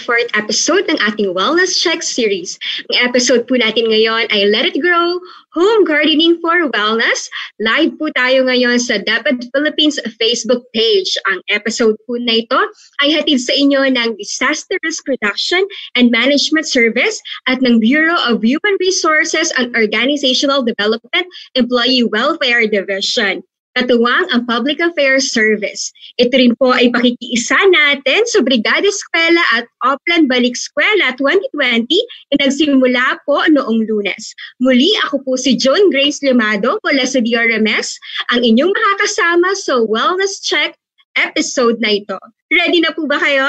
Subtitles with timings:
[0.00, 2.56] fourth episode ng ating Wellness Check series.
[2.88, 5.20] Ang episode po natin ngayon ay Let It Grow,
[5.52, 7.28] Home Gardening for Wellness.
[7.60, 11.20] Live po tayo ngayon sa DepEd Philippines Facebook page.
[11.28, 12.60] Ang episode po na ito
[13.04, 15.60] ay hatid sa inyo ng Disaster Risk Reduction
[16.00, 23.44] and Management Service at ng Bureau of Human Resources and Organizational Development Employee Welfare Division
[23.78, 25.94] katuwang ang Public Affairs Service.
[26.18, 31.86] Ito rin po ay pakikiisa natin sa Brigada Eskwela at Oplan Balik Eskwela 2020
[32.34, 34.34] na nagsimula po noong lunes.
[34.58, 37.94] Muli ako po si Joan Grace Limado mula sa DRMS,
[38.34, 40.74] ang inyong makakasama sa Wellness Check
[41.14, 42.18] episode na ito.
[42.50, 43.46] Ready na po ba kayo?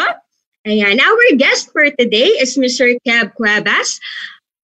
[0.70, 2.94] Ayan, our guest for today is Mr.
[3.02, 3.98] Kev Cuevas.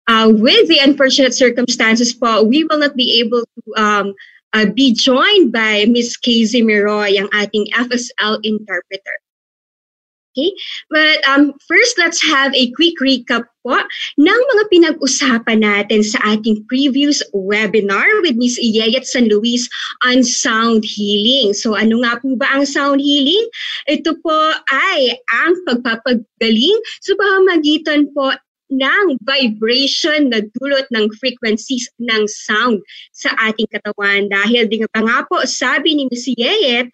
[0.07, 4.15] Uh, with the unfortunate circumstances po, we will not be able to um,
[4.53, 6.17] uh, be joined by Ms.
[6.17, 9.17] Casey Miroy, ang ating FSL interpreter.
[10.31, 10.55] Okay,
[10.87, 13.75] but um, first let's have a quick recap po
[14.15, 18.55] ng mga pinag-usapan natin sa ating previous webinar with Ms.
[18.63, 19.67] Iyayat San Luis
[20.07, 21.51] on sound healing.
[21.51, 23.43] So ano nga po ba ang sound healing?
[23.91, 28.31] Ito po ay ang pagpapagaling sa pamamagitan po
[28.71, 32.79] ng vibration na dulot ng frequencies ng sound
[33.11, 34.31] sa ating katawan.
[34.31, 36.33] Dahil di pa nga po, sabi ni Ms.
[36.39, 36.87] Yeyet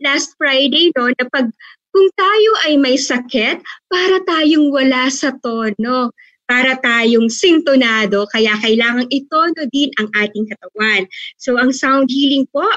[0.00, 1.50] last Friday no, na pag
[1.94, 6.10] kung tayo ay may sakit, para tayong wala sa tono
[6.44, 11.08] para tayong sintonado, kaya kailangang itono din ang ating katawan.
[11.40, 12.68] So ang sound healing po,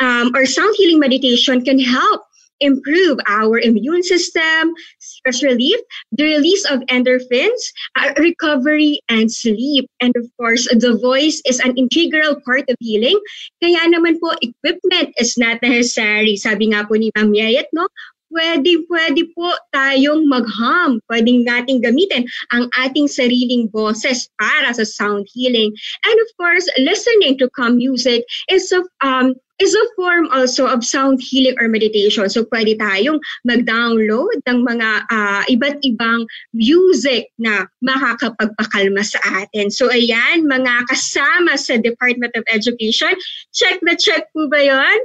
[0.00, 2.28] um, or sound healing meditation can help
[2.60, 5.78] improve our immune system, stress relief,
[6.12, 7.60] the release of endorphins,
[7.96, 9.90] uh, recovery, and sleep.
[10.00, 13.18] And of course, the voice is an integral part of healing.
[13.62, 16.36] Kaya naman po, equipment is not necessary.
[16.36, 17.88] Sabi nga po ni Ma'am Yayat, no?
[18.34, 20.98] Pwede, pwede po tayong mag-hum.
[21.06, 25.70] Pwedeng nating gamitin ang ating sariling boses para sa sound healing.
[26.02, 30.84] And of course, listening to calm music is of um, is a form also of
[30.84, 32.26] sound healing or meditation.
[32.26, 39.70] So pwede tayong mag-download ng mga uh, iba't ibang music na makakapagpakalma sa atin.
[39.70, 43.14] So ayan, mga kasama sa Department of Education,
[43.54, 44.98] check na check po ba yon?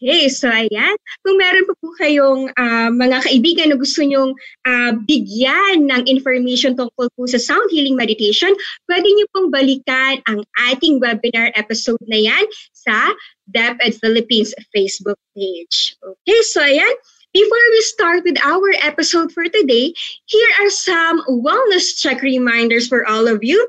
[0.00, 0.96] Okay, so ayan.
[1.20, 4.32] Kung meron po po kayong uh, mga kaibigan na gusto nyong
[4.64, 8.48] uh, bigyan ng information tungkol po sa sound healing meditation,
[8.88, 10.40] pwede niyo pong balikan ang
[10.72, 13.12] ating webinar episode na yan sa
[13.52, 15.92] DepEd Philippines Facebook page.
[16.00, 16.94] Okay, so ayan.
[17.36, 19.92] Before we start with our episode for today,
[20.24, 23.60] here are some wellness check reminders for all of you.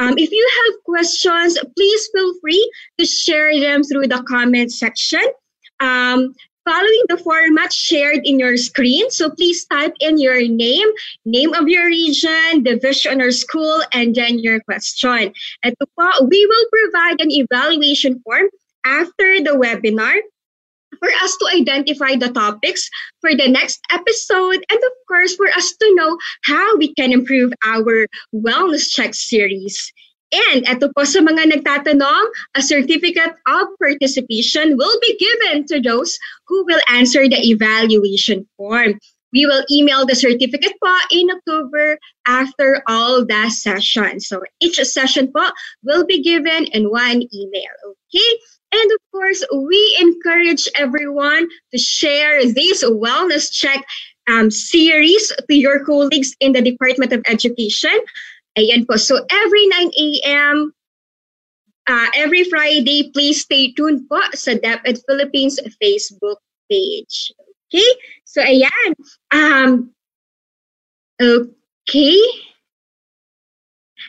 [0.00, 2.64] Um, if you have questions, please feel free
[2.96, 5.22] to share them through the comment section
[5.80, 6.34] um,
[6.66, 9.08] following the format shared in your screen.
[9.10, 10.88] So please type in your name,
[11.24, 15.32] name of your region, division or school, and then your question.
[15.64, 15.86] Ito
[16.26, 18.50] we will provide an evaluation form
[18.84, 20.18] after the webinar
[20.98, 22.88] for us to identify the topics
[23.20, 27.52] for the next episode and of course for us to know how we can improve
[27.64, 29.92] our wellness check series.
[30.34, 32.26] And eto po sa mga nagtatanong,
[32.58, 36.18] a certificate of participation will be given to those
[36.50, 38.98] who will answer the evaluation form.
[39.32, 44.26] We will email the certificate po in October after all the sessions.
[44.26, 45.50] So each session po
[45.82, 47.76] will be given in one email.
[47.86, 48.30] Okay?
[48.72, 53.86] And of course, we encourage everyone to share this wellness check
[54.26, 57.94] um, series to your colleagues in the Department of Education
[58.56, 58.96] Ayan po.
[58.96, 60.72] So every 9 a.m.,
[61.86, 67.30] uh, every Friday, please stay tuned po sa DepEd Philippines Facebook page.
[67.68, 67.90] Okay?
[68.24, 68.90] So, ayan.
[69.30, 69.94] Um,
[71.20, 72.18] okay.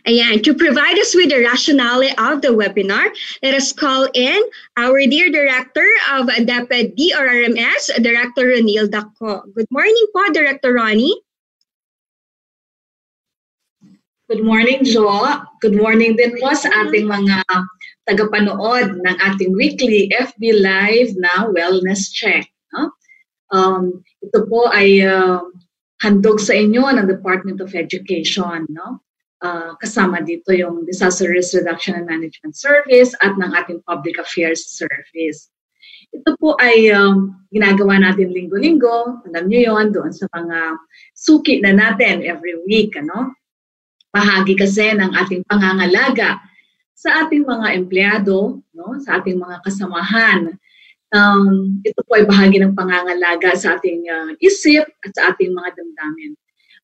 [0.05, 3.09] Ayan, to provide us with the rationale of the webinar,
[3.41, 4.39] let us call in
[4.77, 9.43] our dear Director of DepEd DRRMS, Director Ronil Dacco.
[9.53, 11.17] Good morning po, Director Ronnie.
[14.27, 15.07] Good morning, Jo.
[15.63, 17.47] Good morning din po sa ating mga
[18.11, 22.43] tagapanood ng ating weekly FB Live na Wellness Check.
[22.75, 22.91] No?
[23.55, 25.39] Um, ito po ay uh,
[26.03, 28.67] handog sa inyo ng Department of Education.
[28.67, 28.99] No?
[29.39, 34.67] Uh, kasama dito yung Disaster Risk Reduction and Management Service at ng ating Public Affairs
[34.67, 35.47] Service.
[36.11, 39.23] Ito po ay um, ginagawa natin linggo-linggo.
[39.23, 40.75] Alam niyo yon doon sa mga
[41.15, 42.91] suki na natin every week.
[42.99, 43.36] Ano?
[44.17, 46.41] Bahagi kasi ng ating pangangalaga
[46.97, 50.57] sa ating mga empleyado, no, sa ating mga kasamahan.
[51.13, 55.77] Um, ito po ay bahagi ng pangangalaga sa ating uh, isip at sa ating mga
[55.77, 56.33] damdamin.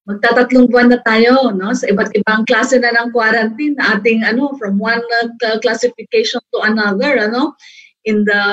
[0.06, 4.54] Magtatatlong buwan na tayo no, sa iba't ibang klase na ng quarantine na ating ano
[4.62, 5.02] from one
[5.42, 7.58] uh, classification to another ano
[8.06, 8.44] in the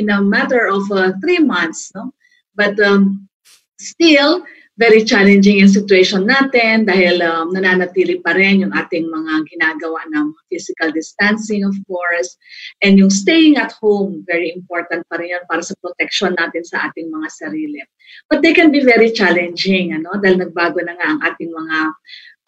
[0.00, 2.16] in a matter of uh, three months no
[2.56, 3.28] but um,
[3.76, 4.40] still
[4.76, 10.36] very challenging yung situation natin dahil um, nananatili pa rin yung ating mga ginagawa ng
[10.52, 12.36] physical distancing, of course,
[12.84, 16.92] and yung staying at home, very important pa rin yan para sa protection natin sa
[16.92, 17.80] ating mga sarili.
[18.28, 21.78] But they can be very challenging, ano, dahil nagbago na nga ang ating mga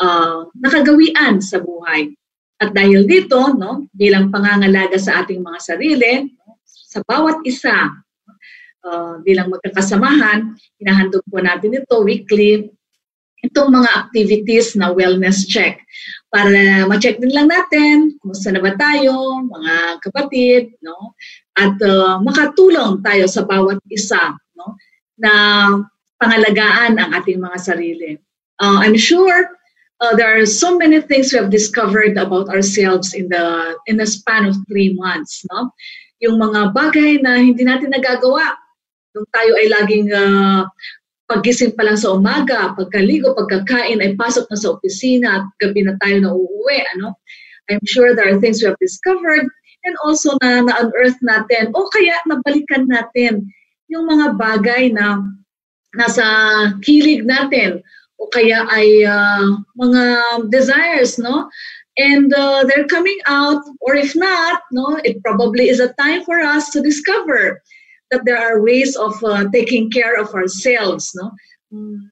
[0.05, 2.13] uh, nakagawian sa buhay.
[2.61, 6.29] At dahil dito, no, bilang pangangalaga sa ating mga sarili,
[6.67, 7.89] sa bawat isa,
[8.85, 12.71] uh, bilang magkakasamahan, hinahandog po natin ito weekly,
[13.47, 15.79] itong mga activities na wellness check
[16.29, 21.15] para ma-check din lang natin kumusta na ba tayo, mga kapatid, no?
[21.55, 24.75] At uh, makatulong tayo sa bawat isa, no?
[25.19, 25.33] Na
[26.19, 28.19] pangalagaan ang ating mga sarili.
[28.59, 29.55] Uh, I'm sure
[30.03, 34.07] uh, there are so many things we have discovered about ourselves in the in the
[34.07, 35.71] span of three months, no?
[36.19, 38.59] Yung mga bagay na hindi natin nagagawa
[39.17, 40.69] Nung tayo ay laging uh,
[41.29, 45.95] paggising pa lang sa umaga, pagkaligo, pagkakain, ay pasok na sa opisina at gabi na
[46.01, 46.79] tayo na uuwi.
[46.97, 47.21] Ano?
[47.69, 49.45] I'm sure there are things we have discovered
[49.85, 53.47] and also na na-unearth natin o kaya nabalikan natin
[53.93, 55.23] yung mga bagay na
[55.97, 56.25] nasa
[56.81, 57.85] kilig natin
[58.19, 59.47] o kaya ay uh,
[59.79, 60.03] mga
[60.51, 61.47] desires, no?
[61.99, 66.39] And uh, they're coming out, or if not, no, it probably is a time for
[66.39, 67.59] us to discover
[68.11, 71.33] that there are ways of uh, taking care of ourselves, no?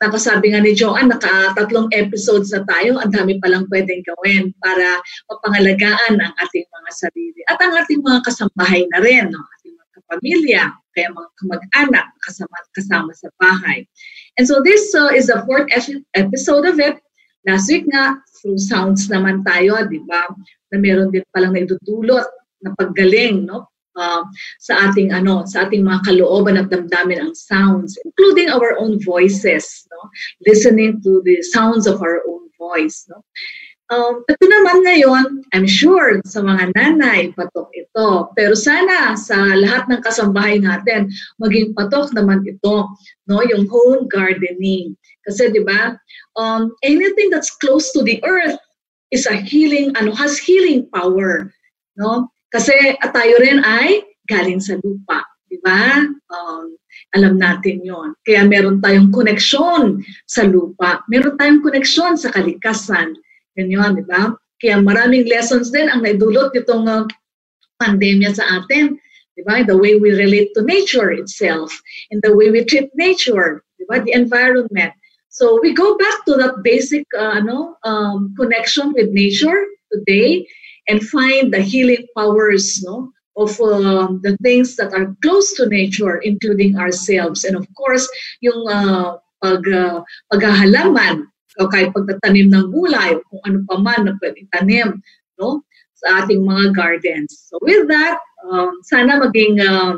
[0.05, 5.01] Nakasabi nga ni Joanne, nakatatlong episodes na tayo, ang dami palang pwedeng gawin para
[5.33, 7.41] mapangalagaan ang ating mga sarili.
[7.49, 9.41] At ang ating mga kasambahay na rin, no?
[9.57, 10.63] ating mga kapamilya,
[10.93, 13.89] kaya mga kamag-anak kasama, kasama sa bahay.
[14.37, 15.73] And so this uh, is the fourth
[16.13, 17.01] episode of it.
[17.49, 20.29] Last week nga, through sounds naman tayo, di ba?
[20.69, 22.29] Na meron din palang naidudulot
[22.61, 23.73] na paggaling, no?
[23.97, 24.23] Uh,
[24.61, 29.85] sa ating ano sa ating mga kalooban at damdamin ang sounds including our own voices
[29.91, 30.01] no
[30.47, 33.21] listening to the sounds of our own voice no
[33.87, 38.35] Um, ito naman ngayon, I'm sure sa mga nanay, patok ito.
[38.35, 41.07] Pero sana sa lahat ng kasambahay natin,
[41.39, 42.91] maging patok naman ito,
[43.31, 43.43] no?
[43.47, 44.99] yung home gardening.
[45.23, 45.95] Kasi di ba,
[46.35, 48.59] um, anything that's close to the earth
[49.15, 51.55] is a healing, ano, has healing power.
[51.95, 52.27] No?
[52.51, 55.27] Kasi at tayo rin ay galing sa lupa.
[55.47, 56.03] Di ba?
[56.31, 56.75] Um,
[57.15, 58.19] alam natin yon.
[58.27, 61.07] Kaya meron tayong koneksyon sa lupa.
[61.07, 63.15] Meron tayong koneksyon sa kalikasan.
[63.57, 64.35] Yan yun, di ba?
[64.59, 67.07] Kaya maraming lessons din ang naidulot nitong uh,
[67.79, 68.99] pandemya sa atin.
[69.39, 69.63] Di ba?
[69.63, 71.71] The way we relate to nature itself.
[72.11, 73.63] And the way we treat nature.
[73.79, 74.03] Di ba?
[74.03, 74.93] The environment.
[75.29, 80.49] So we go back to that basic uh, ano, um, connection with nature today
[80.89, 86.19] and find the healing powers no, of um, the things that are close to nature,
[86.19, 87.45] including ourselves.
[87.45, 88.09] And of course,
[88.41, 90.01] yung uh, pag, uh,
[90.33, 95.01] paghahalaman, o kahit pagtatanim ng gulay, kung ano pa man na pwedeng tanim
[95.41, 95.65] no,
[95.97, 97.49] sa ating mga gardens.
[97.49, 99.97] So with that, um, sana maging uh,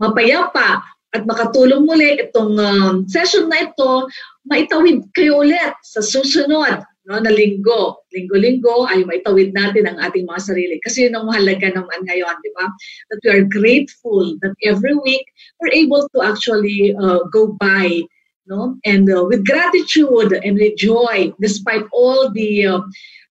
[0.00, 0.80] mapayapa
[1.12, 4.08] at makatulong muli itong um, session na ito,
[4.48, 8.04] maitawid kayo ulit sa susunod no, na linggo.
[8.12, 10.76] Linggo-linggo ay maitawid natin ang ating mga sarili.
[10.84, 12.68] Kasi yun ang mahalaga naman ngayon, di ba?
[13.08, 15.24] That we are grateful that every week
[15.58, 18.04] we're able to actually uh, go by
[18.44, 18.76] no?
[18.84, 22.80] and uh, with gratitude and with joy despite all the uh,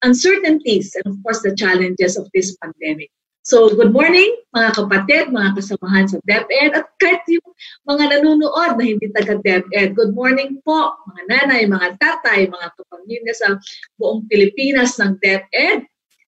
[0.04, 3.14] uncertainties and of course the challenges of this pandemic.
[3.48, 7.48] So, good morning mga kapatid, mga kasamahan sa DepEd at kahit yung
[7.88, 9.96] mga nanonood na hindi taga DepEd.
[9.96, 13.56] Good morning po mga nanay, mga tatay, mga kapamilya sa
[13.96, 15.88] buong Pilipinas ng DepEd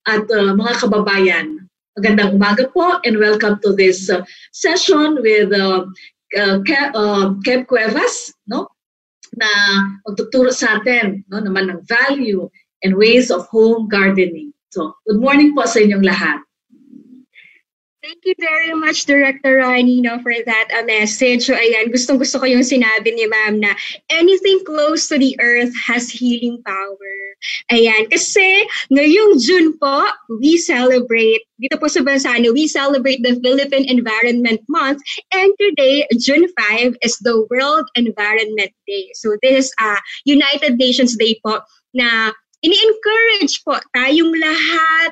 [0.08, 1.68] at uh, mga kababayan.
[2.00, 4.24] Magandang umaga po and welcome to this uh,
[4.56, 5.84] session with uh,
[6.39, 6.63] uh,
[6.96, 8.72] uh, Kev Cuevas, no?
[9.36, 9.51] na
[10.08, 12.48] magtuturo sa atin no, naman ng value
[12.88, 14.56] and ways of home gardening.
[14.72, 16.39] So, good morning po sa inyong lahat.
[18.01, 21.46] Thank you very much, Director Rani, no, for that uh, message.
[21.46, 23.77] So, ayan, gustong-gusto ko yung sinabi ni ma'am na
[24.10, 27.15] anything close to the earth has healing power.
[27.70, 30.10] Ayan, kasi ngayong June po,
[30.41, 35.05] we celebrate, dito po sa Bansano, we celebrate the Philippine Environment Month.
[35.29, 39.13] And today, June 5, is the World Environment Day.
[39.13, 41.62] So, this is uh, United Nations Day po
[41.93, 42.34] na
[42.65, 45.12] ini-encourage po tayong lahat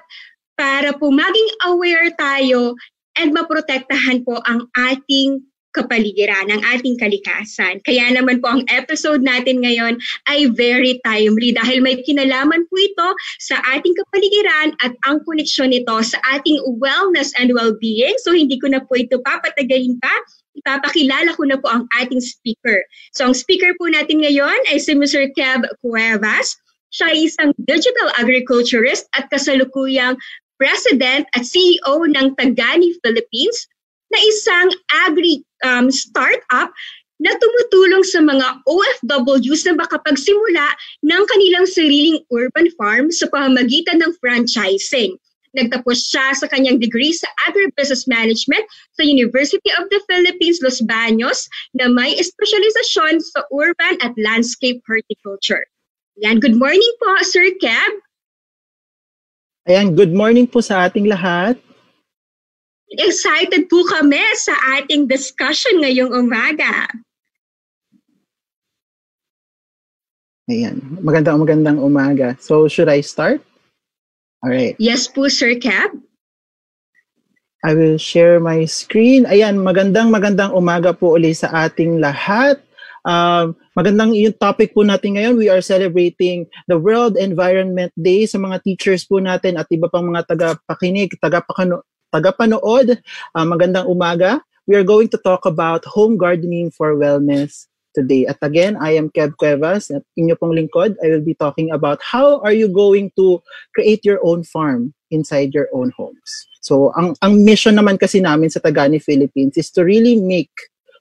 [0.59, 2.75] para po maging aware tayo
[3.15, 5.39] and maprotektahan po ang ating
[5.77, 7.77] kapaligiran, ang ating kalikasan.
[7.85, 13.09] Kaya naman po ang episode natin ngayon ay very timely dahil may kinalaman po ito
[13.39, 18.17] sa ating kapaligiran at ang koneksyon nito sa ating wellness and well-being.
[18.25, 20.13] So hindi ko na po ito papatagalin pa.
[20.57, 22.81] Ipapakilala ko na po ang ating speaker.
[23.13, 25.29] So ang speaker po natin ngayon ay si Mr.
[25.37, 26.57] Kev Cuevas.
[26.89, 30.17] Siya ay isang digital agriculturist at kasalukuyang
[30.59, 33.65] President at CEO ng Tagani Philippines
[34.11, 34.67] na isang
[35.07, 36.69] agri um, startup
[37.19, 40.67] na tumutulong sa mga OFWs na makapagsimula
[41.03, 45.15] ng kanilang sariling urban farm sa pamamagitan ng franchising.
[45.57, 48.61] Nagtapos siya sa kanyang degree sa Agribusiness Management
[48.93, 55.65] sa University of the Philippines, Los Baños, na may espesyalisasyon sa urban at landscape horticulture.
[56.21, 57.91] Yan, good morning po, Sir Kev.
[59.69, 61.53] Ayan, good morning po sa ating lahat.
[62.89, 66.89] Excited po kami sa ating discussion ngayong umaga.
[70.49, 72.33] Ayan, magandang magandang umaga.
[72.41, 73.45] So, should I start?
[74.41, 74.73] All right.
[74.81, 75.93] Yes po, Sir Cap.
[77.61, 79.29] I will share my screen.
[79.29, 82.57] Ayan, magandang magandang umaga po uli sa ating lahat.
[83.07, 85.39] Um, magandang yung topic po natin ngayon.
[85.39, 90.07] We are celebrating the World Environment Day sa mga teachers po natin at iba pang
[90.07, 92.99] mga tagapakinig, tagapakano, tagapanood.
[93.35, 94.43] Uh, magandang umaga.
[94.67, 97.65] We are going to talk about home gardening for wellness
[97.95, 98.25] today.
[98.29, 100.95] At again, I am Kev Cuevas at inyo pong lingkod.
[101.01, 103.41] I will be talking about how are you going to
[103.73, 106.45] create your own farm inside your own homes.
[106.61, 110.53] So, ang ang mission naman kasi namin sa Tagani Philippines is to really make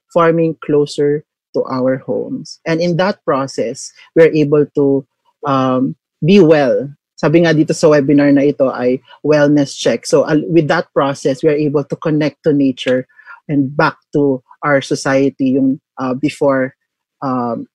[0.09, 1.21] farming closer
[1.59, 2.63] to our homes.
[2.63, 5.03] And in that process, we're able to
[5.43, 6.87] um, be well.
[7.19, 10.07] Sabi nga dito sa webinar na ito ay wellness check.
[10.07, 13.03] So uh, with that process, we're able to connect to nature
[13.51, 16.79] and back to our society yung uh, before
[17.19, 17.67] um,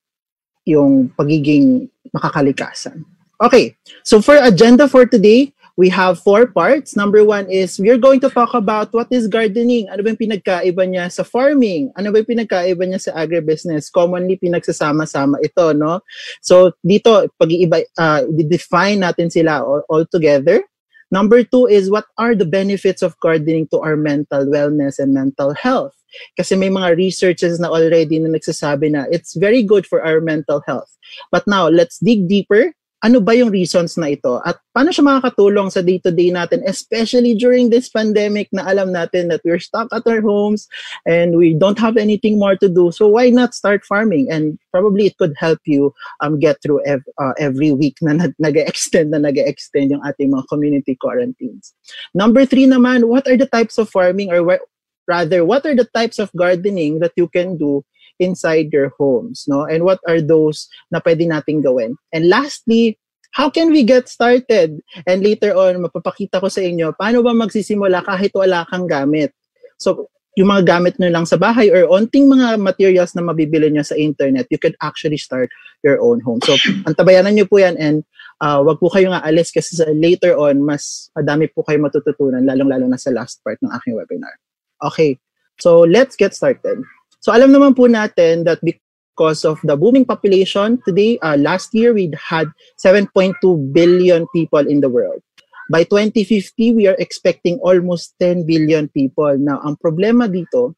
[0.65, 3.05] yung pagiging makakalikasan.
[3.45, 6.95] Okay, so for agenda for today, we have four parts.
[6.95, 9.91] Number one is we're going to talk about what is gardening.
[9.91, 11.91] Ano ba yung pinagkaiba niya sa farming?
[11.99, 13.91] Ano ba yung pinagkaiba niya sa agribusiness?
[13.91, 16.01] Commonly pinagsasama-sama ito, no?
[16.43, 20.63] So dito, pag-iiba, uh, define natin sila all, all together.
[21.11, 25.55] Number two is what are the benefits of gardening to our mental wellness and mental
[25.55, 25.95] health?
[26.39, 30.63] Kasi may mga researches na already na nagsasabi na it's very good for our mental
[30.67, 30.91] health.
[31.31, 34.41] But now, let's dig deeper ano ba yung reasons na ito?
[34.49, 39.45] At paano siya makakatulong sa day-to-day natin especially during this pandemic na alam natin that
[39.45, 40.65] we're stuck at our homes
[41.05, 42.89] and we don't have anything more to do.
[42.89, 44.33] So why not start farming?
[44.33, 45.93] And probably it could help you
[46.25, 50.97] um, get through ev- uh, every week na nag-extend na nag-extend yung ating mga community
[50.97, 51.77] quarantines.
[52.17, 54.65] Number three naman what are the types of farming or wh-
[55.05, 57.85] rather what are the types of gardening that you can do
[58.19, 59.67] inside your homes, no?
[59.67, 61.97] And what are those na pwede nating gawin?
[62.13, 62.99] And lastly,
[63.35, 64.79] how can we get started?
[65.07, 69.35] And later on, mapapakita ko sa inyo, paano ba magsisimula kahit wala kang gamit?
[69.79, 73.87] So, yung mga gamit nyo lang sa bahay or onting mga materials na mabibili nyo
[73.87, 75.51] sa internet, you can actually start
[75.87, 76.43] your own home.
[76.43, 76.59] So,
[76.91, 78.03] antabayanan nyo po yan and
[78.43, 82.43] uh, wag po kayo nga alis kasi sa later on, mas madami po kayo matututunan,
[82.43, 84.35] lalong-lalo na sa last part ng aking webinar.
[84.83, 85.23] Okay,
[85.63, 86.83] so let's get started.
[87.25, 91.97] So alam naman po natin that because of the booming population today, uh, last year
[91.97, 93.41] we had 7.2
[93.73, 95.25] billion people in the world.
[95.73, 99.41] By 2050, we are expecting almost 10 billion people.
[99.41, 100.77] Now, ang problema dito,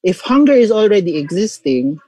[0.00, 2.00] if hunger is already existing,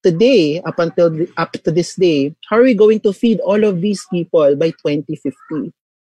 [0.00, 3.84] today, up until up to this day, how are we going to feed all of
[3.84, 5.36] these people by 2050?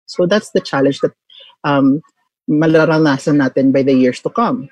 [0.06, 1.18] So that's the challenge that
[1.66, 1.98] um,
[2.46, 4.70] malaranasan natin by the years to come.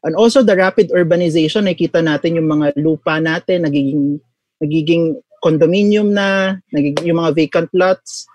[0.00, 4.16] And also the rapid urbanization, nakita natin yung mga lupa natin nagiging
[4.60, 8.28] nagiging condominium na, nagiging yung mga vacant lots,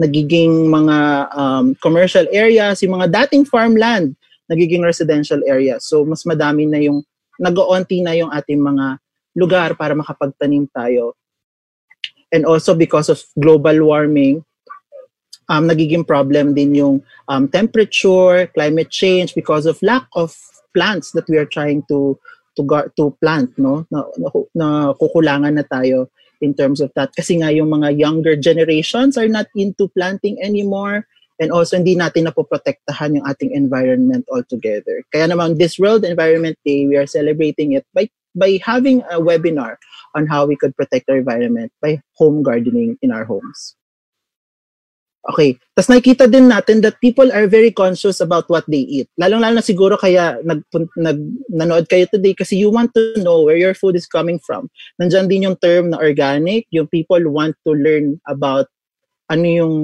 [0.00, 4.16] nagiging mga um, commercial areas, yung mga dating farmland,
[4.48, 5.84] nagiging residential areas.
[5.84, 7.04] So mas madami na yung
[7.40, 9.00] nag-oonti na yung ating mga
[9.36, 11.16] lugar para makapagtanim tayo.
[12.32, 14.44] And also because of global warming,
[15.48, 20.36] um, nagiging problem din yung um, temperature, climate change because of lack of
[20.74, 22.18] plants that we are trying to
[22.58, 22.66] to
[22.98, 24.66] to plant no na, na, na
[24.98, 26.10] kukulangan na tayo
[26.42, 31.06] in terms of that kasi nga yung mga younger generations are not into planting anymore
[31.38, 35.06] and also hindi natin na poprotektahan yung ating environment altogether.
[35.14, 39.78] Kaya naman this World Environment Day, we are celebrating it by by having a webinar
[40.14, 43.77] on how we could protect our environment by home gardening in our homes.
[45.26, 45.58] Okay.
[45.74, 49.10] Tapos nakikita din natin that people are very conscious about what they eat.
[49.18, 50.62] Lalong-lalo na siguro kaya nag,
[50.94, 51.18] nag,
[51.50, 54.70] nanood kayo today kasi you want to know where your food is coming from.
[55.02, 56.70] Nandiyan din yung term na organic.
[56.70, 58.70] Yung people want to learn about
[59.28, 59.74] ano yung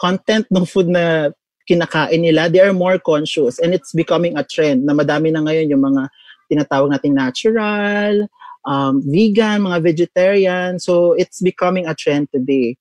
[0.00, 1.30] content ng food na
[1.68, 2.48] kinakain nila.
[2.48, 6.08] They are more conscious and it's becoming a trend na madami na ngayon yung mga
[6.48, 8.24] tinatawag nating natural,
[8.64, 10.80] um, vegan, mga vegetarian.
[10.80, 12.80] So it's becoming a trend today.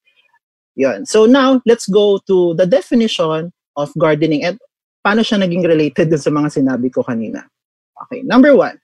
[0.77, 1.09] Yun.
[1.09, 4.61] So now, let's go to the definition of gardening and
[5.01, 7.49] paano siya naging related sa mga sinabi ko kanina.
[8.05, 8.77] Okay, number one,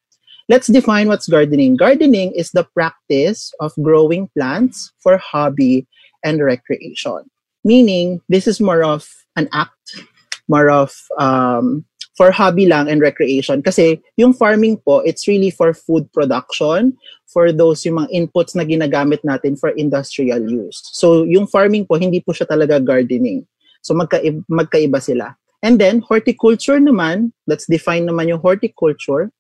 [0.49, 1.77] let's define what's gardening.
[1.77, 5.85] Gardening is the practice of growing plants for hobby
[6.25, 7.29] and recreation.
[7.63, 9.05] Meaning, this is more of
[9.37, 10.01] an act,
[10.49, 13.61] more of um, for hobby lang and recreation.
[13.61, 16.93] Kasi yung farming po, it's really for food production,
[17.25, 20.81] for those yung mga inputs na ginagamit natin for industrial use.
[20.93, 23.45] So yung farming po, hindi po siya talaga gardening.
[23.81, 25.35] So magka- magkaiba sila.
[25.63, 29.31] And then, horticulture naman, let's define naman yung horticulture.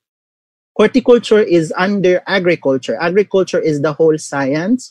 [0.79, 2.97] Horticulture is under agriculture.
[2.99, 4.89] Agriculture is the whole science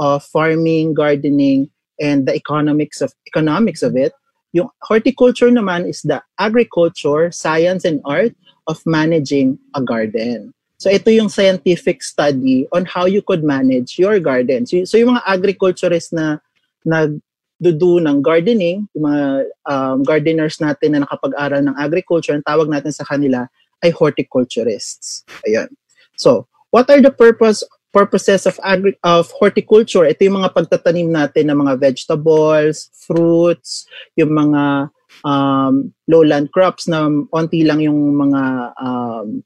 [0.00, 1.68] of farming, gardening,
[2.00, 4.12] and the economics of economics of it.
[4.52, 8.34] Yung horticulture naman is the agriculture, science, and art
[8.66, 10.54] of managing a garden.
[10.80, 14.64] So ito yung scientific study on how you could manage your garden.
[14.64, 16.40] So, so yung mga agriculturists na
[16.88, 19.24] nagdudu ng gardening, yung mga
[19.68, 23.44] um, gardeners natin na nakapag-aral ng agriculture, ang tawag natin sa kanila
[23.84, 25.28] ay horticulturists.
[25.44, 25.68] Ayun.
[26.16, 31.50] So, what are the purpose purposes of agri- of horticulture, ito yung mga pagtatanim natin
[31.50, 34.90] ng mga vegetables, fruits, yung mga
[35.26, 39.42] um, lowland crops na onti lang yung mga um,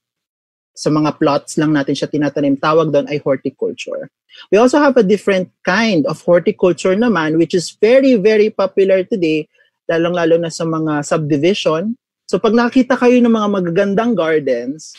[0.75, 2.59] sa mga plots lang natin siya tinatanim.
[2.59, 4.11] Tawag doon ay horticulture.
[4.51, 9.47] We also have a different kind of horticulture naman which is very, very popular today,
[9.87, 11.95] lalong-lalo na sa mga subdivision.
[12.27, 14.97] So pag nakita kayo ng mga magagandang gardens,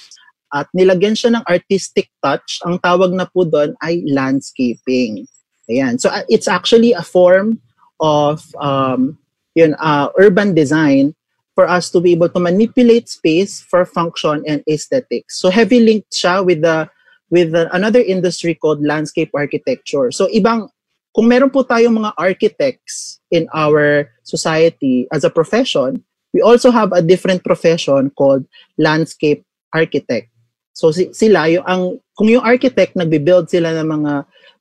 [0.54, 2.62] at nilagyan siya ng artistic touch.
[2.68, 5.26] Ang tawag na po doon ay landscaping.
[5.70, 5.98] Ayan.
[5.98, 7.62] So uh, it's actually a form
[8.00, 9.18] of um,
[9.56, 11.16] yun, uh, urban design
[11.56, 15.40] for us to be able to manipulate space for function and aesthetics.
[15.40, 16.92] So heavy linked siya with the
[17.32, 20.12] with the, another industry called landscape architecture.
[20.12, 20.70] So ibang
[21.16, 26.04] kung meron po tayong mga architects in our society as a profession,
[26.36, 28.44] we also have a different profession called
[28.78, 30.28] landscape architect.
[30.76, 31.84] So si, sila yung ang
[32.20, 34.14] kung yung architect nagbi-build sila ng mga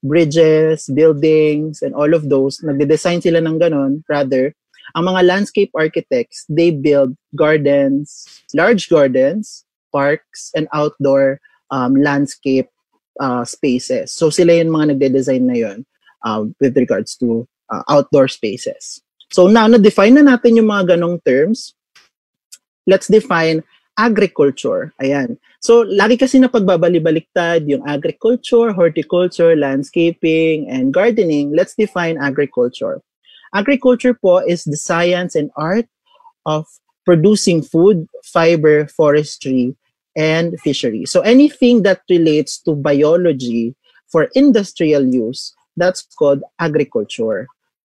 [0.07, 4.55] bridges, buildings and all of those, nagde-design sila ng ganun, rather
[4.95, 11.43] ang mga landscape architects, they build gardens, large gardens, parks and outdoor
[11.75, 12.71] um, landscape
[13.19, 14.15] uh, spaces.
[14.15, 15.79] So sila yung mga nagde-design na yon
[16.23, 19.03] uh, with regards to uh, outdoor spaces.
[19.35, 21.75] So now na-define na natin yung mga ganong terms.
[22.87, 23.67] Let's define
[23.99, 24.93] agriculture.
[25.01, 25.39] Ayan.
[25.61, 31.55] So, lagi kasi na pagbabali-baliktad yung agriculture, horticulture, landscaping, and gardening.
[31.55, 33.01] Let's define agriculture.
[33.55, 35.87] Agriculture po is the science and art
[36.45, 36.67] of
[37.07, 39.77] producing food, fiber, forestry,
[40.17, 41.07] and fishery.
[41.07, 43.75] So anything that relates to biology
[44.11, 47.47] for industrial use, that's called agriculture.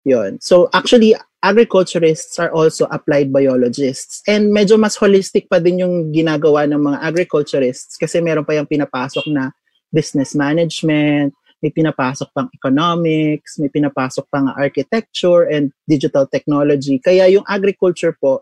[0.03, 0.41] Yon.
[0.41, 4.21] So actually, agriculturists are also applied biologists.
[4.29, 8.69] And medyo mas holistic pa din yung ginagawa ng mga agriculturists kasi meron pa yung
[8.69, 9.49] pinapasok na
[9.89, 16.97] business management, may pinapasok pang economics, may pinapasok pang architecture and digital technology.
[16.97, 18.41] Kaya yung agriculture po,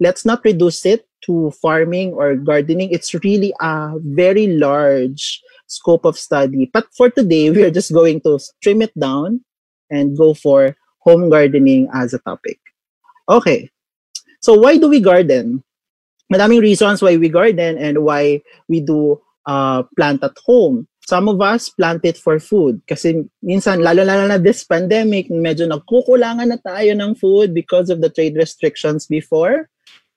[0.00, 2.90] let's not reduce it to farming or gardening.
[2.90, 6.68] It's really a very large scope of study.
[6.72, 9.40] But for today, we are just going to trim it down
[9.88, 12.58] and go for home gardening as a topic.
[13.28, 13.70] Okay.
[14.40, 15.62] So why do we garden?
[16.32, 20.88] Madaming reasons why we garden and why we do uh, plant at home.
[21.02, 26.46] Some of us plant it for food kasi minsan, lalo-lalo na this pandemic, medyo nagkukulangan
[26.46, 29.66] na tayo ng food because of the trade restrictions before.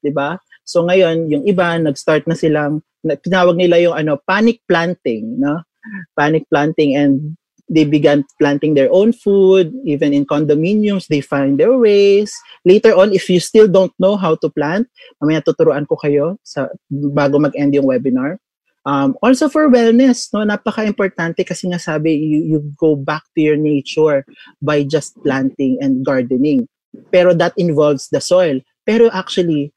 [0.06, 0.38] 'di ba?
[0.62, 5.65] So ngayon, yung iba nag-start na silang tinawag nila yung ano, panic planting, no?
[6.13, 7.34] Panic planting and
[7.69, 12.30] they began planting their own food even in condominiums they find their ways
[12.63, 14.86] later on if you still don't know how to plant
[15.17, 18.38] mamaya tuturuan ko kayo sa bago mag-end yung webinar
[18.86, 23.58] Um, also for wellness, no, napaka-importante kasi nga sabi, you, you go back to your
[23.58, 24.21] nature
[24.62, 26.69] by just planting and gardening.
[27.10, 28.62] Pero that involves the soil.
[28.86, 29.73] Pero actually,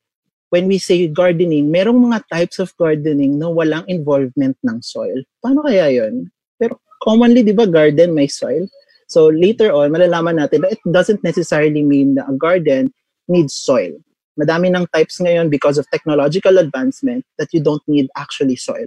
[0.53, 5.25] when we say gardening, merong mga types of gardening na walang involvement ng soil.
[5.41, 6.29] Paano kaya yon?
[6.61, 8.67] Pero commonly, di ba, garden may soil?
[9.09, 12.93] So later on, malalaman natin that it doesn't necessarily mean that a garden
[13.27, 13.97] needs soil.
[14.39, 18.87] Madami ng types ngayon because of technological advancement that you don't need actually soil.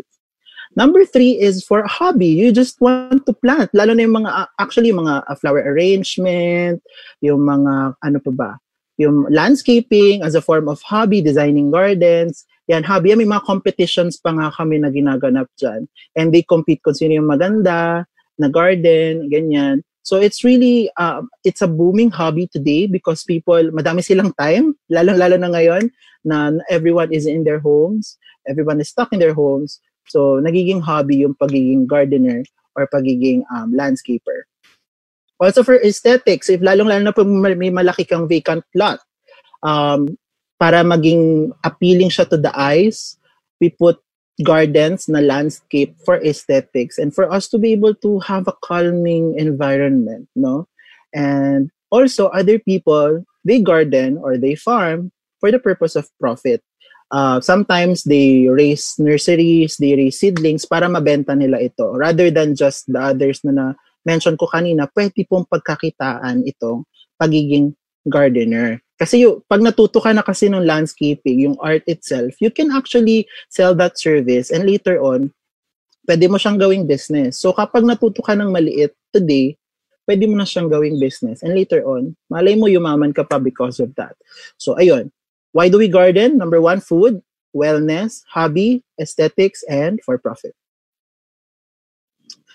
[0.76, 2.32] Number three is for a hobby.
[2.32, 3.76] You just want to plant.
[3.76, 6.80] Lalo na yung mga, actually, mga uh, flower arrangement,
[7.19, 8.52] yung mga, ano pa ba,
[8.95, 12.47] yung landscaping as a form of hobby, designing gardens.
[12.71, 13.12] Yan, hobby.
[13.12, 15.91] Yan, may mga competitions pa nga kami na ginaganap dyan.
[16.15, 18.07] And they compete kung sino yung maganda,
[18.41, 19.86] na garden, ganyan.
[20.01, 25.38] So it's really, uh, it's a booming hobby today because people, madami silang time, lalo-lalo
[25.38, 25.93] na ngayon
[26.25, 28.17] na everyone is in their homes,
[28.49, 29.77] everyone is stuck in their homes.
[30.10, 32.41] So nagiging hobby yung pagiging gardener
[32.73, 34.49] or pagiging um, landscaper.
[35.38, 39.01] Also for aesthetics, if lalong-lalo na po may malaki kang vacant lot,
[39.62, 40.17] um,
[40.62, 43.17] para maging appealing siya to the eyes,
[43.58, 43.97] we put
[44.45, 49.34] gardens na landscape for aesthetics and for us to be able to have a calming
[49.41, 50.69] environment no?
[51.17, 55.10] And also other people they garden or they farm
[55.41, 56.62] for the purpose of profit.
[57.10, 61.89] Uh, sometimes they raise nurseries they raise seedlings para mabenta nila ito.
[61.97, 63.65] Rather than just the others na, na
[64.06, 66.86] mention ko kanina pwede pong pagkakitaan itong
[67.17, 67.74] pagiging
[68.10, 72.69] gardener kasi yung, pag natuto ka na kasi ng landscaping, yung art itself, you can
[72.69, 75.33] actually sell that service and later on,
[76.05, 77.41] pwede mo siyang gawing business.
[77.41, 79.57] So kapag natuto ka ng maliit today,
[80.05, 81.41] pwede mo na siyang gawing business.
[81.41, 84.13] And later on, malay mo yumaman ka pa because of that.
[84.61, 85.09] So ayun,
[85.49, 86.37] why do we garden?
[86.37, 87.25] Number one, food,
[87.57, 90.53] wellness, hobby, aesthetics, and for profit.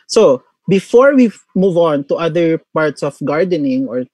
[0.06, 4.06] So before we move on to other parts of gardening or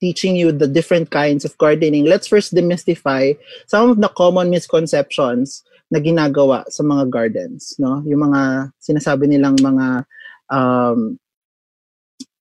[0.00, 3.36] teaching you the different kinds of gardening, let's first demystify
[3.68, 8.00] some of the common misconceptions na ginagawa sa mga gardens, no?
[8.08, 10.06] Yung mga sinasabi nilang mga
[10.48, 11.20] um,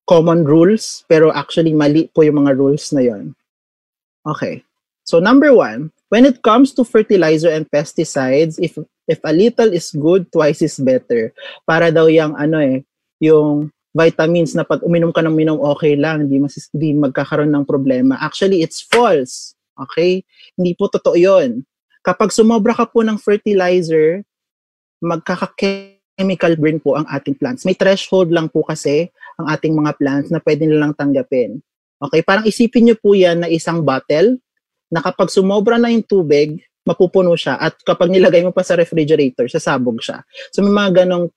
[0.10, 3.38] common rules, pero actually mali po yung mga rules na yon.
[4.26, 4.66] Okay.
[5.06, 8.78] So number one, when it comes to fertilizer and pesticides, if
[9.10, 11.34] if a little is good, twice is better.
[11.66, 12.86] Para daw yung ano eh,
[13.18, 17.66] yung vitamins na pag uminom ka ng minom, okay lang, hindi, mas, hindi magkakaroon ng
[17.66, 18.22] problema.
[18.22, 19.58] Actually, it's false.
[19.74, 20.22] Okay?
[20.54, 21.66] Hindi po totoo yon.
[22.06, 24.24] Kapag sumobra ka po ng fertilizer,
[25.02, 27.66] magkaka-chemical burn po ang ating plants.
[27.66, 31.60] May threshold lang po kasi ang ating mga plants na pwede nilang tanggapin.
[32.00, 32.22] Okay?
[32.24, 34.38] Parang isipin nyo po yan na isang bottle
[34.90, 39.46] na kapag sumobra na yung tubig, mapupuno siya at kapag nilagay mo pa sa refrigerator,
[39.46, 40.26] sasabog siya.
[40.50, 41.30] So may mga ganong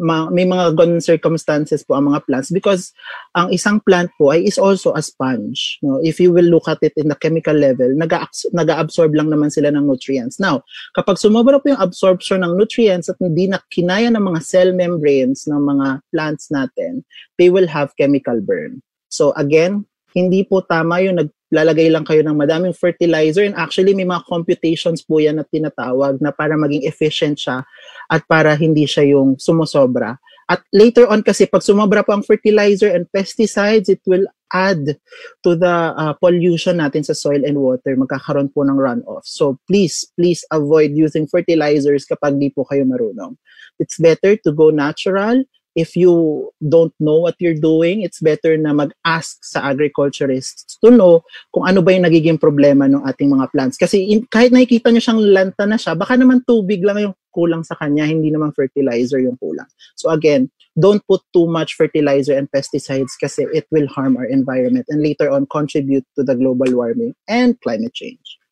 [0.00, 2.96] ma- may mga ganun circumstances po ang mga plants because
[3.36, 5.76] ang isang plant po ay is also a sponge.
[5.84, 6.00] No?
[6.00, 9.84] If you will look at it in the chemical level, nag-absorb lang naman sila ng
[9.84, 10.40] nutrients.
[10.40, 10.64] Now,
[10.96, 15.44] kapag sumobra po yung absorption ng nutrients at hindi na kinaya ng mga cell membranes
[15.44, 17.04] ng mga plants natin,
[17.36, 18.80] they will have chemical burn.
[19.12, 19.84] So again,
[20.16, 25.00] hindi po tama yung naglalagay lang kayo ng madaming fertilizer and actually may mga computations
[25.00, 27.64] po yan na tinatawag na para maging efficient siya
[28.12, 30.20] at para hindi siya yung sumosobra.
[30.48, 34.96] At later on kasi pag sumobra po ang fertilizer and pesticides, it will add
[35.44, 37.92] to the uh, pollution natin sa soil and water.
[37.92, 39.28] Magkakaroon po ng runoff.
[39.28, 43.36] So please, please avoid using fertilizers kapag di po kayo marunong.
[43.76, 45.44] It's better to go natural
[45.78, 51.22] if you don't know what you're doing, it's better na mag-ask sa agriculturists to know
[51.54, 53.78] kung ano ba yung nagiging problema ng ating mga plants.
[53.78, 57.62] Kasi in, kahit nakikita nyo siyang lanta na siya, baka naman tubig lang yung kulang
[57.62, 59.70] sa kanya, hindi naman fertilizer yung kulang.
[59.94, 64.90] So again, don't put too much fertilizer and pesticides kasi it will harm our environment
[64.90, 68.42] and later on contribute to the global warming and climate change.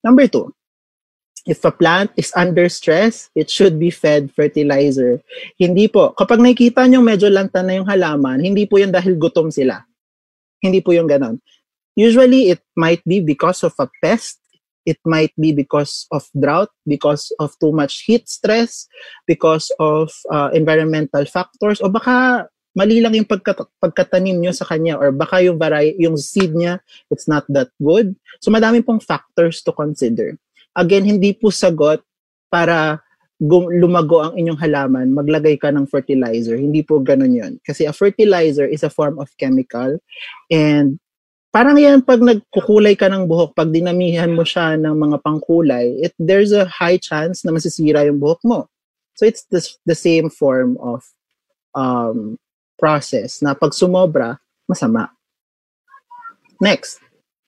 [0.00, 0.55] Number two,
[1.46, 5.22] if a plant is under stress, it should be fed fertilizer.
[5.56, 6.10] Hindi po.
[6.12, 9.86] Kapag nakikita nyo medyo lanta na yung halaman, hindi po yan dahil gutom sila.
[10.58, 11.38] Hindi po yung ganon.
[11.94, 14.42] Usually, it might be because of a pest.
[14.86, 18.86] It might be because of drought, because of too much heat stress,
[19.26, 25.00] because of uh, environmental factors, o baka mali lang yung pagkat- pagkatanim nyo sa kanya
[25.00, 26.78] or baka yung vari- yung seed niya
[27.08, 28.12] it's not that good.
[28.44, 30.36] So madami pong factors to consider.
[30.76, 32.04] Again, hindi po sagot
[32.52, 33.00] para
[33.40, 36.56] lumago ang inyong halaman, maglagay ka ng fertilizer.
[36.56, 37.52] Hindi po ganun yun.
[37.60, 40.00] Kasi a fertilizer is a form of chemical
[40.48, 40.96] and
[41.52, 46.12] parang yan pag nagkukulay ka ng buhok, pag dinamihan mo siya ng mga pangkulay, it,
[46.20, 48.68] there's a high chance na masisira yung buhok mo.
[49.16, 51.04] So it's the, the same form of
[51.72, 52.36] um,
[52.76, 54.36] process na pag sumobra,
[54.68, 55.08] masama.
[56.60, 57.00] Next,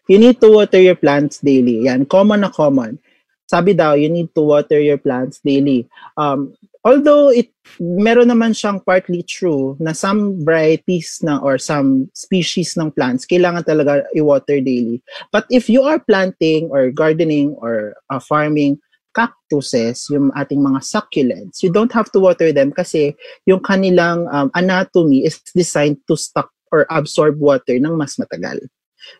[0.08, 1.84] you need to water your plants daily.
[1.88, 3.00] Yan, common na common.
[3.48, 5.88] Sabi daw, you need to water your plants daily.
[6.20, 6.52] Um,
[6.84, 7.48] although it
[7.80, 13.64] meron naman siyang partly true na some varieties na or some species ng plants kailangan
[13.64, 15.00] talaga i-water daily.
[15.32, 18.78] But if you are planting or gardening or uh, farming
[19.16, 23.16] cactuses, yung ating mga succulents, you don't have to water them kasi
[23.48, 28.60] yung kanilang um, anatomy is designed to stock or absorb water ng mas matagal.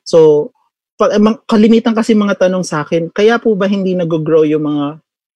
[0.04, 0.52] So,
[1.46, 4.86] kalimitan kasi mga tanong sa akin, kaya po ba hindi nag-grow yung mga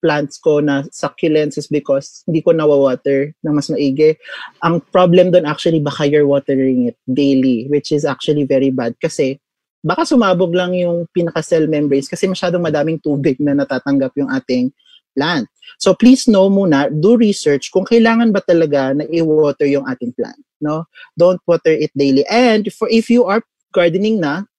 [0.02, 4.18] plants ko na succulents is because hindi ko nawa-water na mas maigi.
[4.66, 9.38] Ang problem doon actually baka you're watering it daily, which is actually very bad kasi
[9.86, 14.74] baka sumabog lang yung pinaka-cell membranes kasi masyadong madaming tubig na natatanggap yung ating
[15.14, 15.46] plant.
[15.78, 20.42] So please know muna, do research kung kailangan ba talaga na i-water yung ating plant,
[20.58, 20.90] no?
[21.14, 22.26] Don't water it daily.
[22.26, 24.50] And for if you are gardening na,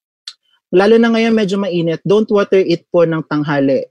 [0.74, 3.86] lalo na ngayon medyo mainit, don't water it po ng tanghali.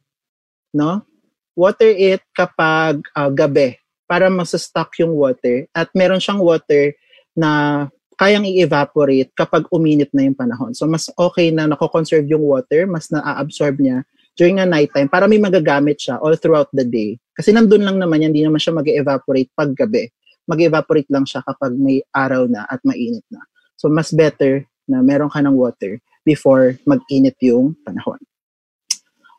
[0.75, 1.07] No?
[1.55, 3.79] Water it kapag uh, gabi
[4.11, 6.91] para masa-stock yung water at meron siyang water
[7.39, 7.87] na
[8.19, 10.75] kayang i-evaporate kapag uminit na yung panahon.
[10.75, 14.03] So mas okay na nako-conserve yung water, mas na-absorb niya
[14.35, 17.17] during a nighttime para may magagamit siya all throughout the day.
[17.33, 20.11] Kasi nandun lang naman yan, hindi naman siya mag-evaporate pag gabi.
[20.51, 23.41] Mag-evaporate lang siya kapag may araw na at mainit na.
[23.79, 28.19] So mas better na meron ka ng water before mag-init yung panahon.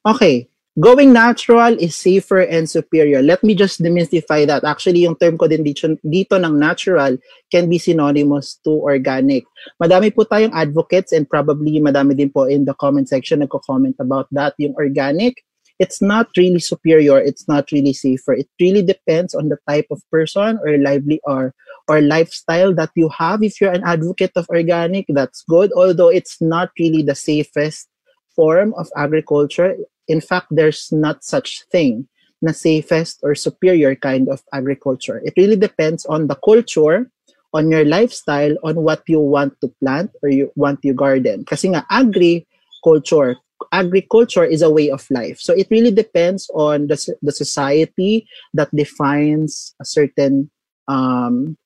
[0.04, 3.22] Okay, going natural is safer and superior.
[3.22, 4.67] Let me just demystify that.
[4.67, 7.15] Actually, yung term ko din dito, dito ng natural
[7.48, 9.46] can be synonymous to organic.
[9.80, 14.28] Madami po tayong advocates and probably madami din po in the comment section nagko-comment about
[14.36, 14.58] that.
[14.60, 15.46] Yung organic,
[15.79, 18.33] it's not really superior, it's not really safer.
[18.33, 21.53] It really depends on the type of person or lively or
[21.88, 23.43] or lifestyle that you have.
[23.43, 27.89] If you're an advocate of organic, that's good, although it's not really the safest
[28.36, 29.75] form of agriculture.
[30.07, 32.07] In fact, there's not such thing
[32.43, 35.23] na safest or superior kind of agriculture.
[35.23, 37.09] It really depends on the culture,
[37.53, 41.45] on your lifestyle, on what you want to plant or you want to garden.
[41.47, 43.39] Kasi nga, agriculture,
[43.71, 45.39] agriculture is a way of life.
[45.39, 50.49] So it really depends on the, the society that defines a certain
[50.88, 51.58] um,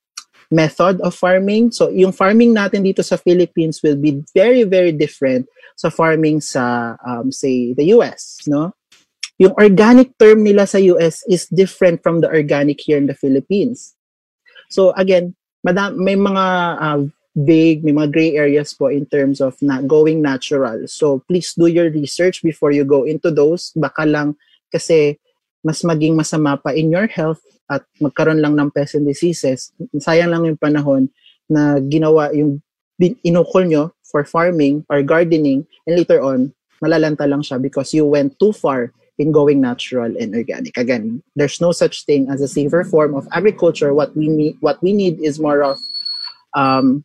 [0.52, 1.72] method of farming.
[1.72, 6.96] So, yung farming natin dito sa Philippines will be very, very different sa farming sa,
[7.06, 8.74] um, say, the US, no?
[9.38, 13.94] Yung organic term nila sa US is different from the organic here in the Philippines.
[14.70, 16.46] So, again, madam, may mga
[16.82, 17.04] uh,
[17.38, 20.90] vague, may mga gray areas po in terms of na going natural.
[20.90, 23.70] So, please do your research before you go into those.
[23.78, 24.34] Baka lang
[24.74, 25.22] kasi
[25.62, 30.32] mas maging masama pa in your health at magkaroon lang ng pests and diseases, sayang
[30.32, 31.12] lang yung panahon
[31.52, 32.64] na ginawa yung
[33.22, 38.34] inukol nyo for farming or gardening and later on, malalanta lang siya because you went
[38.40, 40.78] too far in going natural and organic.
[40.78, 43.94] Again, there's no such thing as a safer form of agriculture.
[43.94, 45.78] What we need, what we need is more of
[46.54, 47.04] um,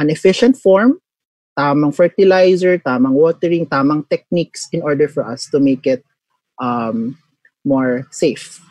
[0.00, 0.96] an efficient form,
[1.52, 6.00] tamang fertilizer, tamang watering, tamang techniques in order for us to make it
[6.56, 7.20] um,
[7.68, 8.64] more safe.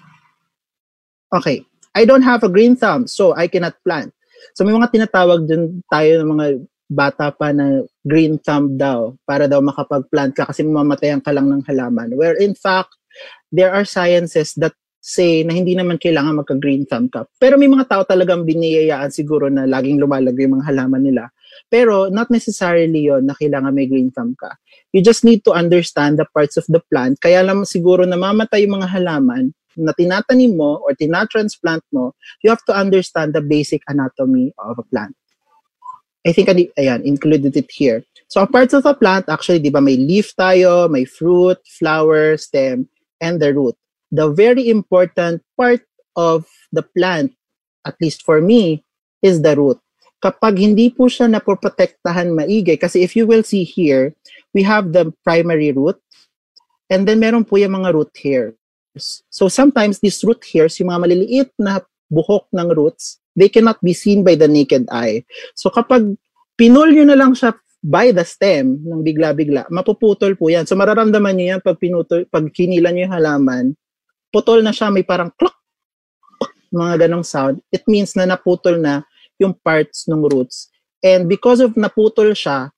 [1.29, 1.61] Okay,
[1.93, 4.09] I don't have a green thumb, so I cannot plant.
[4.57, 6.45] So may mga tinatawag dun tayo ng mga
[6.89, 11.61] bata pa na green thumb daw para daw makapag-plant ka kasi mamatayan ka lang ng
[11.69, 12.17] halaman.
[12.17, 12.97] Where in fact,
[13.53, 17.23] there are sciences that say na hindi naman kailangan magka-green thumb ka.
[17.39, 21.31] Pero may mga tao talagang biniyayaan siguro na laging lumalago yung mga halaman nila.
[21.71, 24.53] Pero not necessarily yon na kailangan may green thumb ka.
[24.91, 27.23] You just need to understand the parts of the plant.
[27.23, 32.12] Kaya lang siguro namamatay yung mga halaman na tinatanim mo or tinatransplant mo,
[32.43, 35.15] you have to understand the basic anatomy of a plant.
[36.27, 38.03] I think, ayan, included it here.
[38.27, 42.91] So, parts of a plant, actually, di ba, may leaf tayo, may fruit, flower, stem,
[43.23, 43.73] and the root.
[44.12, 45.86] The very important part
[46.17, 47.34] of the plant,
[47.86, 48.84] at least for me,
[49.22, 49.80] is the root.
[50.19, 54.12] kapag hindi po siya napoprotektahan maigi, kasi if you will see here,
[54.52, 55.95] we have the primary root,
[56.91, 58.56] and then meron po yung mga root hairs.
[59.32, 61.80] So sometimes these root hairs, yung mga maliliit na
[62.12, 65.24] buhok ng roots, they cannot be seen by the naked eye.
[65.56, 66.19] So kapag
[66.60, 70.67] pinul nyo na lang siya by the stem ng bigla-bigla, mapuputol po yan.
[70.67, 73.65] So mararamdaman nyo yan pag pinutol, pag kinilan nyo yung halaman,
[74.29, 75.55] putol na siya, may parang klok,
[76.73, 77.61] mga ganong sound.
[77.73, 79.05] It means na naputol na
[79.41, 80.69] yung parts ng roots.
[81.01, 82.69] And because of naputol siya,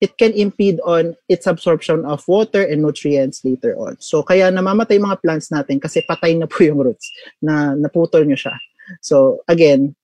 [0.00, 3.96] it can impede on its absorption of water and nutrients later on.
[4.00, 7.08] So kaya namamatay mga plants natin kasi patay na po yung roots
[7.40, 8.56] na naputol nyo siya.
[9.00, 9.96] So again,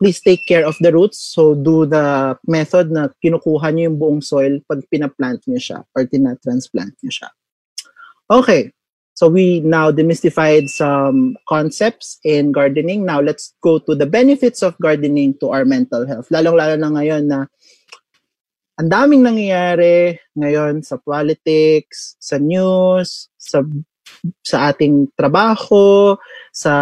[0.00, 1.20] please take care of the roots.
[1.20, 6.08] So do the method na kinukuha nyo yung buong soil pag pinaplant nyo siya or
[6.08, 7.28] tinatransplant nyo siya.
[8.30, 8.72] Okay.
[9.20, 13.04] So we now demystified some concepts in gardening.
[13.04, 16.32] Now let's go to the benefits of gardening to our mental health.
[16.32, 17.44] Lalong-lalo na ngayon na
[18.80, 23.60] ang daming nangyayari ngayon sa politics, sa news, sa
[24.40, 26.16] sa ating trabaho,
[26.56, 26.72] sa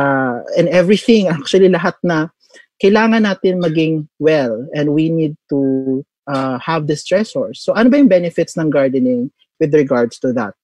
[0.54, 2.30] and everything actually lahat na
[2.78, 7.58] kailangan natin maging well and we need to uh, have the stressors.
[7.58, 10.54] So ano ba yung benefits ng gardening with regards to that?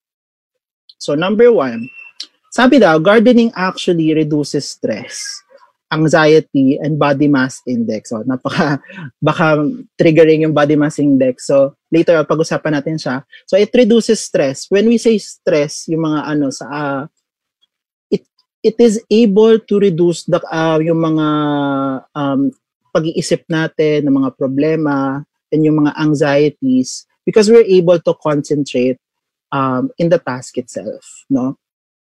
[1.05, 1.93] So number one,
[2.49, 5.21] sabi daw, gardening actually reduces stress,
[5.93, 8.09] anxiety, and body mass index.
[8.09, 8.81] So napaka,
[9.21, 9.69] baka
[10.01, 11.45] triggering yung body mass index.
[11.45, 13.21] So later, pag-usapan natin siya.
[13.45, 14.65] So it reduces stress.
[14.73, 17.03] When we say stress, yung mga ano, sa, uh,
[18.09, 18.25] it,
[18.65, 21.29] it is able to reduce the, uh, yung mga
[22.17, 22.49] um,
[22.97, 25.21] pag-iisip natin ng mga problema
[25.53, 28.97] and yung mga anxieties because we're able to concentrate
[29.55, 31.55] um, in the task itself, no?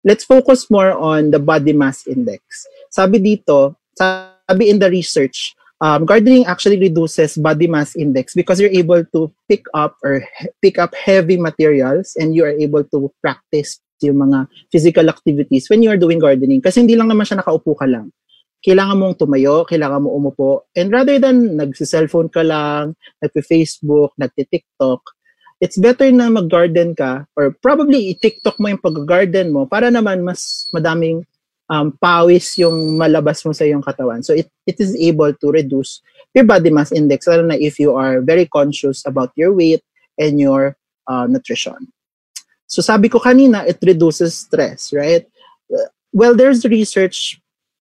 [0.02, 2.66] Let's focus more on the body mass index.
[2.90, 8.74] Sabi dito, sabi in the research, um, gardening actually reduces body mass index because you're
[8.74, 10.26] able to pick up or
[10.64, 15.78] pick up heavy materials and you are able to practice yung mga physical activities when
[15.84, 16.58] you are doing gardening.
[16.58, 18.10] Kasi hindi lang naman siya nakaupo ka lang.
[18.62, 20.66] Kailangan mong tumayo, kailangan mo umupo.
[20.74, 25.02] And rather than nagsi-cellphone ka lang, nagpi-Facebook, nagti-TikTok,
[25.62, 30.66] it's better na mag-garden ka or probably i-TikTok mo yung pag-garden mo para naman mas
[30.74, 31.22] madaming
[31.70, 34.26] um, pawis yung malabas mo sa iyong katawan.
[34.26, 36.02] So it, it is able to reduce
[36.34, 39.86] your body mass index lalo na if you are very conscious about your weight
[40.18, 40.74] and your
[41.06, 41.78] uh, nutrition.
[42.66, 45.30] So sabi ko kanina, it reduces stress, right?
[46.10, 47.38] Well, there's research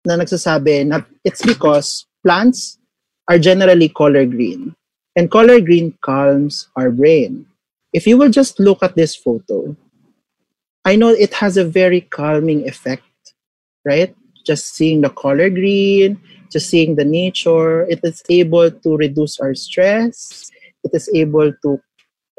[0.02, 2.82] na nagsasabi na it's because plants
[3.30, 4.74] are generally color green.
[5.14, 7.49] And color green calms our brain
[7.92, 9.76] if you will just look at this photo,
[10.84, 13.04] I know it has a very calming effect,
[13.84, 14.14] right?
[14.46, 19.54] Just seeing the color green, just seeing the nature, it is able to reduce our
[19.54, 20.50] stress.
[20.82, 21.80] It is able to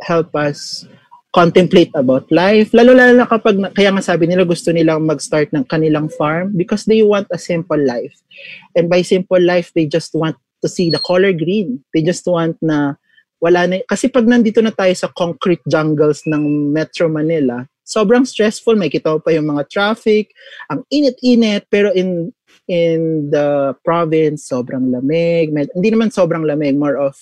[0.02, 0.88] help us
[1.32, 2.74] contemplate about life.
[2.76, 7.28] Lalo-lalo kapag, kaya nga sabi nila gusto nilang mag-start ng kanilang farm because they want
[7.32, 8.20] a simple life.
[8.76, 11.84] And by simple life, they just want to see the color green.
[11.94, 13.00] They just want na
[13.42, 18.78] wala na, kasi pag nandito na tayo sa concrete jungles ng Metro Manila, sobrang stressful,
[18.78, 20.32] may kita pa yung mga traffic,
[20.70, 22.30] ang init-init, pero in
[22.70, 25.50] in the province, sobrang lamig.
[25.52, 27.18] Med, hindi naman sobrang lamig, more of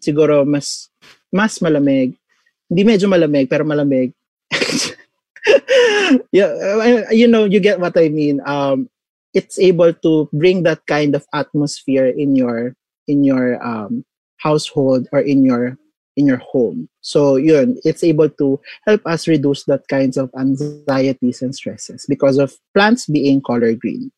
[0.00, 0.88] siguro mas
[1.34, 2.14] mas malamig.
[2.70, 4.14] Hindi medyo malamig, pero malamig.
[6.32, 6.50] yeah,
[7.10, 8.40] you know, you get what I mean.
[8.46, 8.88] Um,
[9.34, 14.06] it's able to bring that kind of atmosphere in your in your um,
[14.38, 15.78] household or in your
[16.16, 16.88] in your home.
[17.00, 22.38] So yun, it's able to help us reduce that kinds of anxieties and stresses because
[22.38, 24.10] of plants being color green.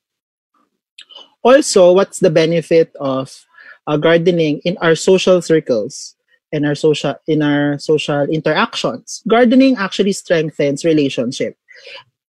[1.43, 3.45] Also, what's the benefit of
[3.87, 6.14] uh, gardening in our social circles
[6.53, 9.23] and our social in our social interactions?
[9.27, 11.57] Gardening actually strengthens relationship.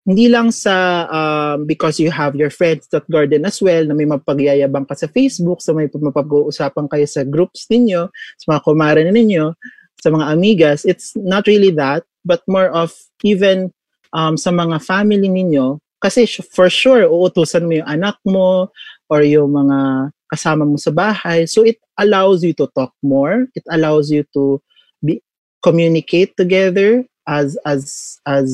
[0.08, 4.08] Hindi lang sa um, because you have your friends that garden as well na may
[4.08, 8.08] mapagyayabang ka sa Facebook, so may mapag-uusapan kayo sa groups ninyo,
[8.40, 9.52] sa mga kumare ninyo,
[10.00, 12.96] sa mga amigas, it's not really that, but more of
[13.28, 13.68] even
[14.16, 16.24] um, sa mga family ninyo, kasi
[16.56, 18.72] for sure, uutusan mo yung anak mo
[19.12, 21.44] or yung mga kasama mo sa bahay.
[21.50, 23.52] So it allows you to talk more.
[23.60, 24.64] It allows you to
[25.04, 25.20] be
[25.66, 28.48] communicate together as as as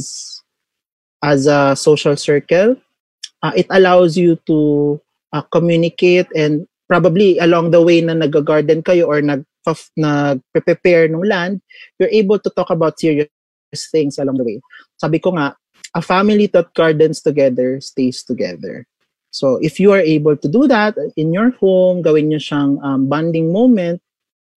[1.24, 2.76] as a social circle.
[3.42, 5.00] Uh, it allows you to
[5.32, 9.48] uh, communicate and probably along the way na nag-garden kayo or nag
[9.96, 11.64] nag-prepare ng land,
[11.96, 13.32] you're able to talk about serious
[13.96, 14.60] things along the way.
[15.00, 15.56] Sabi ko nga,
[15.96, 18.84] a family that gardens together stays together.
[19.32, 23.08] So if you are able to do that in your home, gawin niyo siyang um,
[23.08, 24.03] bonding moment,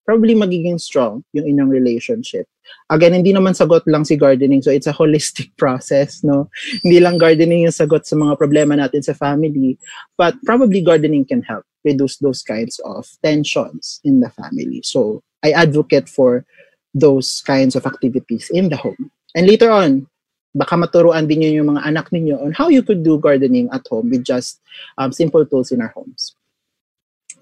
[0.07, 2.47] probably magiging strong yung inyong relationship.
[2.87, 4.63] Again, hindi naman sagot lang si gardening.
[4.63, 6.47] So it's a holistic process, no?
[6.81, 9.75] Hindi lang gardening yung sagot sa mga problema natin sa family,
[10.15, 14.79] but probably gardening can help reduce those kinds of tensions in the family.
[14.87, 16.47] So I advocate for
[16.95, 19.11] those kinds of activities in the home.
[19.35, 20.07] And later on,
[20.55, 23.83] baka maturuan din yun yung mga anak ninyo on how you could do gardening at
[23.91, 24.63] home with just
[24.97, 26.33] um, simple tools in our homes.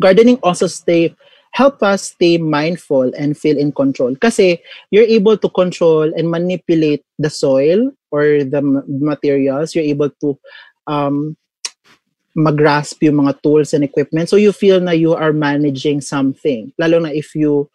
[0.02, 1.16] Gardening also stay
[1.56, 4.12] help us stay mindful and feel in control.
[4.20, 4.60] Kasi
[4.92, 8.60] you're able to control and manipulate the soil or the
[9.00, 9.72] materials.
[9.72, 10.36] You're able to
[10.88, 11.40] um,
[12.36, 14.28] magrasp yung mga tools and equipment.
[14.28, 16.76] So you feel na you are managing something.
[16.76, 17.72] Lalo na if you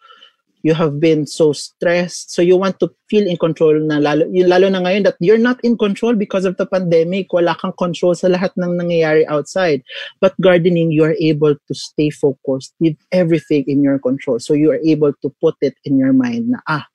[0.63, 2.31] you have been so stressed.
[2.31, 5.59] So you want to feel in control na lalo lalo na ngayon that you're not
[5.63, 7.33] in control because of the pandemic.
[7.33, 9.81] Wala kang control sa lahat ng nangyayari outside.
[10.21, 14.39] But gardening you are able to stay focused with everything in your control.
[14.39, 16.85] So you are able to put it in your mind na ah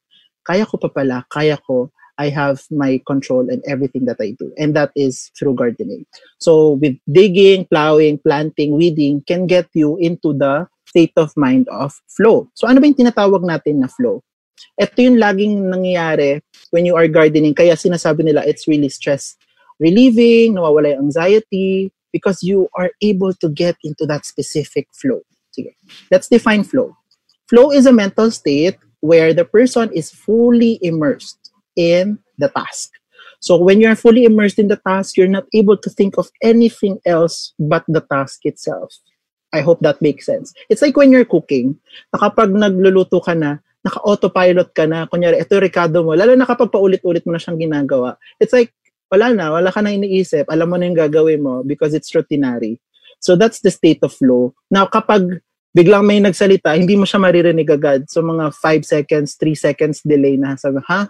[0.46, 1.26] kaya ko pa pala.
[1.28, 1.90] Kaya ko.
[2.16, 4.48] I have my control and everything that I do.
[4.56, 6.06] And that is through gardening.
[6.40, 11.94] So with digging, plowing, planting, weeding can get you into the state of mind of
[12.08, 12.48] flow.
[12.54, 14.22] So ano ba yung tinatawag natin na flow?
[14.80, 16.40] Ito yung laging nangyayari
[16.72, 17.52] when you are gardening.
[17.52, 19.36] Kaya sinasabi nila it's really stress
[19.78, 25.20] relieving, nawawala yung anxiety, because you are able to get into that specific flow.
[25.52, 25.76] Sige.
[26.10, 26.96] Let's define flow.
[27.48, 32.90] Flow is a mental state where the person is fully immersed in the task.
[33.40, 36.98] So when you're fully immersed in the task, you're not able to think of anything
[37.06, 38.96] else but the task itself.
[39.56, 40.52] I hope that makes sense.
[40.68, 41.80] It's like when you're cooking,
[42.12, 46.68] na kapag nagluluto ka na, naka-autopilot ka na, kunyari, ito Ricardo mo, lalo na kapag
[46.68, 48.76] paulit-ulit mo na siyang ginagawa, it's like,
[49.08, 52.82] wala na, wala ka na iniisip, alam mo na yung gagawin mo because it's routinary.
[53.22, 54.52] So that's the state of flow.
[54.68, 55.40] Now, kapag
[55.76, 58.08] biglang may nagsalita, hindi mo siya maririnig agad.
[58.10, 60.56] So mga 5 seconds, 3 seconds delay na.
[60.56, 61.08] Sabi, ha?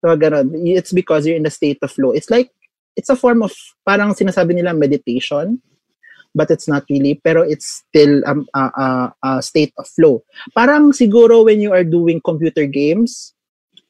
[0.00, 0.56] So ganun.
[0.66, 2.10] It's because you're in the state of flow.
[2.16, 2.50] It's like,
[2.96, 3.52] it's a form of,
[3.84, 5.60] parang sinasabi nila meditation
[6.34, 8.88] but it's not really pero it's still um, a, a,
[9.22, 10.22] a state of flow.
[10.54, 13.34] Parang siguro when you are doing computer games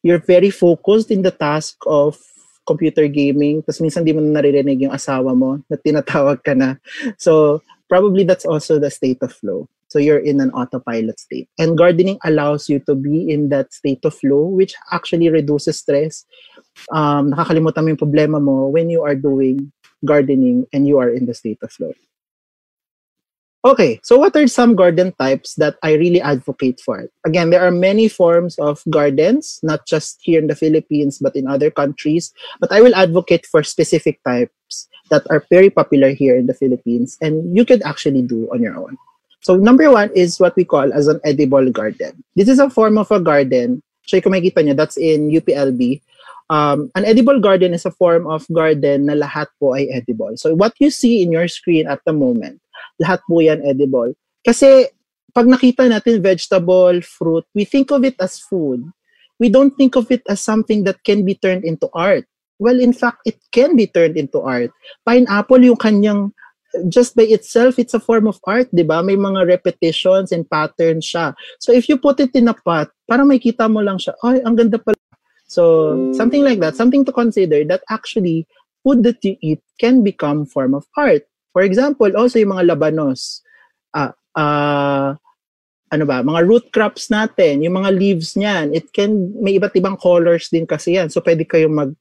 [0.02, 2.16] you're very focused in the task of
[2.64, 6.76] computer gaming tapos minsan di mo na naririnig yung asawa mo na tinatawag ka na.
[7.18, 9.68] So probably that's also the state of flow.
[9.90, 11.50] So you're in an autopilot state.
[11.58, 16.22] And gardening allows you to be in that state of flow which actually reduces stress.
[16.94, 19.74] Um, nakakalimutan mo yung problema mo when you are doing
[20.06, 21.92] gardening and you are in the state of flow
[23.62, 27.08] Okay, so what are some garden types that I really advocate for?
[27.26, 31.46] Again, there are many forms of gardens, not just here in the Philippines, but in
[31.46, 32.32] other countries.
[32.58, 37.18] But I will advocate for specific types that are very popular here in the Philippines
[37.20, 38.96] and you could actually do on your own.
[39.42, 42.24] So number one is what we call as an edible garden.
[42.36, 43.82] This is a form of a garden.
[44.06, 46.00] So that's in UPLB.
[46.48, 50.34] Um, an edible garden is a form of garden na lahat po ay edible.
[50.36, 52.60] So what you see in your screen at the moment
[53.00, 54.12] lahat po yan edible.
[54.44, 54.86] Kasi
[55.32, 58.84] pag nakita natin vegetable, fruit, we think of it as food.
[59.40, 62.28] We don't think of it as something that can be turned into art.
[62.60, 64.68] Well, in fact, it can be turned into art.
[65.08, 66.36] Pineapple, yung kanyang,
[66.92, 69.00] just by itself, it's a form of art, di ba?
[69.00, 71.32] May mga repetitions and patterns siya.
[71.58, 74.60] So if you put it in a pot, para makita mo lang siya, ay, ang
[74.60, 75.00] ganda pala.
[75.48, 78.46] So something like that, something to consider that actually
[78.84, 81.24] food that you eat can become form of art.
[81.50, 83.42] For example, also yung mga labanos.
[83.90, 85.18] Ah, uh,
[85.90, 89.98] ano ba, mga root crops natin, yung mga leaves niyan, it can may iba't ibang
[89.98, 91.10] colors din kasi yan.
[91.10, 91.98] So pwede kayo mag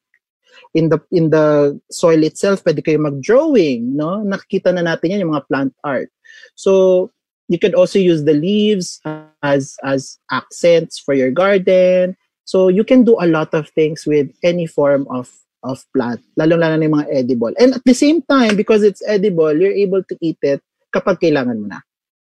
[0.78, 4.22] in the in the soil itself, pwede kayo mag-drawing, no?
[4.22, 6.14] Nakikita na natin yan yung mga plant art.
[6.54, 7.10] So
[7.50, 9.02] you could also use the leaves
[9.41, 12.14] as as accents for your garden.
[12.45, 15.34] So you can do a lot of things with any form of
[15.64, 17.53] of plant, lalo-lalo na yung mga edible.
[17.60, 21.60] And at the same time, because it's edible, you're able to eat it kapag kailangan
[21.60, 21.80] mo na.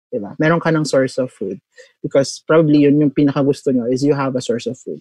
[0.09, 0.35] Diba?
[0.41, 1.61] Meron ka ng source of food.
[2.03, 5.01] Because probably yun yung pinaka-gusto nyo is you have a source of food.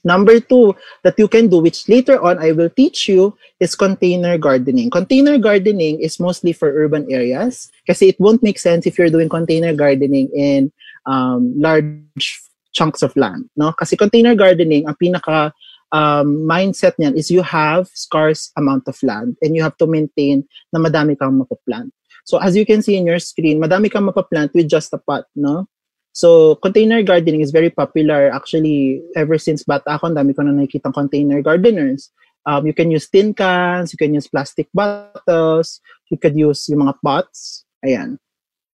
[0.00, 0.72] Number two
[1.04, 4.88] that you can do, which later on I will teach you, is container gardening.
[4.88, 9.28] Container gardening is mostly for urban areas kasi it won't make sense if you're doing
[9.28, 10.72] container gardening in
[11.04, 12.40] um, large
[12.72, 13.50] chunks of land.
[13.56, 13.76] No?
[13.76, 15.52] Kasi container gardening, ang pinaka
[15.92, 20.46] um, mindset niyan is you have scarce amount of land and you have to maintain
[20.72, 21.90] na madami kang mapaplant.
[22.24, 25.24] So as you can see in your screen, madami kang mapaplant with just a pot,
[25.34, 25.66] no?
[26.12, 30.92] So container gardening is very popular actually ever since bata ako, dami ko na nakikita
[30.92, 32.10] container gardeners.
[32.46, 35.80] Um, you can use tin cans, you can use plastic bottles,
[36.10, 37.64] you could use yung mga pots.
[37.84, 38.18] Ayan.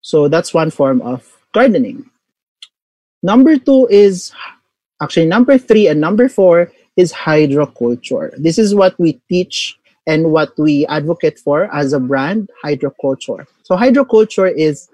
[0.01, 2.09] So that's one form of gardening.
[3.23, 4.31] Number two is,
[5.01, 8.31] actually number three and number four is hydroculture.
[8.37, 9.77] This is what we teach
[10.07, 13.45] and what we advocate for as a brand, hydroculture.
[13.63, 14.87] So hydroculture is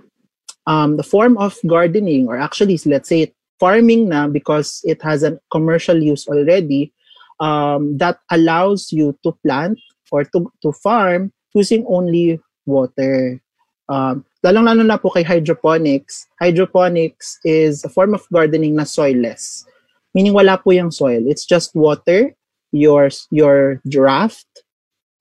[0.67, 5.39] um, the form of gardening, or actually, let's say farming now because it has a
[5.51, 6.93] commercial use already,
[7.39, 9.79] um, that allows you to plant
[10.11, 13.41] or to, to farm using only water.
[13.89, 16.27] Um, lalong-lalo na po kay hydroponics.
[16.39, 19.65] Hydroponics is a form of gardening na soilless.
[20.13, 21.23] Meaning wala po yung soil.
[21.27, 22.35] It's just water,
[22.71, 24.47] your, your draft,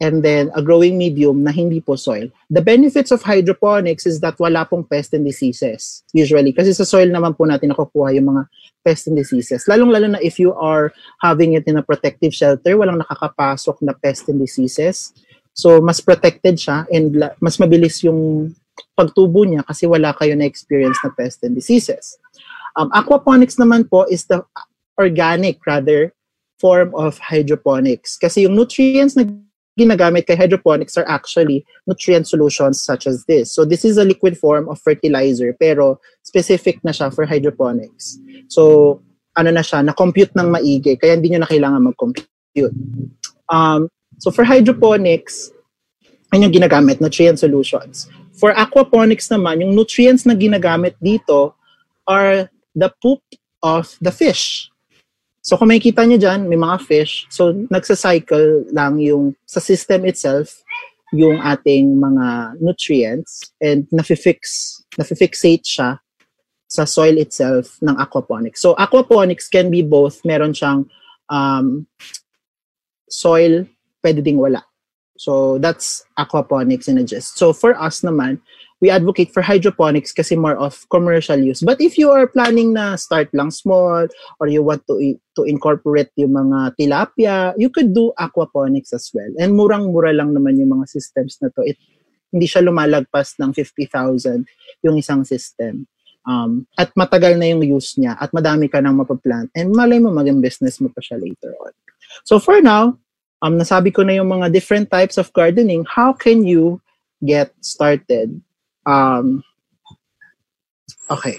[0.01, 2.33] and then a growing medium na hindi po soil.
[2.49, 7.13] The benefits of hydroponics is that wala pong pest and diseases usually kasi sa soil
[7.13, 8.43] naman po natin nakukuha yung mga
[8.81, 9.69] pest and diseases.
[9.69, 10.89] Lalong-lalo na if you are
[11.21, 15.13] having it in a protective shelter, walang nakakapasok na pest and diseases.
[15.53, 18.51] So mas protected siya and mas mabilis yung
[18.97, 22.17] pagtubo niya kasi wala kayo na experience na pest and diseases.
[22.73, 24.41] Um, aquaponics naman po is the
[25.01, 26.13] organic rather
[26.61, 29.25] form of hydroponics kasi yung nutrients na
[29.81, 33.49] ginagamit kay hydroponics are actually nutrient solutions such as this.
[33.49, 38.21] So this is a liquid form of fertilizer pero specific na siya for hydroponics.
[38.53, 39.01] So
[39.41, 42.77] ano na siya, na-compute ng maigi kaya hindi nyo na kailangan mag-compute.
[43.49, 43.89] Um,
[44.21, 45.49] so for hydroponics,
[46.31, 47.01] ano yung ginagamit?
[47.01, 48.07] Nutrient solutions.
[48.39, 51.55] For aquaponics naman, yung nutrients na ginagamit dito
[52.07, 53.21] are the poop
[53.63, 54.70] of the fish.
[55.41, 57.25] So kung makikita niyo dyan, may mga fish.
[57.33, 60.61] So nagsa-cycle lang yung sa system itself
[61.11, 65.99] yung ating mga nutrients and nafi-fix, nafi-fixate siya
[66.71, 68.63] sa soil itself ng aquaponics.
[68.63, 70.23] So aquaponics can be both.
[70.23, 70.87] Meron siyang
[71.27, 71.87] um,
[73.11, 73.67] soil,
[74.07, 74.63] pwede ding wala.
[75.19, 77.37] So that's aquaponics in a gist.
[77.37, 78.39] So for us naman,
[78.81, 81.61] we advocate for hydroponics kasi more of commercial use.
[81.61, 84.09] But if you are planning na start lang small
[84.41, 84.97] or you want to
[85.37, 89.29] to incorporate yung mga tilapia, you could do aquaponics as well.
[89.37, 91.63] And murang-mura lang naman yung mga systems na to.
[91.63, 91.77] It,
[92.33, 94.49] hindi siya lumalagpas ng 50,000
[94.87, 95.85] yung isang system.
[96.25, 100.13] Um, at matagal na yung use niya at madami ka nang mapaplant and malay mo
[100.13, 101.73] maging business mo pa siya later on.
[102.29, 103.01] So for now,
[103.41, 105.89] um, nasabi ko na yung mga different types of gardening.
[105.89, 106.81] How can you
[107.25, 108.37] get started?
[108.87, 109.45] Um,
[111.11, 111.39] okay.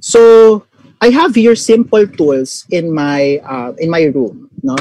[0.00, 0.66] So
[1.00, 4.50] I have here simple tools in my uh, in my room.
[4.62, 4.76] No,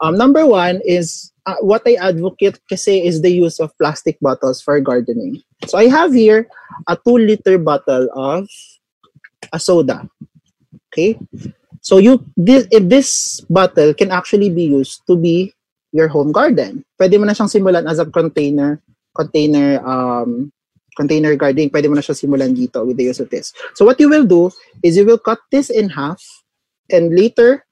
[0.00, 4.60] um, number one is uh, what I advocate kasi is the use of plastic bottles
[4.60, 5.40] for gardening.
[5.68, 6.48] So I have here
[6.88, 8.48] a two liter bottle of
[9.52, 10.08] a soda.
[10.92, 11.18] Okay,
[11.80, 15.52] so you this if this bottle can actually be used to be
[15.92, 16.84] your home garden.
[17.00, 18.80] Pwede mo na siyang simulan as a container
[19.14, 20.50] container um,
[20.94, 23.50] container gardening, pwede mo na siya simulan dito with the use of this.
[23.74, 24.50] So what you will do
[24.82, 26.22] is you will cut this in half
[26.90, 27.66] and later,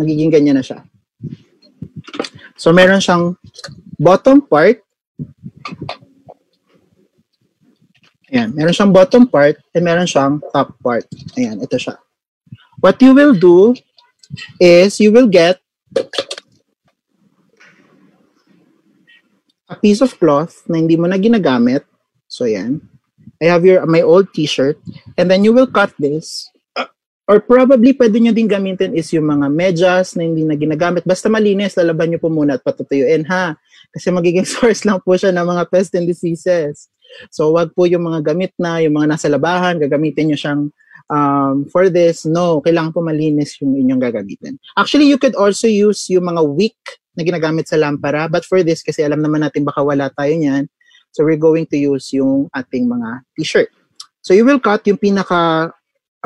[0.00, 0.80] magiging ganyan na siya.
[2.56, 3.36] So meron siyang
[4.00, 4.80] bottom part.
[8.32, 11.04] Ayan, meron siyang bottom part and meron siyang top part.
[11.36, 12.00] Ayan, ito siya.
[12.80, 13.76] What you will do
[14.58, 15.60] is you will get
[19.74, 21.82] a piece of cloth na hindi mo na ginagamit.
[22.30, 22.78] So, yan.
[23.42, 24.78] I have your my old t-shirt.
[25.18, 26.46] And then you will cut this.
[27.24, 31.08] Or probably pwede nyo din gamitin is yung mga medyas na hindi na ginagamit.
[31.08, 33.56] Basta malinis, lalaban nyo po muna at patutuyuin ha.
[33.90, 36.92] Kasi magiging source lang po siya ng mga pest and diseases.
[37.32, 40.62] So, wag po yung mga gamit na, yung mga nasa labahan, gagamitin nyo siyang
[41.08, 42.28] um, for this.
[42.28, 44.60] No, kailangan po malinis yung inyong gagamitin.
[44.76, 46.76] Actually, you could also use yung mga wick
[47.14, 48.26] na ginagamit sa lampara.
[48.26, 50.66] But for this, kasi alam naman natin baka wala tayo niyan,
[51.14, 53.70] so we're going to use yung ating mga t-shirt.
[54.20, 55.70] So you will cut yung pinaka,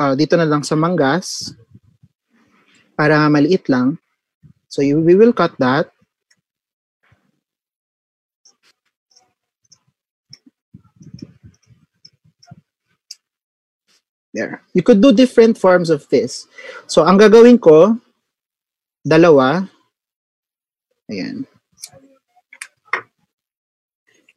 [0.01, 1.53] uh, dito na lang sa manggas,
[2.99, 3.95] para maliit lang.
[4.67, 5.93] So you, we will cut that.
[14.29, 14.61] There.
[14.77, 16.45] You could do different forms of this.
[16.85, 17.97] So ang gagawin ko,
[19.01, 19.65] dalawa,
[21.09, 21.43] Ayan.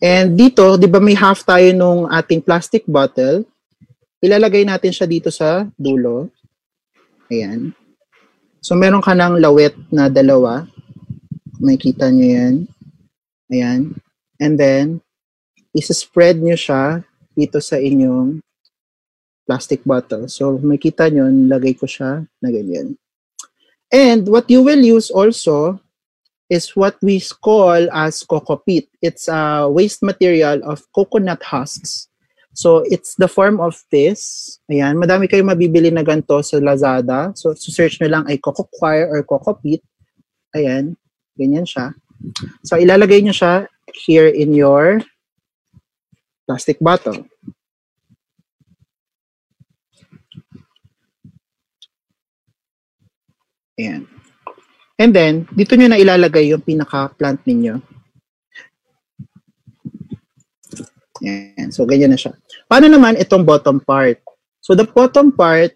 [0.03, 3.47] And dito, di ba may half tayo nung ating plastic bottle?
[4.18, 6.33] Ilalagay natin siya dito sa dulo.
[7.31, 7.77] Ayan.
[8.59, 10.66] So, meron ka ng lawet na dalawa.
[11.61, 12.55] Makikita nyo yan.
[13.53, 13.95] Ayan.
[14.41, 15.05] And then,
[15.77, 17.03] isa-spread nyo siya
[17.37, 18.43] dito sa inyong
[19.47, 20.31] plastic bottle.
[20.31, 22.97] So, makita nyo, nilagay ko siya na ganyan.
[23.93, 25.82] And what you will use also
[26.53, 28.92] is what we call as coco peat.
[29.00, 32.12] It's a waste material of coconut husks.
[32.53, 34.61] So, it's the form of this.
[34.68, 37.32] Ayan, madami kayo mabibili na ganito sa Lazada.
[37.32, 39.80] So, search nyo lang ay coco coir or coco peat.
[40.53, 41.00] Ayan,
[41.40, 41.96] ganyan siya.
[42.68, 43.72] So, ilalagay nyo siya
[44.05, 45.00] here in your
[46.44, 47.24] plastic bottle.
[53.80, 54.05] Ayan.
[55.03, 57.74] And then, dito nyo na ilalagay yung pinaka-plant ninyo.
[61.26, 61.74] Ayan.
[61.74, 62.38] So, ganyan na siya.
[62.70, 64.22] Paano naman itong bottom part?
[64.62, 65.74] So, the bottom part,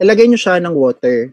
[0.00, 1.28] ilagay nyo siya ng water.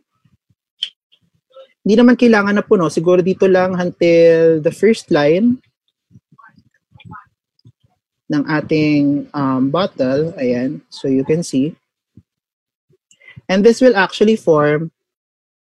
[1.87, 2.91] Hindi naman kailangan na puno.
[2.91, 5.55] Siguro dito lang until the first line
[8.27, 10.35] ng ating um, bottle.
[10.35, 10.83] Ayan.
[10.91, 11.79] So, you can see.
[13.51, 14.95] And this will actually form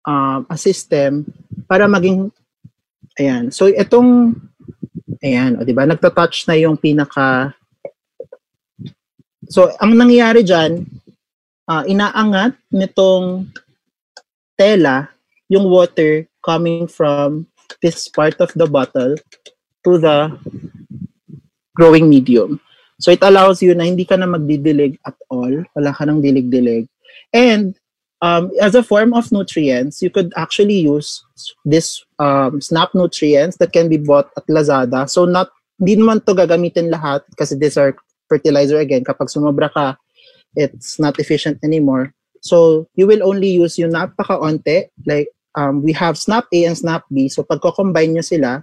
[0.07, 1.27] um, a system
[1.67, 2.31] para maging,
[3.19, 3.51] ayan.
[3.51, 4.39] So, itong,
[5.19, 7.51] ayan, o, di ba, nagta-touch na yung pinaka,
[9.51, 10.87] so, ang nangyayari dyan,
[11.67, 13.51] uh, inaangat nitong
[14.55, 15.11] tela
[15.51, 17.51] yung water coming from
[17.83, 19.19] this part of the bottle
[19.83, 20.31] to the
[21.75, 22.61] growing medium.
[23.03, 25.67] So it allows you na hindi ka na magdidilig at all.
[25.75, 26.87] Wala ka nang dilig-dilig.
[27.33, 27.77] And
[28.21, 31.25] um, as a form of nutrients, you could actually use
[31.65, 35.11] this um, snap nutrients that can be bought at Lazada.
[35.11, 37.97] So not hindi naman to gagamitin lahat kasi these are
[38.31, 39.03] fertilizer again.
[39.03, 39.99] Kapag sumobra ka,
[40.55, 42.15] it's not efficient anymore.
[42.41, 44.95] So you will only use yung napaka-onte.
[45.07, 45.29] Like
[45.59, 47.29] um, we have Snap A and Snap B.
[47.29, 48.63] So pagko-combine nyo sila,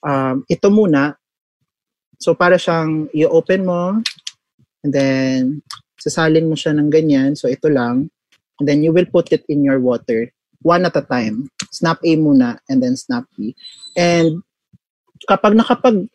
[0.00, 1.16] um, ito muna.
[2.18, 4.00] So para siyang i-open mo
[4.84, 5.60] and then
[5.98, 7.34] sasalin mo siya ng ganyan.
[7.38, 8.10] So ito lang.
[8.58, 10.30] And then you will put it in your water
[10.64, 11.52] one at a time.
[11.70, 13.54] Snap A muna and then snap B.
[13.94, 14.42] And
[15.28, 16.08] kapag nakapag,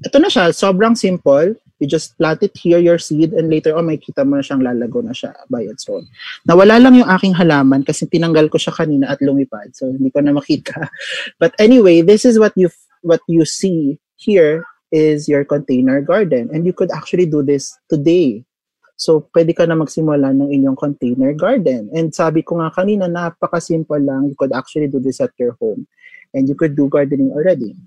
[0.00, 1.54] ito na siya, sobrang simple.
[1.80, 5.00] You just plant it here, your seed, and later on, makikita mo na siyang lalago
[5.00, 6.04] na siya by its own.
[6.44, 9.72] Nawala lang yung aking halaman kasi tinanggal ko siya kanina at lumipad.
[9.72, 10.76] So, hindi ko na makita.
[11.40, 12.68] But anyway, this is what you
[13.00, 16.52] what you see here is your container garden.
[16.52, 18.44] And you could actually do this today.
[19.00, 21.88] So, pwede ka na magsimula ng inyong container garden.
[21.96, 24.28] And sabi ko nga kanina, napaka-simple lang.
[24.28, 25.88] You could actually do this at your home.
[26.36, 27.80] And you could do gardening already.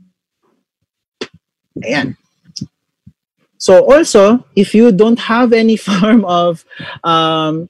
[1.85, 2.17] Ayan.
[3.61, 6.65] So also, if you don't have any form of
[7.05, 7.69] um,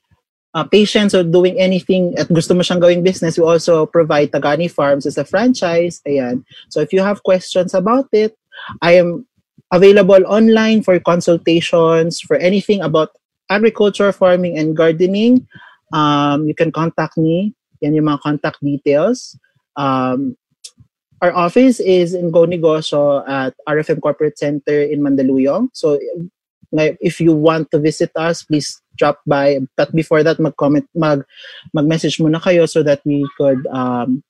[0.55, 4.71] uh, patience or doing anything at gusto mo siyang gawing business, we also provide Tagani
[4.71, 5.99] Farms as a franchise.
[6.07, 6.47] Ayan.
[6.71, 8.39] So if you have questions about it,
[8.79, 9.27] I am
[9.67, 13.11] available online for consultations for anything about
[13.53, 15.45] agriculture, farming, and gardening.
[15.93, 17.53] Um, you can contact me.
[17.85, 19.37] Yan yung mga contact details.
[19.77, 20.35] Um,
[21.21, 25.69] our office is in Go Negosyo at RFM Corporate Center in Mandaluyong.
[25.71, 26.01] So
[26.73, 29.59] if you want to visit us, please drop by.
[29.77, 31.23] But before that, mag-comment, mag,
[31.73, 34.23] mag-message muna kayo so that we could um,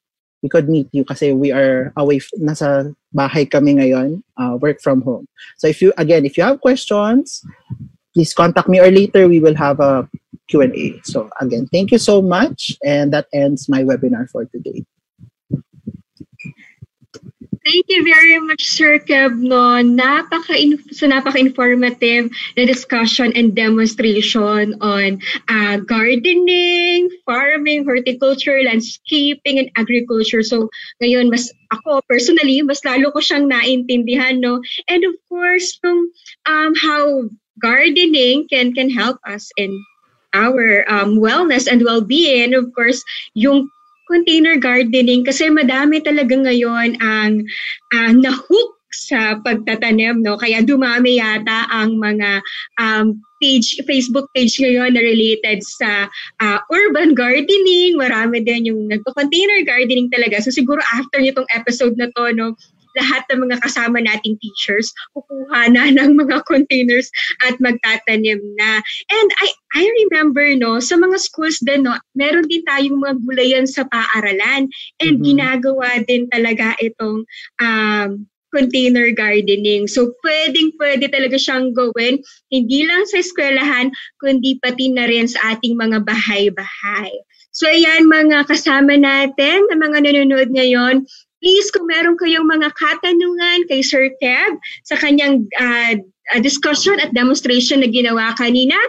[0.44, 5.02] we could meet you kasi we are away, nasa bahay kami ngayon, uh, work from
[5.02, 5.26] home.
[5.58, 7.42] So if you, again, if you have questions,
[8.14, 10.08] please contact me or later we will have a
[10.48, 11.02] Q&A.
[11.04, 14.86] So again, thank you so much and that ends my webinar for today.
[17.64, 19.40] Thank you very much, Sir Kev.
[19.40, 19.80] No?
[19.80, 20.52] Napaka
[20.92, 22.28] so napaka-informative
[22.60, 30.44] na discussion and demonstration on uh, gardening, farming, horticulture, landscaping, and agriculture.
[30.44, 30.68] So
[31.00, 34.44] ngayon, mas ako personally, mas lalo ko siyang naintindihan.
[34.44, 34.60] No?
[34.92, 35.80] And of course,
[36.44, 37.32] um, how
[37.62, 39.74] gardening can can help us in
[40.34, 42.54] our um, wellness and well-being.
[42.58, 43.04] Of course,
[43.38, 43.70] yung
[44.10, 47.46] container gardening kasi madami talaga ngayon ang
[47.94, 50.38] uh, nahook sa pagtatanim no?
[50.38, 52.46] Kaya dumami yata ang mga
[52.78, 56.08] um, page Facebook page ngayon na related sa
[56.40, 57.98] uh, urban gardening.
[57.98, 60.40] Marami din yung nagko-container gardening talaga.
[60.46, 62.54] So siguro after nitong episode na to no
[62.98, 67.10] lahat ng mga kasama nating teachers kukuha na ng mga containers
[67.46, 68.82] at magtatanim na.
[69.10, 73.66] And I I remember no, sa mga schools din no, meron din tayong mga gulayan
[73.66, 74.70] sa paaralan
[75.02, 75.26] and mm-hmm.
[75.26, 77.26] ginagawa din talaga itong
[77.62, 78.10] um,
[78.54, 79.90] container gardening.
[79.90, 82.22] So, pwedeng pwede talaga siyang gawin,
[82.54, 83.90] hindi lang sa eskwelahan,
[84.22, 87.10] kundi pati na rin sa ating mga bahay-bahay.
[87.54, 91.10] So, ayan mga kasama natin, na mga nanonood ngayon,
[91.44, 94.56] Please, kung meron kayong mga katanungan kay Sir Kev
[94.88, 96.00] sa kanyang uh,
[96.40, 98.80] discussion at demonstration na ginawa kanina,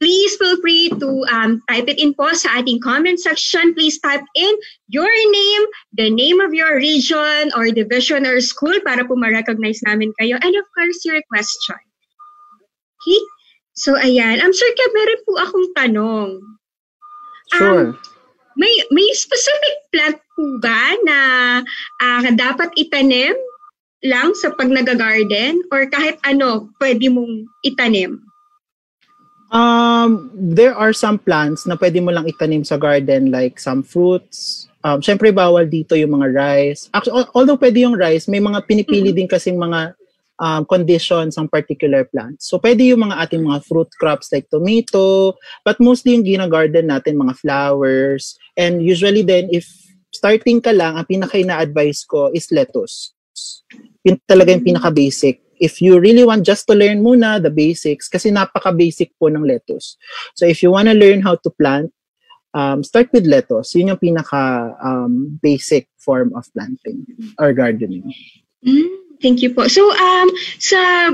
[0.00, 3.76] Please feel free to um, type it in po sa ating comment section.
[3.76, 4.54] Please type in
[4.88, 5.62] your name,
[5.92, 10.40] the name of your region or division or school para po ma-recognize namin kayo.
[10.40, 11.76] And of course, your question.
[12.96, 13.20] Okay?
[13.76, 14.40] So, ayan.
[14.40, 16.28] I'm sure ka meron po akong tanong.
[17.52, 17.92] Sure.
[17.92, 18.00] Um,
[18.56, 21.18] may may specific plant po ba na
[22.30, 23.34] uh, dapat itanim
[24.00, 28.22] lang sa pag nag-garden or kahit ano pwede mong itanim?
[29.50, 34.70] Um, there are some plants na pwede mo lang itanim sa garden like some fruits.
[34.86, 36.88] Um, syempre bawal dito yung mga rice.
[36.94, 39.26] Actually, although pwede yung rice, may mga pinipili mm-hmm.
[39.26, 39.98] din kasing mga
[40.40, 42.48] um, conditions ng particular plants.
[42.48, 47.20] So pwede yung mga ating mga fruit crops like tomato, but mostly yung gina-garden natin
[47.20, 48.38] mga flowers.
[48.56, 49.68] And usually then if
[50.20, 53.16] starting ka lang, ang pinaka ina-advise ko is lettuce.
[54.04, 58.32] Yun talaga yung pinaka-basic if you really want just to learn muna the basics, kasi
[58.32, 60.00] napaka-basic po ng lettuce.
[60.34, 61.92] So if you want to learn how to plant,
[62.56, 63.76] um, start with lettuce.
[63.76, 67.04] Yun yung pinaka-basic um, form of planting
[67.36, 68.08] or gardening.
[68.64, 69.68] Mm, thank you po.
[69.68, 71.12] So um, sa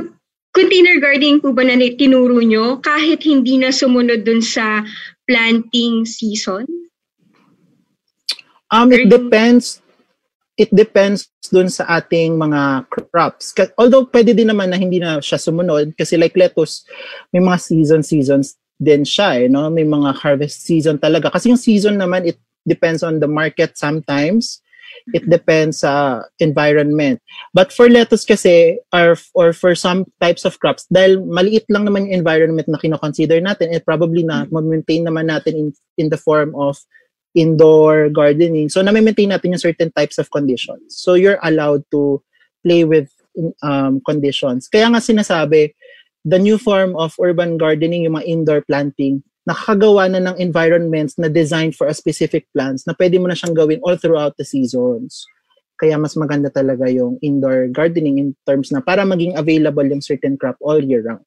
[0.55, 4.87] container gardening po ba na tinuro nyo kahit hindi na sumunod dun sa
[5.27, 6.65] planting season?
[8.71, 9.83] Um, it depends
[10.57, 13.53] it depends dun sa ating mga crops.
[13.77, 16.83] Although pwede din naman na hindi na siya sumunod kasi like lettuce,
[17.31, 19.69] may mga season seasons din siya eh, no?
[19.69, 21.29] May mga harvest season talaga.
[21.29, 24.65] Kasi yung season naman, it depends on the market sometimes.
[25.13, 27.23] It depends sa uh, environment.
[27.55, 32.11] But for lettuce kasi, or, or for some types of crops, dahil maliit lang naman
[32.11, 36.57] yung environment na kinoconsider natin, it probably na maintain naman natin in, in the form
[36.59, 36.81] of
[37.37, 38.73] indoor gardening.
[38.73, 40.97] So, na-maintain natin yung certain types of conditions.
[40.97, 42.25] So, you're allowed to
[42.65, 43.13] play with
[43.61, 44.67] um, conditions.
[44.73, 45.77] Kaya nga sinasabi,
[46.25, 51.31] the new form of urban gardening, yung mga indoor planting, nakakagawa na ng environments na
[51.31, 55.23] designed for a specific plants na pwede mo na siyang gawin all throughout the seasons.
[55.79, 60.35] Kaya mas maganda talaga yung indoor gardening in terms na para maging available yung certain
[60.35, 61.23] crop all year round.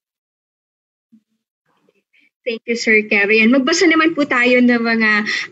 [2.50, 3.54] Thank you, Sir Kevin.
[3.54, 5.12] Magbasa naman po tayo ng mga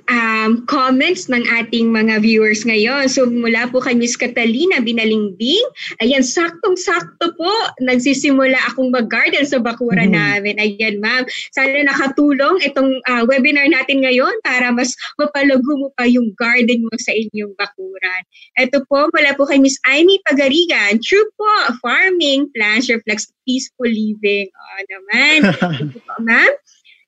[0.09, 3.05] um, comments ng ating mga viewers ngayon.
[3.05, 5.61] So mula po kay Miss Catalina Binalingbing,
[6.01, 7.53] ayan, saktong-sakto po,
[7.85, 10.41] nagsisimula akong mag-garden sa bakura mm-hmm.
[10.41, 10.57] namin.
[10.57, 11.21] Ayan, ma'am.
[11.53, 16.97] Sana nakatulong itong uh, webinar natin ngayon para mas mapalago mo pa yung garden mo
[16.97, 18.21] sa inyong bakuran.
[18.57, 20.97] Ito po, mula po kay Miss Amy Pagarigan.
[21.05, 24.49] True po, farming plants reflects peaceful living.
[24.49, 25.37] O oh, naman.
[25.93, 26.53] Ito po, ma'am.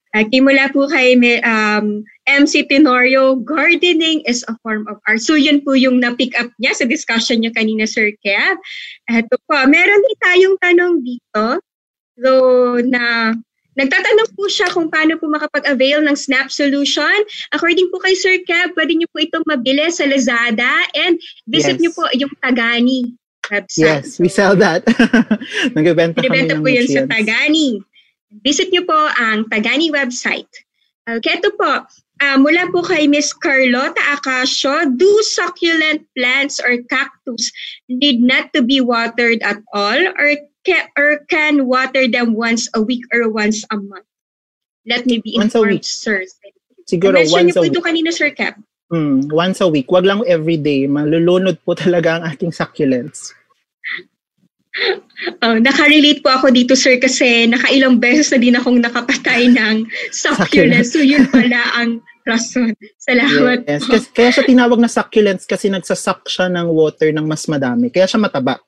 [0.09, 1.13] Okay, mula po kay
[1.45, 5.21] um, MC Tenorio, gardening is a form of art.
[5.21, 8.57] So yun po yung na-pick up niya sa discussion niya kanina, Sir Kev.
[9.05, 11.45] Ito po, meron din tayong tanong dito.
[12.17, 12.31] So,
[12.83, 13.33] na
[13.79, 17.23] Nagtatanong po siya kung paano po makapag-avail ng Snap Solution.
[17.55, 21.15] According po kay Sir Kev, pwede niyo po itong mabili sa Lazada and
[21.47, 21.81] visit yes.
[21.87, 23.15] niyo po yung Tagani
[23.49, 24.03] website.
[24.05, 24.85] Yes, we sell that.
[25.75, 27.81] Nagbebenta kami ng po yun sa Tagani.
[28.45, 30.49] Visit niyo po ang Tagani website.
[31.09, 31.85] Okay, ito po.
[32.19, 37.49] Uh, mula po kay Miss Carlota Acasio, do succulent plants or cactus
[37.87, 40.29] need not to be watered at all or,
[40.67, 44.05] ca- or can water them once a week or once a month?
[44.85, 46.27] Let me be once informed, sir.
[46.85, 48.57] Siguro once niyo po ito kanina, Sir Cap.
[48.89, 49.85] Hmm, once a week.
[49.93, 50.89] Wag lang every day.
[50.89, 53.37] Malulunod po talaga ang ating succulents.
[55.43, 59.83] Oh, naka-relate po ako dito, sir, kasi nakailang beses na din akong nakapatay ng
[60.15, 60.95] succulents.
[60.95, 62.71] So, yun pala ang rason.
[63.01, 63.97] Salamat yes, po.
[63.97, 67.91] Kasi, kaya siya tinawag na succulents kasi nagsasak siya ng water ng mas madami.
[67.91, 68.61] Kaya siya mataba.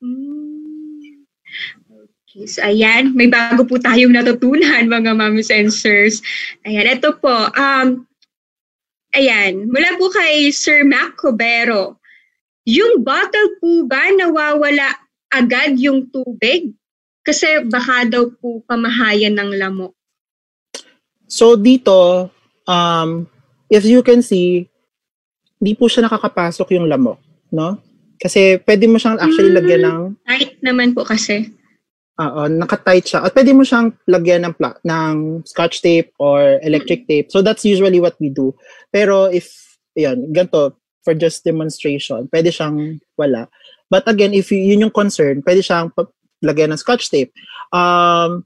[0.00, 1.26] Mm.
[2.36, 6.20] Okay, so ayan, may bago po tayong natutunan mga mamis and sirs.
[6.64, 7.32] Ayan, ito po.
[7.56, 8.06] Um,
[9.16, 12.00] ayan, mula po kay Sir Mac Cobero.
[12.66, 14.98] Yung bottle po ba nawawala
[15.30, 16.74] agad yung tubig?
[17.22, 19.94] Kasi baka daw po pamahayan ng lamok.
[21.26, 22.30] So dito,
[22.66, 23.26] um,
[23.70, 24.66] if you can see,
[25.58, 27.18] hindi po siya nakakapasok yung lamok,
[27.54, 27.82] no?
[28.18, 30.00] Kasi pwede mo siyang actually hmm, lagyan ng...
[30.26, 31.52] Tight naman po kasi.
[32.16, 33.20] Oo, naka-tight siya.
[33.28, 37.28] At pwede mo siyang lagyan ng, pla- ng scotch tape or electric tape.
[37.28, 38.56] So that's usually what we do.
[38.88, 39.52] Pero if,
[39.92, 43.46] yan, ganito, for just demonstration, pwede siyang wala.
[43.86, 45.94] But again, if yun yung concern, pwede siyang
[46.42, 47.30] lagyan ng scotch tape.
[47.70, 48.42] Um,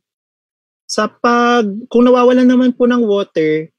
[0.84, 3.72] sa pag, kung nawawalan naman po ng water,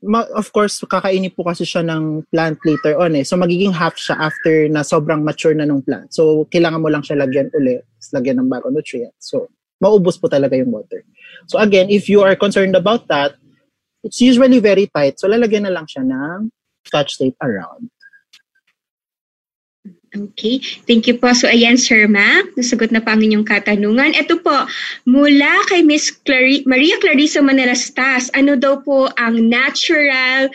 [0.00, 3.28] ma- of course, kakainin po kasi siya ng plant later on eh.
[3.28, 6.08] So, magiging half siya after na sobrang mature na ng plant.
[6.16, 7.84] So, kailangan mo lang siya lagyan ulit,
[8.16, 9.28] lagyan ng bagong nutrients.
[9.28, 9.52] So,
[9.84, 11.04] maubos po talaga yung water.
[11.46, 13.36] So again, if you are concerned about that,
[14.00, 15.20] it's usually very tight.
[15.20, 16.48] So lalagyan na lang siya ng
[16.88, 17.92] scotch tape around.
[20.14, 20.62] Okay.
[20.86, 21.34] Thank you po.
[21.34, 22.46] So, ayan, Sir Ma.
[22.54, 24.14] Nasagot na pa ang inyong katanungan.
[24.14, 24.54] Ito po,
[25.10, 30.54] mula kay Miss Clari- Maria Clarissa Manalastas, ano daw po ang natural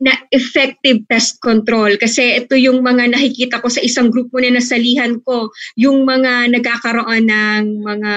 [0.00, 2.00] na effective pest control?
[2.00, 7.28] Kasi ito yung mga nakikita ko sa isang grupo na nasalihan ko, yung mga nagkakaroon
[7.28, 8.12] ng mga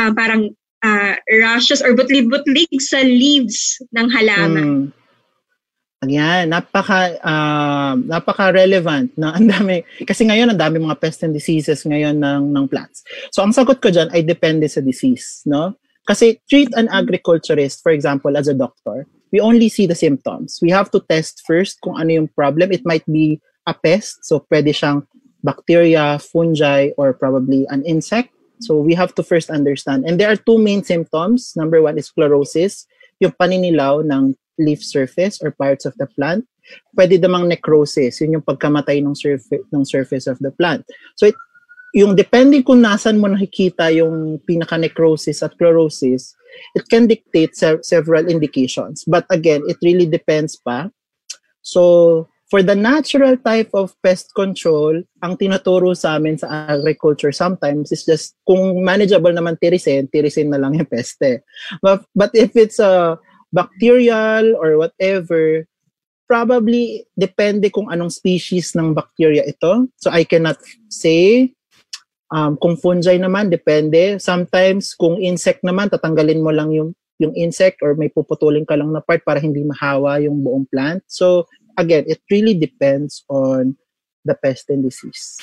[0.00, 0.48] uh, parang
[0.80, 1.14] uh,
[1.44, 4.88] rashes or butlig-butlig sa leaves ng halaman.
[4.88, 5.03] Hmm.
[6.10, 11.86] Ayan, napaka uh, napaka-relevant na ang dami kasi ngayon ang dami mga pests and diseases
[11.86, 13.06] ngayon ng ng plants.
[13.32, 15.78] So ang sagot ko diyan ay depende sa disease, no?
[16.04, 20.60] Kasi treat an agriculturist, for example, as a doctor, we only see the symptoms.
[20.60, 22.70] We have to test first kung ano yung problem.
[22.70, 25.08] It might be a pest, so pwede siyang
[25.40, 28.30] bacteria, fungi, or probably an insect.
[28.60, 30.04] So we have to first understand.
[30.04, 31.56] And there are two main symptoms.
[31.56, 32.86] Number one is sclerosis,
[33.20, 36.46] yung paninilaw ng leaf surface or parts of the plant.
[36.96, 40.84] Pwede namang necrosis, yun yung pagkamatay ng surface ng surface of the plant.
[41.16, 41.36] So it,
[41.94, 46.34] yung depending kung nasan mo nakikita yung pinaka necrosis at chlorosis,
[46.74, 49.04] it can dictate se- several indications.
[49.06, 50.90] But again, it really depends pa.
[51.62, 57.90] So for the natural type of pest control, ang tinuturo sa amin sa agriculture sometimes
[57.90, 61.42] is just kung manageable naman tirisin, tirisin na lang yung peste.
[61.82, 63.18] But, but if it's a
[63.54, 65.62] bacterial or whatever,
[66.26, 69.86] probably depende kung anong species ng bacteria ito.
[70.02, 70.58] So I cannot
[70.90, 71.54] say
[72.34, 74.18] um, kung fungi naman, depende.
[74.18, 76.90] Sometimes kung insect naman, tatanggalin mo lang yung
[77.22, 81.06] yung insect or may puputulin ka lang na part para hindi mahawa yung buong plant.
[81.06, 81.46] So
[81.78, 83.78] again, it really depends on
[84.26, 85.38] the pest and disease.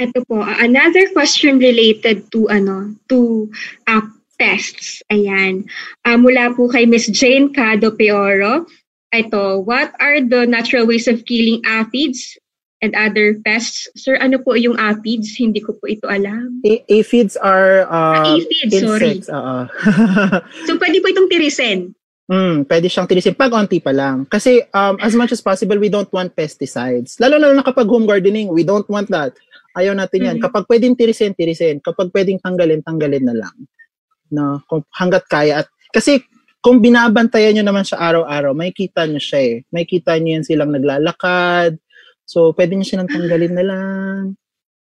[0.00, 3.52] Ito po, another question related to ano, to
[3.84, 4.00] uh,
[4.42, 5.06] pests.
[5.14, 5.70] Ayan.
[6.02, 8.66] Uh, mula po kay Miss Jane Cado Peoro.
[9.14, 12.34] Ito, what are the natural ways of killing aphids
[12.82, 13.86] and other pests?
[13.94, 15.38] Sir, ano po yung aphids?
[15.38, 16.58] Hindi ko po ito alam.
[16.66, 19.30] A- aphids are uh, ah, aphids, insects.
[19.30, 19.30] Sorry.
[19.30, 21.94] Uh, so, pwede po itong tirisin?
[22.32, 24.24] Mm, pwede siyang tirisin pag onti pa lang.
[24.26, 27.20] Kasi um, as much as possible, we don't want pesticides.
[27.20, 29.36] Lalo-lalo na kapag home gardening, we don't want that.
[29.76, 30.36] Ayaw natin yan.
[30.40, 30.48] Mm-hmm.
[30.48, 31.84] Kapag pwedeng tirisin, tirisin.
[31.84, 33.56] Kapag pwedeng tanggalin, tanggalin na lang
[34.32, 34.64] no?
[34.66, 35.62] Kung hanggat kaya.
[35.62, 36.24] At, kasi
[36.64, 39.54] kung binabantayan nyo naman siya araw-araw, may kita nyo siya eh.
[39.68, 41.76] May kita nyo yan silang naglalakad.
[42.24, 44.18] So, pwede nyo silang tanggalin na lang.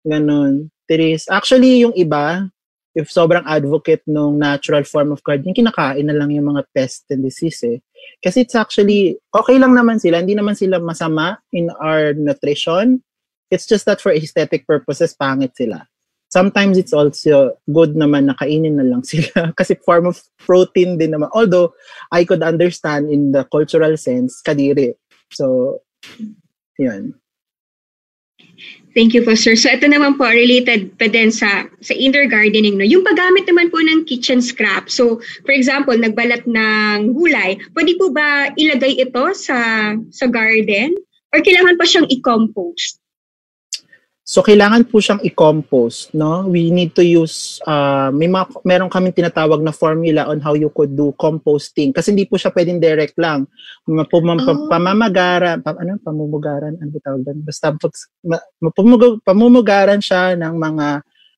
[0.04, 0.74] Ganon.
[0.90, 1.30] Tiris.
[1.32, 2.50] Actually, yung iba,
[2.98, 7.22] if sobrang advocate ng natural form of gardening, kinakain na lang yung mga pest and
[7.22, 7.78] disease eh.
[8.26, 10.26] Kasi it's actually, okay lang naman sila.
[10.26, 13.06] Hindi naman sila masama in our nutrition.
[13.54, 15.88] It's just that for aesthetic purposes, pangit sila
[16.30, 21.12] sometimes it's also good naman na kainin na lang sila kasi form of protein din
[21.12, 21.32] naman.
[21.34, 21.74] Although,
[22.12, 24.96] I could understand in the cultural sense, kadiri.
[25.32, 25.80] So,
[26.80, 27.16] yun.
[28.98, 29.54] Thank you po, sir.
[29.54, 32.82] So, ito naman po, related pa din sa, sa indoor gardening.
[32.82, 32.86] No?
[32.88, 34.90] Yung paggamit naman po ng kitchen scrap.
[34.90, 40.98] So, for example, nagbalat ng gulay, pwede po ba ilagay ito sa, sa garden?
[41.30, 42.98] Or kailangan pa siyang i-compost?
[44.28, 46.52] So kailangan po siyang i-compost, no?
[46.52, 50.68] We need to use uh, may mga, meron kaming tinatawag na formula on how you
[50.68, 53.48] could do composting kasi hindi po siya pwedeng direct lang.
[53.88, 54.68] Pum- oh.
[54.68, 57.40] pamamagaran, pa, ano pamumugaran, ano ba tawag doon?
[57.40, 57.94] Basta pag,
[58.76, 60.88] pamumug, pamumugaran siya ng mga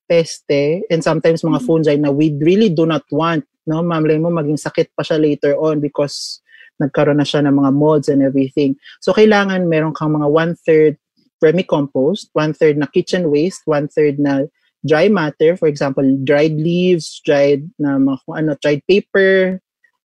[0.10, 1.68] peste and sometimes mga mm.
[1.70, 3.86] fungi na we really do not want, no?
[3.86, 6.42] Mamlay mo maging sakit pa siya later on because
[6.82, 8.74] nagkaroon na siya ng mga molds and everything.
[8.98, 10.98] So kailangan meron kang mga one-third
[11.42, 14.46] vermicompost, one-third na kitchen waste, one-third na
[14.86, 19.60] dry matter, for example, dried leaves, dried na mga kung ano, dried paper.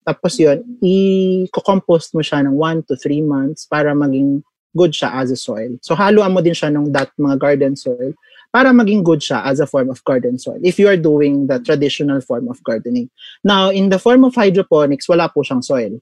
[0.03, 4.43] Tapos yun, i-compost mo siya ng 1 to 3 months para maging
[4.75, 5.77] good siya as a soil.
[5.85, 8.11] So haluan mo din siya ng that mga garden soil
[8.49, 11.61] para maging good siya as a form of garden soil if you are doing the
[11.61, 13.09] traditional form of gardening.
[13.45, 16.01] Now, in the form of hydroponics, wala po siyang soil.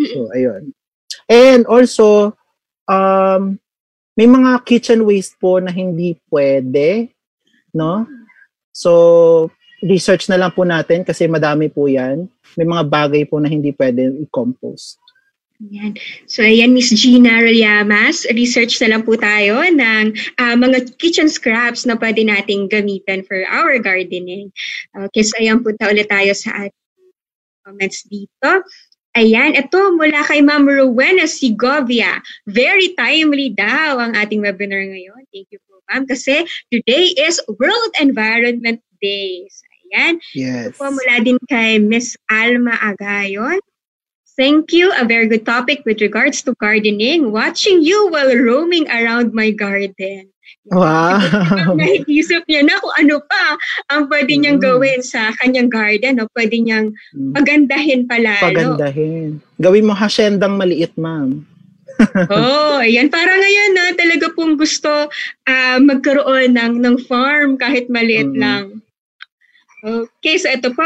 [0.00, 0.72] So, ayun.
[1.28, 2.36] And also,
[2.88, 3.60] um,
[4.18, 7.14] may mga kitchen waste po na hindi pwede,
[7.70, 8.02] no?
[8.74, 8.90] So,
[9.78, 12.26] research na lang po natin kasi madami po yan.
[12.58, 14.98] May mga bagay po na hindi pwede i-compost.
[15.70, 15.94] Yan.
[16.26, 21.86] So, ayan, Miss Gina Rayamas, research na lang po tayo ng uh, mga kitchen scraps
[21.86, 24.50] na pwede nating gamitan for our gardening.
[24.94, 27.06] Okay, so ayan po ta ulit tayo sa ating
[27.66, 28.50] comments dito.
[29.18, 32.22] Ayan, ito mula kay Ma'am Rowena Sigovia.
[32.46, 35.26] Very timely daw ang ating webinar ngayon.
[35.34, 36.06] Thank you po, ma'am.
[36.06, 39.62] Kasi today is World Environment birthdays.
[39.88, 40.20] Ayan.
[40.34, 40.76] Yes.
[40.76, 43.58] Po mula din kay Miss Alma Agayon.
[44.38, 44.94] Thank you.
[44.94, 47.34] A very good topic with regards to gardening.
[47.34, 50.30] Watching you while roaming around my garden.
[50.70, 51.18] Wow.
[51.74, 53.58] Naisip niya na kung ano pa
[53.90, 54.64] ang pwede niyang Mm.
[54.64, 56.22] gawin sa kanyang garden.
[56.22, 56.30] No?
[56.30, 57.32] Pwede niyang Mm.
[57.34, 58.32] pagandahin pala.
[58.38, 58.44] no?
[58.46, 59.42] Pagandahin.
[59.58, 61.42] Gawin mo hasyendang maliit, ma'am.
[62.30, 63.10] oh, ayan.
[63.10, 65.10] Para ngayon na talaga pong gusto
[65.50, 68.38] ah, magkaroon ng, ng farm kahit maliit Mm.
[68.38, 68.64] lang.
[69.82, 70.84] Okay, so ito po.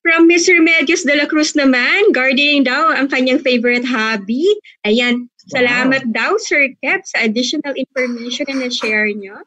[0.00, 0.56] From Mr.
[0.56, 4.48] Remedios de la Cruz naman, gardening daw ang kanyang favorite hobby.
[4.82, 5.60] Ayan, Wow.
[5.60, 9.40] salamat daw Sir Kev sa additional information na na-share nyo.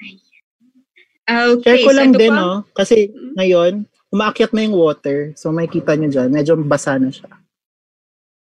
[0.00, 0.20] Ayan.
[1.24, 2.36] Okay, Share ko so lang ito din, po.
[2.36, 2.50] no?
[2.76, 3.32] Kasi Mm.
[3.38, 3.72] ngayon,
[4.12, 5.32] umaakyat na yung water.
[5.40, 7.32] So, makikita nyo dyan, medyo basa na siya.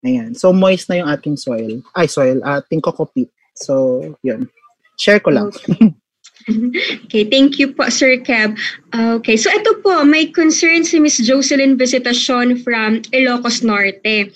[0.01, 0.33] Ayan.
[0.33, 1.85] So, moist na yung ating soil.
[1.93, 2.41] Ay, soil.
[2.41, 3.29] Ating coco peat.
[3.53, 4.49] So, yun.
[4.97, 5.53] Share ko lang.
[5.53, 5.93] Okay,
[7.33, 8.57] thank you po, Sir Kev.
[8.93, 14.31] Okay, so ito po, may concern si Miss Jocelyn Visitacion from Ilocos Norte.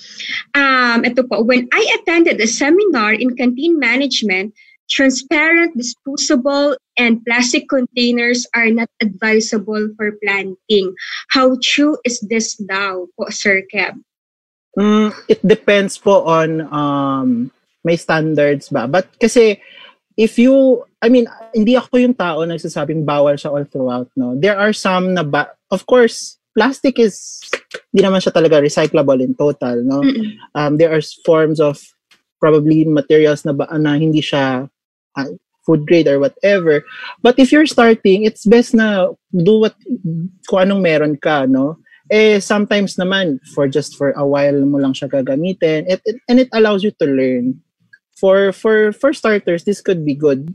[0.54, 4.54] Um, ito po, when I attended a seminar in canteen management,
[4.90, 10.94] transparent, disposable, and plastic containers are not advisable for planting.
[11.30, 13.98] How true is this daw po, Sir Kev?
[14.78, 17.52] Mm, it depends po on um,
[17.84, 18.88] may standards ba.
[18.88, 19.62] But kasi,
[20.18, 24.34] if you, I mean, hindi ako yung tao na nagsasabing bawal siya all throughout, no?
[24.34, 27.46] There are some na, ba, of course, plastic is,
[27.94, 30.02] hindi naman siya talaga recyclable in total, no?
[30.58, 31.78] Um, there are forms of
[32.42, 34.66] probably materials na, ba, na hindi siya
[35.14, 35.30] uh,
[35.62, 36.82] food grade or whatever.
[37.22, 39.78] But if you're starting, it's best na do what,
[40.50, 41.78] kung anong meron ka, no?
[42.10, 46.42] Eh, sometimes naman, for just for a while mo lang siya gagamitin, it, it, and
[46.42, 47.62] it allows you to learn.
[48.18, 50.50] For, for, for starters, this could be good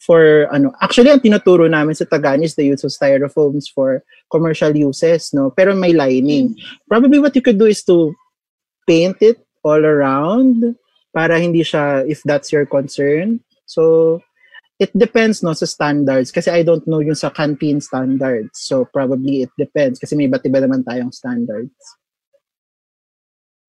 [0.00, 4.74] for ano actually ang tinuturo namin sa Tagani is the use of styrofoams for commercial
[4.76, 5.50] uses no?
[5.50, 6.56] Pero may lining.
[6.88, 8.12] Probably what you could do is to
[8.86, 10.76] paint it all around
[11.12, 13.40] para hindi siya if that's your concern.
[13.66, 14.20] So
[14.78, 16.30] it depends no sa standards.
[16.30, 18.62] Kasi I don't know yung sa canteen standards.
[18.62, 19.98] So probably it depends.
[19.98, 21.74] Kasi may iba't iba naman tayong standards.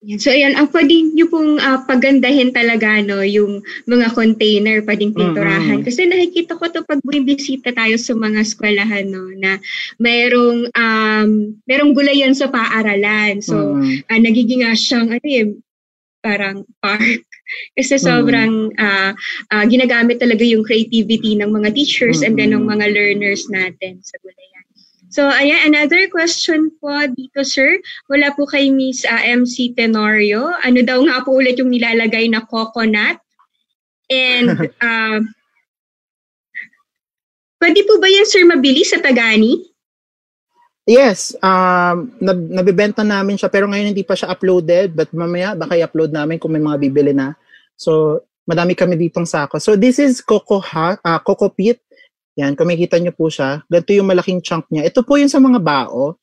[0.00, 5.84] So, ayan, ang pwede nyo pong ah, pagandahin talaga, no, yung mga container, pwedeng pinturahan.
[5.84, 5.84] Mm-mm.
[5.84, 9.60] Kasi nakikita ko to pag bumibisita tayo sa mga eskwelahan, no, na
[10.00, 13.44] mayroong, um, mayroong gulayan sa paaralan.
[13.44, 14.08] So, Mm.
[14.08, 15.52] ah, nagiging nga siyang, ano eh,
[16.24, 17.20] parang park.
[17.76, 19.12] Kasi sobrang ah,
[19.52, 24.16] ah, ginagamit talaga yung creativity ng mga teachers and then ng mga learners natin sa
[24.24, 24.39] gulayan.
[25.10, 27.82] So, ayan, another question po dito, sir.
[28.06, 30.54] Wala po kay Miss ah, MC Tenorio.
[30.62, 33.18] Ano daw nga po ulit yung nilalagay na coconut?
[34.06, 35.18] And, uh,
[37.60, 39.70] pwede po ba yan, sir, mabili sa Tagani?
[40.86, 45.78] Yes, um, nab- nabibenta namin siya pero ngayon hindi pa siya uploaded but mamaya baka
[45.78, 47.38] i-upload namin kung may mga bibili na.
[47.78, 49.62] So, madami kami ditong sako.
[49.62, 51.78] So, this is coco, ha- ah, coco peat.
[52.38, 54.86] Yan, kung makikita nyo po siya, ganito yung malaking chunk niya.
[54.86, 56.14] Ito po yung sa mga bao.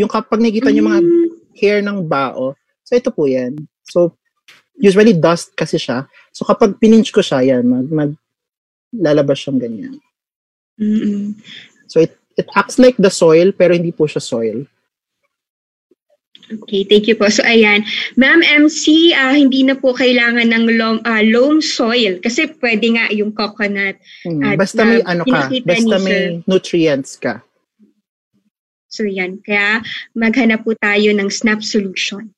[0.00, 1.28] Yung kapag nakikita nyo mga Mm,
[1.60, 3.58] hair ng bao, so ito po yan.
[3.84, 4.16] So,
[4.80, 6.08] usually dust kasi siya.
[6.32, 8.10] So, kapag pininch ko siya, yan, mag, mag
[8.90, 9.94] lalabas siyang ganyan.
[10.80, 11.36] mm-mm.
[11.86, 14.64] So, it, it acts like the soil pero hindi po siya soil.
[16.50, 17.30] Okay, thank you po.
[17.30, 17.86] So ayan,
[18.18, 23.06] Ma'am MC, ah, hindi na po kailangan ng loam, ah, loam soil kasi pwede nga
[23.14, 23.94] yung coconut.
[24.26, 26.42] Mm, At basta may ano ka, basta ni may Sir.
[26.50, 27.38] nutrients ka.
[28.90, 29.86] So yan, kaya
[30.18, 32.34] maghanap po tayo ng snap solution.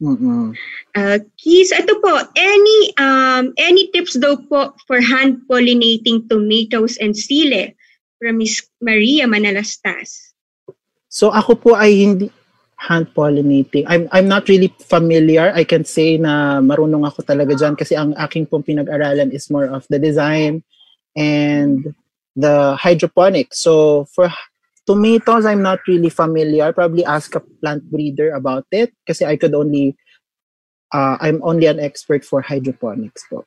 [0.00, 0.56] Mm-mm.
[0.96, 7.12] Okay, so ito po, any um any tips daw po for hand pollinating tomatoes and
[7.12, 7.74] sile
[8.16, 10.32] from Miss Maria Manalastas.
[11.10, 12.26] So ako po ay hindi
[12.80, 13.84] hand pollinating.
[13.84, 15.52] I'm I'm not really familiar.
[15.52, 19.68] I can say na marunong ako talaga diyan kasi ang aking pong pinag-aralan is more
[19.68, 20.64] of the design
[21.12, 21.92] and
[22.32, 23.60] the hydroponics.
[23.60, 24.32] So for
[24.88, 26.72] tomatoes, I'm not really familiar.
[26.72, 29.92] Probably ask a plant breeder about it kasi I could only
[30.96, 33.44] uh, I'm only an expert for hydroponics po.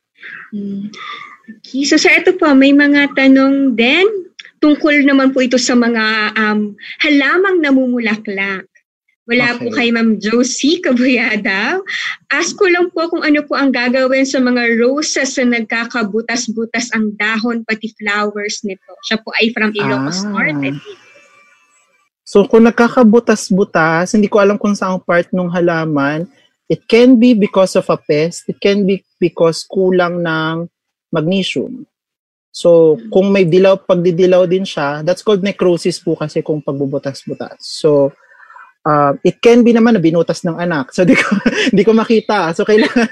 [0.54, 0.94] Hmm.
[1.44, 4.06] Okay, so sa ito po, may mga tanong din
[4.64, 6.72] tungkol naman po ito sa mga um,
[7.04, 8.64] halamang namumulaklak.
[9.24, 9.76] Wala po Okay.
[9.76, 11.80] kay Ma'am Josie Kabuyada.
[12.28, 17.16] Ask ko lang po kung ano po ang gagawin sa mga roses na nagkakabutas-butas ang
[17.16, 18.92] dahon pati flowers nito.
[19.08, 20.28] Siya po ay from Ilocos Ah.
[20.28, 20.76] Norte.
[22.24, 26.28] So kung nagkakabutas-butas, hindi ko alam kung saang part ng halaman,
[26.68, 30.68] it can be because of a pest, it can be because kulang ng
[31.08, 31.88] magnesium.
[32.54, 37.58] So, kung may dilaw, pagdidilaw din siya, that's called necrosis po kasi kung pagbubutas-butas.
[37.58, 38.14] So,
[38.86, 40.92] uh, it can be naman na binutas ng anak.
[40.94, 41.28] So, di ko,
[41.72, 42.52] di ko makita.
[42.54, 43.08] So, kailangan,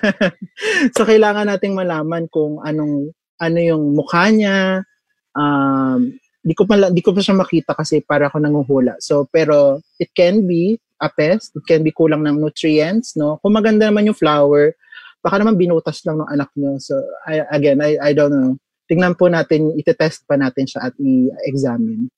[0.97, 3.11] so, kailangan nating malaman kung anong,
[3.43, 4.87] ano yung mukha niya.
[5.35, 6.15] Um,
[6.45, 8.95] di ko pa, di ko pa siya makita kasi para ako nanguhula.
[9.03, 11.59] So, pero it can be a pest.
[11.59, 13.43] It can be kulang ng nutrients, no?
[13.43, 14.79] Kung maganda naman yung flower,
[15.19, 16.79] baka naman binutas lang ng anak niyo.
[16.79, 18.55] So, I, again, I, I don't know
[18.93, 22.13] tingnan po natin, itetest pa natin siya at i-examine.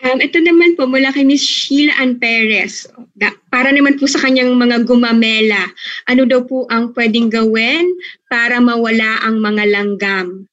[0.00, 2.88] Um, ito naman po mula kay Miss Sheila Ann Perez.
[3.12, 5.68] Da, para naman po sa kanyang mga gumamela,
[6.08, 7.84] ano daw po ang pwedeng gawin
[8.32, 10.48] para mawala ang mga langgam?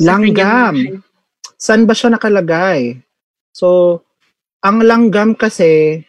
[0.00, 1.04] Langgam?
[1.60, 3.04] Saan ba siya nakalagay?
[3.52, 4.00] So,
[4.64, 6.00] ang langgam kasi,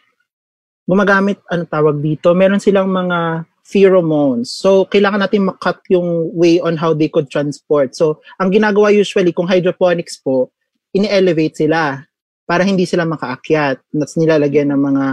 [0.88, 4.48] gumagamit, ano tawag dito, meron silang mga pheromones.
[4.48, 7.92] So, kailangan natin makat yung way on how they could transport.
[7.92, 10.48] So, ang ginagawa usually, kung hydroponics po,
[10.96, 12.00] ini-elevate sila
[12.46, 13.82] para hindi sila makaakyat.
[13.90, 15.06] That's nilalagyan ng mga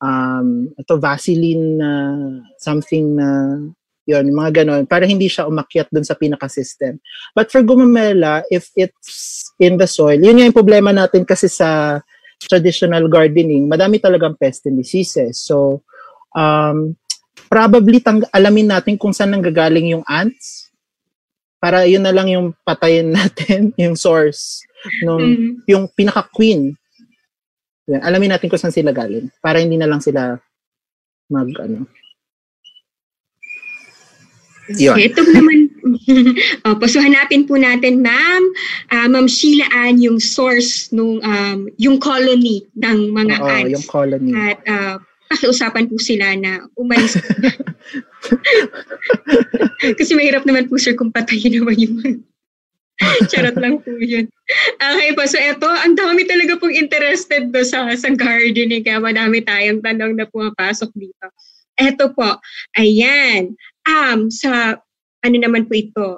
[0.00, 3.28] um, ito, Vaseline na uh, something na
[4.06, 7.02] yun, mga ganon, para hindi siya umakyat dun sa pinaka-system.
[7.34, 11.98] But for gumamela, if it's in the soil, yun yung problema natin kasi sa
[12.38, 15.42] traditional gardening, madami talagang pest and diseases.
[15.42, 15.82] So,
[16.38, 16.94] um,
[17.50, 20.70] probably tang- alamin natin kung saan nanggagaling yung ants
[21.58, 24.65] para yun na lang yung patayin natin, yung source
[25.04, 25.52] nung mm-hmm.
[25.70, 26.74] yung pinaka queen.
[27.86, 30.34] Yan, alamin natin kung saan sila galing para hindi na lang sila
[31.30, 31.86] mag ano.
[34.66, 34.98] Yun.
[34.98, 35.70] Ito naman,
[36.66, 38.42] oh, so hanapin po natin, ma'am,
[38.90, 43.70] uh, ma'am Sheila Ann, yung source nung, um, yung colony ng mga Oo, ants.
[43.78, 44.34] yung colony.
[44.34, 44.98] At uh,
[45.30, 47.14] pakiusapan po sila na umalis.
[49.98, 51.96] Kasi mahirap naman po sir kung patayin naman yung
[53.30, 54.24] Charot lang po yun.
[54.80, 59.44] Okay po, so eto, ang dami talaga pong interested do sa, sa gardening, kaya madami
[59.44, 61.26] tayong tanong na pumapasok dito.
[61.76, 62.40] Eto po,
[62.80, 63.52] ayan,
[63.84, 64.80] um, sa,
[65.20, 66.08] ano naman po ito,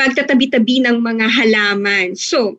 [0.00, 2.16] pagtatabi-tabi ng mga halaman.
[2.16, 2.56] So,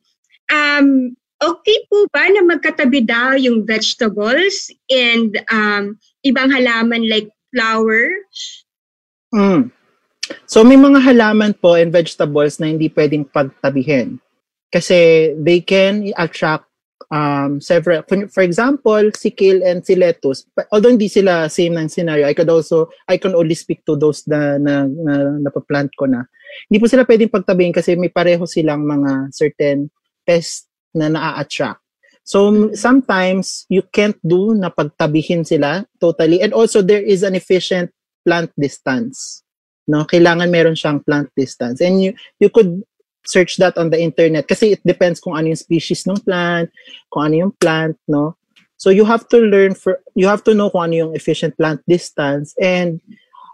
[0.53, 8.65] um, okay po ba na magkatabi daw yung vegetables and um, ibang halaman like flowers?
[9.34, 9.74] Mm.
[10.45, 14.19] So may mga halaman po and vegetables na hindi pwedeng pagtabihin.
[14.67, 16.67] Kasi they can attract
[17.11, 22.28] um, several, for example, si kale and si lettuce, although hindi sila same ng scenario,
[22.28, 26.28] I could also, I can only speak to those na, na, na napaplant ko na.
[26.67, 29.88] Hindi po sila pwedeng pagtabihin kasi may pareho silang mga certain
[30.28, 31.80] pest na naa-attract.
[32.28, 37.95] So sometimes you can't do na pagtabihin sila totally and also there is an efficient
[38.28, 39.47] plant distance.
[39.88, 41.79] No, kailangan meron siyang plant distance.
[41.79, 42.11] And you
[42.43, 42.83] you could
[43.23, 46.72] search that on the internet kasi it depends kung ano yung species ng plant,
[47.11, 48.35] kung ano yung plant, no?
[48.77, 51.81] So you have to learn for you have to know kung ano yung efficient plant
[51.88, 53.01] distance and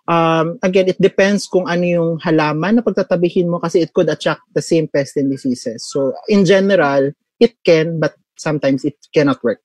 [0.07, 4.43] um, again, it depends kung ano yung halaman na pagtatabihin mo kasi it could attract
[4.53, 5.87] the same pest and diseases.
[5.87, 9.61] So in general, it can, but sometimes it cannot work.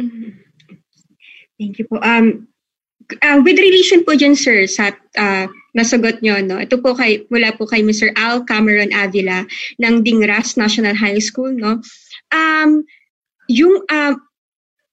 [0.00, 0.40] Mm-hmm.
[1.60, 2.00] Thank you po.
[2.00, 2.48] Um,
[3.20, 6.60] uh, with relation po dyan, sir, sa uh, nasagot nyo, no?
[6.60, 8.12] ito po kay, mula po kay Mr.
[8.16, 9.44] Al Cameron Avila
[9.80, 11.52] ng Dingras National High School.
[11.52, 11.80] No?
[12.32, 12.84] Um,
[13.48, 14.16] yung uh,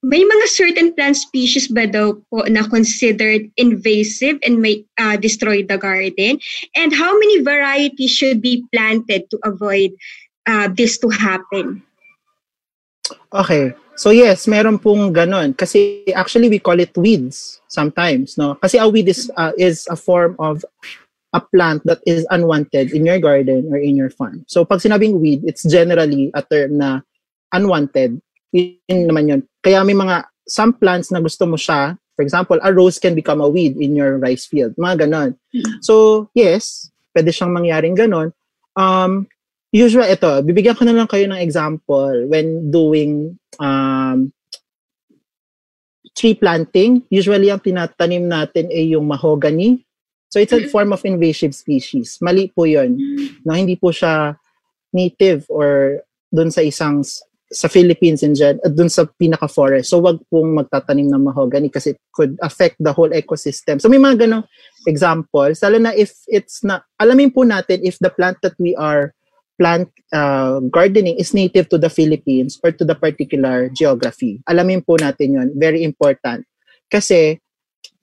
[0.00, 5.60] may mga certain plant species ba daw po na considered invasive and may uh, destroy
[5.60, 6.40] the garden?
[6.72, 9.92] And how many varieties should be planted to avoid
[10.48, 11.84] uh, this to happen?
[13.32, 13.76] Okay.
[14.00, 15.52] So yes, meron pong ganon.
[15.52, 18.56] Kasi actually we call it weeds sometimes, no?
[18.56, 20.64] Kasi a weed is, uh, is a form of
[21.36, 24.48] a plant that is unwanted in your garden or in your farm.
[24.48, 27.04] So pag sinabing weed, it's generally a term na
[27.52, 28.24] unwanted.
[28.56, 29.40] Yun naman yun.
[29.60, 33.44] Kaya may mga, some plants na gusto mo siya, for example, a rose can become
[33.44, 34.72] a weed in your rice field.
[34.80, 35.36] Mga ganon.
[35.52, 35.84] Mm-hmm.
[35.84, 38.32] So yes, pwede siyang mangyaring ganon.
[38.80, 39.28] Um,
[39.70, 44.30] usually, ito, bibigyan ko na lang kayo ng example when doing um,
[46.14, 47.02] tree planting.
[47.10, 49.82] Usually, ang tinatanim natin ay yung mahogany.
[50.30, 50.70] So, it's a mm-hmm.
[50.70, 52.18] form of invasive species.
[52.22, 52.98] Mali po yun.
[53.42, 54.38] No, hindi po siya
[54.94, 57.02] native or dun sa isang
[57.50, 59.90] sa Philippines in gen, dun sa pinaka-forest.
[59.90, 63.82] So, wag pong magtatanim ng mahogany kasi it could affect the whole ecosystem.
[63.82, 64.46] So, may mga ganong
[64.86, 65.58] examples.
[65.66, 69.10] Lalo na if it's na, alamin po natin if the plant that we are
[69.60, 74.40] plant uh, gardening is native to the Philippines or to the particular geography.
[74.48, 76.48] Alamin po natin yon Very important.
[76.88, 77.36] Kasi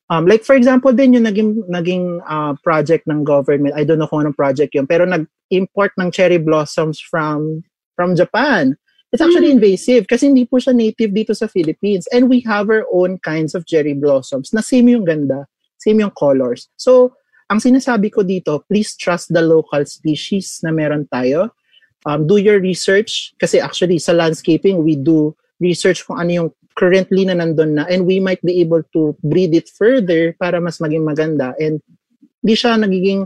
[0.10, 4.08] Um, like for example din yung naging, naging uh, project ng government, I don't know
[4.08, 7.64] kung anong project yun, pero nag-import ng cherry blossoms from
[8.00, 8.80] from Japan.
[9.12, 9.60] It's actually mm.
[9.60, 12.08] invasive kasi hindi po siya native dito sa Philippines.
[12.12, 15.48] And we have our own kinds of cherry blossoms na same yung ganda,
[15.80, 16.72] same yung colors.
[16.76, 17.16] So,
[17.48, 21.56] ang sinasabi ko dito, please trust the local species na meron tayo.
[22.04, 27.26] Um, do your research kasi actually sa landscaping, we do research kung ano yung currently
[27.26, 31.04] na nandun na and we might be able to breed it further para mas maging
[31.04, 31.58] maganda.
[31.58, 31.82] And
[32.46, 33.26] di siya nagiging,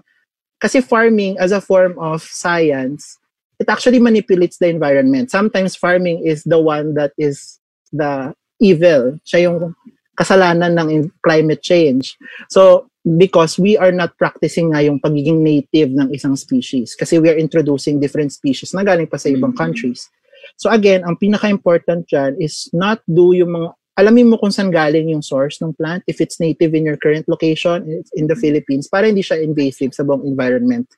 [0.61, 3.17] kasi farming as a form of science,
[3.59, 5.29] it actually manipulates the environment.
[5.33, 7.59] Sometimes farming is the one that is
[7.91, 9.17] the evil.
[9.25, 9.73] Siya yung
[10.15, 12.15] kasalanan ng climate change.
[12.49, 17.29] So, because we are not practicing nga yung pagiging native ng isang species kasi we
[17.29, 19.61] are introducing different species na galing pa sa ibang mm-hmm.
[19.61, 20.09] countries.
[20.57, 25.09] So again, ang pinaka-important dyan is not do yung mga, alamin mo kung saan galing
[25.09, 27.85] yung source ng plant, if it's native in your current location,
[28.17, 30.89] in the Philippines, para hindi siya invasive sa buong environment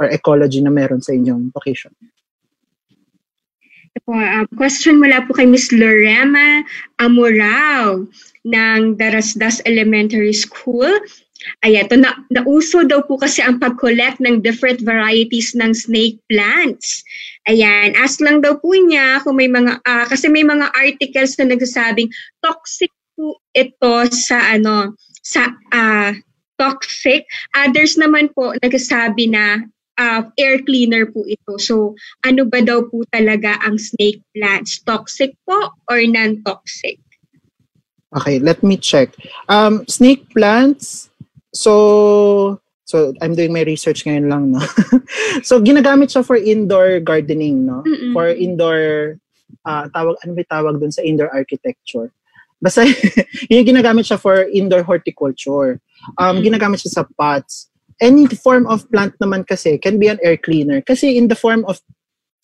[0.00, 1.92] or ecology na meron sa inyong location.
[4.04, 6.60] Po, uh, question mula po kay Miss Lorema
[7.00, 8.04] Amorao
[8.44, 10.92] ng Darasdas Elementary School.
[11.62, 17.02] Ayan, to na, nauso daw po kasi ang pag-collect ng different varieties ng snake plants.
[17.46, 21.50] Ayan, ask lang daw po niya kung may mga, uh, kasi may mga articles na
[21.54, 22.10] nagsasabing
[22.42, 24.94] toxic po ito sa ano,
[25.24, 26.12] sa uh,
[26.60, 27.24] toxic.
[27.54, 29.64] Others naman po nagsasabi na
[29.98, 31.56] uh, air cleaner po ito.
[31.58, 34.80] So, ano ba daw po talaga ang snake plants?
[34.84, 37.00] Toxic po or non-toxic?
[38.16, 39.12] Okay, let me check.
[39.48, 41.10] Um, snake plants,
[41.56, 44.60] so, so I'm doing my research ngayon lang, no?
[45.48, 47.80] so, ginagamit siya for indoor gardening, no?
[47.80, 48.12] Mm-mm.
[48.12, 49.16] For indoor,
[49.64, 52.12] uh, tawag, ano ba tawag dun sa indoor architecture?
[52.60, 52.84] Basta,
[53.52, 55.80] yung ginagamit siya for indoor horticulture.
[56.20, 56.52] Um, mm-hmm.
[56.52, 60.80] Ginagamit siya sa pots any form of plant naman kasi can be an air cleaner.
[60.80, 61.80] Kasi in the form of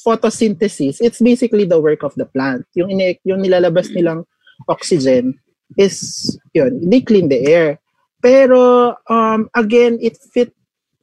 [0.01, 2.67] photosynthesis, it's basically the work of the plant.
[2.75, 4.25] Yung, ini- yung nilalabas nilang
[4.69, 5.39] oxygen
[5.77, 7.79] is, yun, they clean the air.
[8.23, 10.55] Pero, um, again, it fit,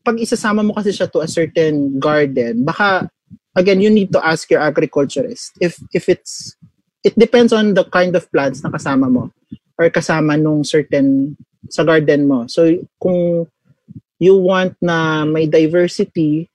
[0.07, 3.11] pag isasama mo kasi siya to a certain garden, baka,
[3.59, 6.55] again, you need to ask your agriculturist if, if it's,
[7.03, 9.29] it depends on the kind of plants na kasama mo
[9.77, 11.35] or kasama nung certain
[11.67, 12.47] sa garden mo.
[12.47, 13.47] So, kung
[14.19, 16.49] you want na may diversity,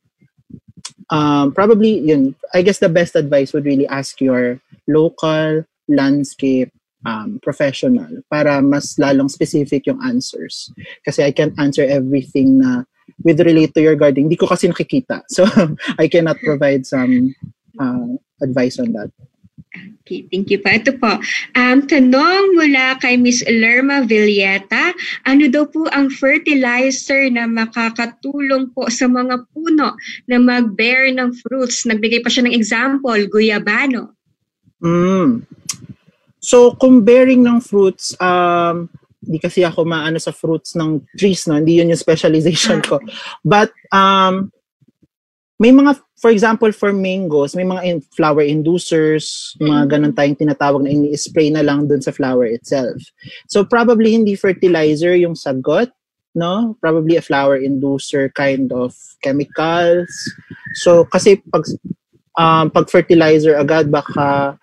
[1.10, 6.72] um, probably yun, I guess the best advice would really ask your local landscape
[7.04, 10.72] um, professional para mas lalong specific yung answers.
[11.04, 12.84] Kasi I can't answer everything na
[13.22, 14.32] with relate to your gardening.
[14.32, 15.22] Hindi ko kasi nakikita.
[15.28, 15.44] So,
[16.02, 17.36] I cannot provide some
[17.78, 19.12] uh, advice on that.
[20.04, 20.70] Okay, thank you po.
[20.70, 21.18] Ito po,
[21.58, 24.94] um, tanong mula kay Miss Lerma Villeta,
[25.26, 29.98] ano daw po ang fertilizer na makakatulong po sa mga puno
[30.30, 31.88] na mag-bear ng fruits?
[31.88, 34.14] Nagbigay pa siya ng example, guyabano.
[34.84, 35.42] Mm.
[36.44, 38.92] So, kung bearing ng fruits, um,
[39.24, 41.56] hindi kasi ako maano sa fruits ng trees, no?
[41.56, 43.00] Hindi yun yung specialization ko.
[43.40, 44.52] But, um,
[45.56, 49.90] may mga for example, for mangoes, may mga in- flower inducers, mga mm-hmm.
[49.92, 52.96] ganun tayong tinatawag na ini-spray na lang dun sa flower itself.
[53.52, 55.92] So probably hindi fertilizer yung sagot,
[56.32, 56.80] no?
[56.80, 60.08] Probably a flower inducer kind of chemicals.
[60.80, 61.68] So kasi pag
[62.40, 64.56] um, pag fertilizer agad baka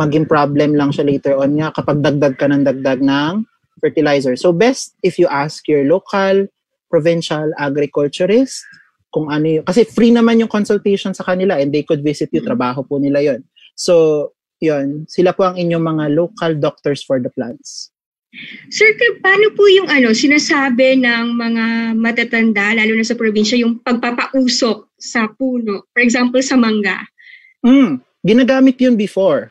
[0.00, 3.44] maging problem lang siya later on nga kapag dagdag ka ng dagdag ng
[3.84, 4.32] fertilizer.
[4.40, 6.48] So best if you ask your local
[6.88, 8.64] provincial agriculturist
[9.10, 12.40] kung ano yung, kasi free naman yung consultation sa kanila and they could visit you,
[12.40, 12.50] mm-hmm.
[12.54, 13.42] trabaho po nila yon
[13.74, 17.90] So, yon sila po ang inyong mga local doctors for the plants.
[18.70, 21.64] Sir, paano po yung ano, sinasabi ng mga
[21.98, 25.90] matatanda, lalo na sa probinsya, yung pagpapausok sa puno?
[25.90, 27.02] For example, sa mangga.
[27.66, 29.50] Mm, ginagamit yun before.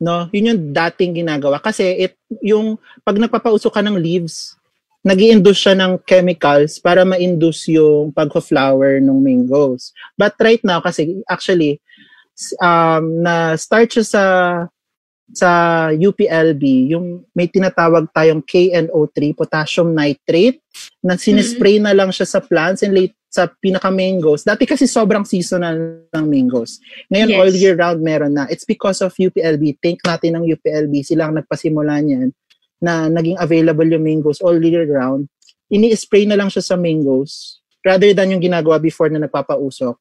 [0.00, 4.56] No, yun yung dating ginagawa kasi it yung pag nagpapausok ka ng leaves,
[5.04, 9.92] nag induce siya ng chemicals para ma-induce yung pagko-flower ng mangoes.
[10.16, 11.84] But right now, kasi actually,
[12.64, 14.24] um, na-start siya sa
[15.30, 15.50] sa
[15.94, 20.58] UPLB, yung may tinatawag tayong KNO3, potassium nitrate,
[21.04, 21.86] na sinispray mm-hmm.
[21.86, 24.42] na lang siya sa plants and late sa pinaka-mangoes.
[24.42, 26.82] Dati kasi sobrang seasonal ng mangoes.
[27.14, 27.38] Ngayon, yes.
[27.38, 28.50] all year round meron na.
[28.50, 29.78] It's because of UPLB.
[29.78, 31.06] Think natin ng UPLB.
[31.06, 32.34] Sila ang nagpasimula niyan
[32.82, 35.30] na naging available yung mangoes all year round,
[35.70, 40.00] ini-spray na lang siya sa mangoes rather than yung ginagawa before na nagpapausok.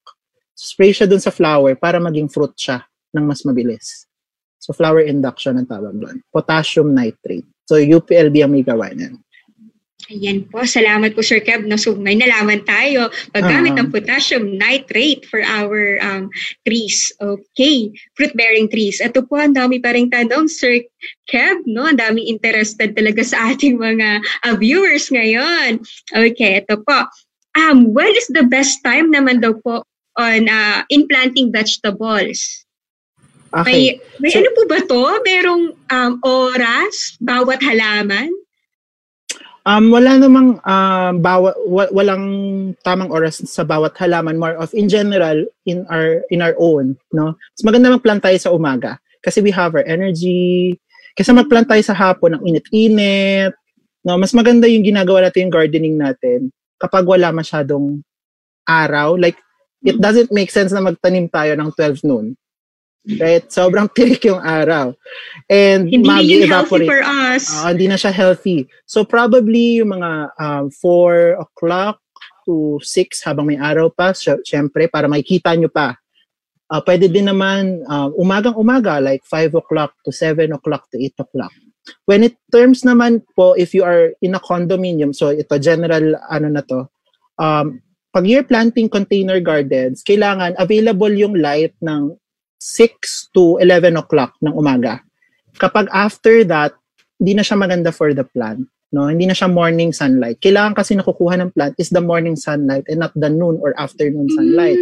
[0.57, 2.83] Spray siya dun sa flower para maging fruit siya
[3.15, 4.09] ng mas mabilis.
[4.59, 6.19] So flower induction ang tawag doon.
[6.27, 7.47] Potassium nitrate.
[7.63, 9.15] So UPLB ang may gawa niyan.
[10.07, 11.67] Ayan po, salamat po Sir Kev.
[11.67, 13.83] No, so may nalaman tayo paggamit uh-huh.
[13.83, 16.31] ng potassium nitrate for our um,
[16.63, 17.11] trees.
[17.19, 19.03] Okay, fruit-bearing trees.
[19.03, 20.81] Ito po, ang dami pa rin tanong Sir
[21.27, 21.61] Kev.
[21.67, 21.85] No?
[21.85, 25.83] Ang dami interested talaga sa ating mga uh, viewers ngayon.
[26.15, 27.05] Okay, ito po.
[27.59, 29.83] Um, when is the best time naman daw po
[30.15, 32.65] on uh, in planting vegetables?
[33.49, 33.65] Okay.
[33.67, 33.83] May,
[34.23, 35.03] may so, ano po ba to?
[35.25, 38.29] Merong um, oras bawat halaman?
[39.67, 42.25] Um, wala namang uh, bawa, wa- walang
[42.83, 47.35] tamang oras sa bawat halaman more of in general in our in our own no?
[47.35, 50.79] Mas maganda magplant tayo sa umaga kasi we have our energy.
[51.13, 53.51] Kasi magplant tayo sa hapon ng init-init
[54.07, 54.15] no?
[54.15, 56.49] Mas maganda yung ginagawa natin yung gardening natin
[56.79, 57.99] kapag wala masyadong
[58.63, 59.19] araw.
[59.19, 59.35] Like
[59.83, 62.35] it doesn't make sense na magtanim tayo ng 12 noon
[63.07, 63.47] Right?
[63.47, 64.93] Sobrang tirik yung araw.
[65.47, 67.49] And hindi healthy for us.
[67.49, 68.67] Uh, hindi na siya healthy.
[68.85, 72.03] So probably yung mga um, 4 o'clock
[72.49, 74.11] to 6 habang may araw pa,
[74.43, 75.95] syempre, para makikita nyo pa.
[76.69, 81.53] Uh, pwede din naman uh, umagang-umaga, like 5 o'clock to 7 o'clock to 8 o'clock.
[82.05, 86.47] When it terms naman po, if you are in a condominium, so ito general ano
[86.53, 86.85] na to,
[87.41, 87.81] um,
[88.13, 92.13] pag you're planting container gardens, kailangan available yung light ng
[92.59, 94.99] 6 to 11 o'clock ng umaga.
[95.57, 96.75] Kapag after that,
[97.19, 98.67] hindi na siya maganda for the plant.
[98.89, 100.41] No, hindi na siya morning sunlight.
[100.41, 104.25] Kailangan kasi nakukuha ng plant is the morning sunlight and not the noon or afternoon
[104.33, 104.79] sunlight.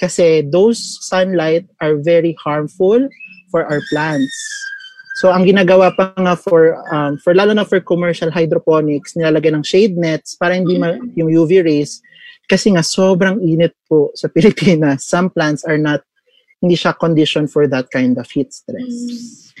[0.00, 2.98] Kasi those sunlight are very harmful
[3.52, 4.32] for our plants.
[5.20, 9.62] So ang ginagawa pa nga for um, for lalo na for commercial hydroponics, nilalagay ng
[9.62, 12.02] shade nets para hindi ma- yung UV rays
[12.50, 15.06] kasi nga sobrang init po sa Pilipinas.
[15.06, 16.02] Some plants are not
[16.64, 19.52] hindi siya condition for that kind of heat stress.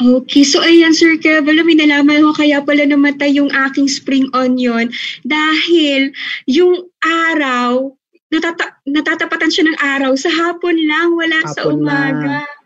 [0.00, 4.30] Okay, so ayan Sir Kev, alam mo, nalaman ko kaya pala namatay yung aking spring
[4.32, 4.88] onion
[5.28, 6.08] dahil
[6.48, 7.92] yung araw,
[8.32, 12.46] natata- natatapatan siya ng araw, sa hapon lang, wala hapon sa umaga.
[12.46, 12.59] Na.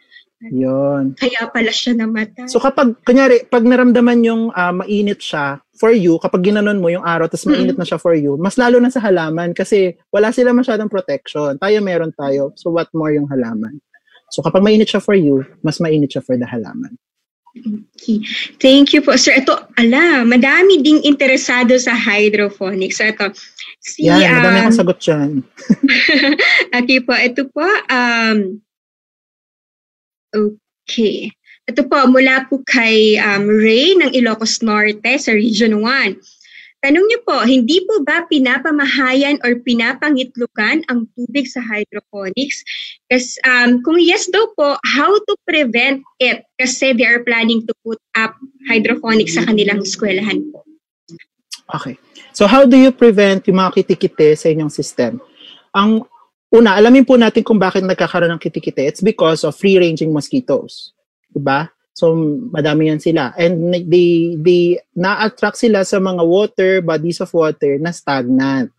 [0.52, 1.16] Yon.
[1.16, 2.50] Kaya pala siya namatay.
[2.50, 7.02] So kapag, kunyari, pag naramdaman yung uh, mainit siya, for you, kapag ginanon mo yung
[7.02, 10.54] araw, tapos mainit na siya for you, mas lalo na sa halaman kasi wala sila
[10.54, 11.58] masyadong protection.
[11.58, 13.82] Tayo meron tayo, so what more yung halaman.
[14.30, 16.94] So kapag mainit siya for you, mas mainit siya for the halaman.
[17.54, 18.18] Okay.
[18.58, 19.38] Thank you po, sir.
[19.38, 22.98] Ito, ala, madami ding interesado sa hydroponics.
[22.98, 23.30] So, ito,
[23.78, 25.30] si, Yan, madami um, akong sagot dyan.
[26.82, 28.58] okay po, ito po, um,
[30.34, 31.30] Okay.
[31.64, 36.20] Ito po, mula po kay um, Ray ng Ilocos Norte sa Region 1.
[36.84, 42.60] Tanong niyo po, hindi po ba pinapamahayan or pinapangitlukan ang tubig sa hydroponics?
[43.08, 46.44] Kasi, um, kung yes daw po, how to prevent it?
[46.60, 48.36] Kasi they are planning to put up
[48.68, 50.60] hydroponics sa kanilang eskwelahan po.
[51.72, 51.96] Okay.
[52.36, 55.24] So how do you prevent yung mga kitikite sa inyong system?
[55.72, 56.04] Ang
[56.54, 58.86] una, alamin po natin kung bakit nagkakaroon ng kitikite.
[58.86, 60.94] It's because of free-ranging mosquitoes.
[61.34, 61.74] Diba?
[61.94, 62.14] So,
[62.54, 63.34] madami yan sila.
[63.34, 68.70] And they, they na-attract sila sa mga water, bodies of water na stagnant.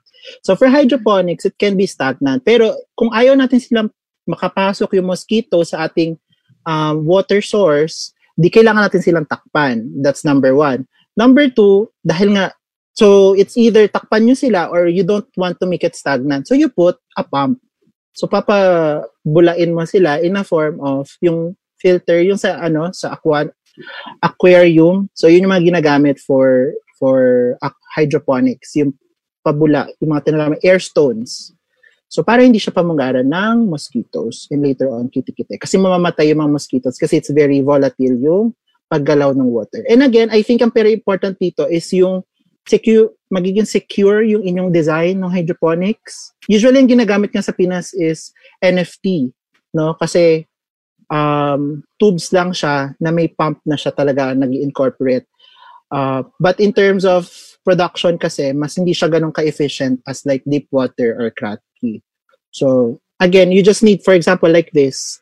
[0.44, 2.48] So, for hydroponics, it can be stagnant.
[2.48, 3.92] Pero kung ayaw natin silang
[4.28, 6.16] makapasok yung mosquito sa ating
[6.68, 9.88] um, water source, di kailangan natin silang takpan.
[10.04, 10.88] That's number one.
[11.16, 12.52] Number two, dahil nga,
[12.92, 16.48] so it's either takpan nyo sila or you don't want to make it stagnant.
[16.48, 17.64] So you put a pump.
[18.16, 23.46] So papabulain mo sila in a form of yung filter yung sa ano sa aqua,
[24.24, 25.12] aquarium.
[25.12, 27.54] So yun yung mga ginagamit for for
[27.92, 28.96] hydroponics, yung
[29.44, 31.52] pabula, yung mga tinatawag air stones.
[32.08, 35.60] So para hindi siya pamungaran ng mosquitoes and later on kitikite.
[35.60, 38.56] Kasi mamamatay yung mga mosquitoes kasi it's very volatile yung
[38.88, 39.84] paggalaw ng water.
[39.92, 42.24] And again, I think ang very important dito is yung
[42.64, 46.32] secure, magiging secure yung inyong design ng hydroponics.
[46.48, 48.32] Usually, yung ginagamit nga sa Pinas is
[48.64, 49.36] NFT,
[49.76, 50.00] no?
[50.00, 50.48] Kasi
[51.12, 55.28] um, tubes lang siya na may pump na siya talaga nag incorporate
[55.92, 57.30] uh, but in terms of
[57.66, 62.02] production kasi, mas hindi siya ganun ka-efficient as like deep water or Kratky.
[62.52, 65.20] So, again, you just need, for example, like this.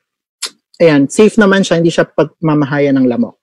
[0.81, 3.40] Ayan, safe naman siya, hindi siya pagmamahayan ng lamok.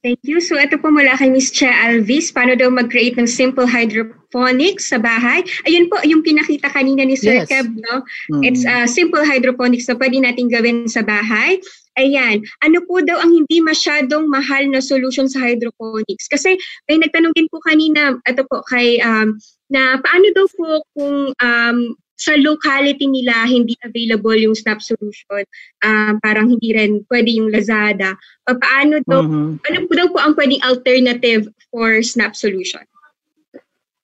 [0.00, 0.40] Thank you.
[0.40, 1.52] So ito po mula kay Ms.
[1.52, 5.44] Che Alvis, paano daw mag-create ng simple hydroponics sa bahay?
[5.68, 7.48] Ayun po, yung pinakita kanina ni Sir yes.
[7.52, 8.00] Kev, no?
[8.32, 8.42] Mm.
[8.48, 11.60] It's a uh, simple hydroponics na pwede natin gawin sa bahay.
[12.00, 16.32] Ayan, ano po daw ang hindi masyadong mahal na solution sa hydroponics?
[16.32, 16.56] Kasi
[16.88, 19.36] may nagtanong din po kanina, ito po, kay, um,
[19.68, 21.78] na paano daw po kung um,
[22.20, 25.40] sa locality nila hindi available yung Snap solution,
[25.80, 28.12] uh, parang hindi rin pwede yung Lazada,
[28.44, 29.64] paano daw, mm-hmm.
[29.64, 32.84] ano po daw po ang pwedeng alternative for Snap solution?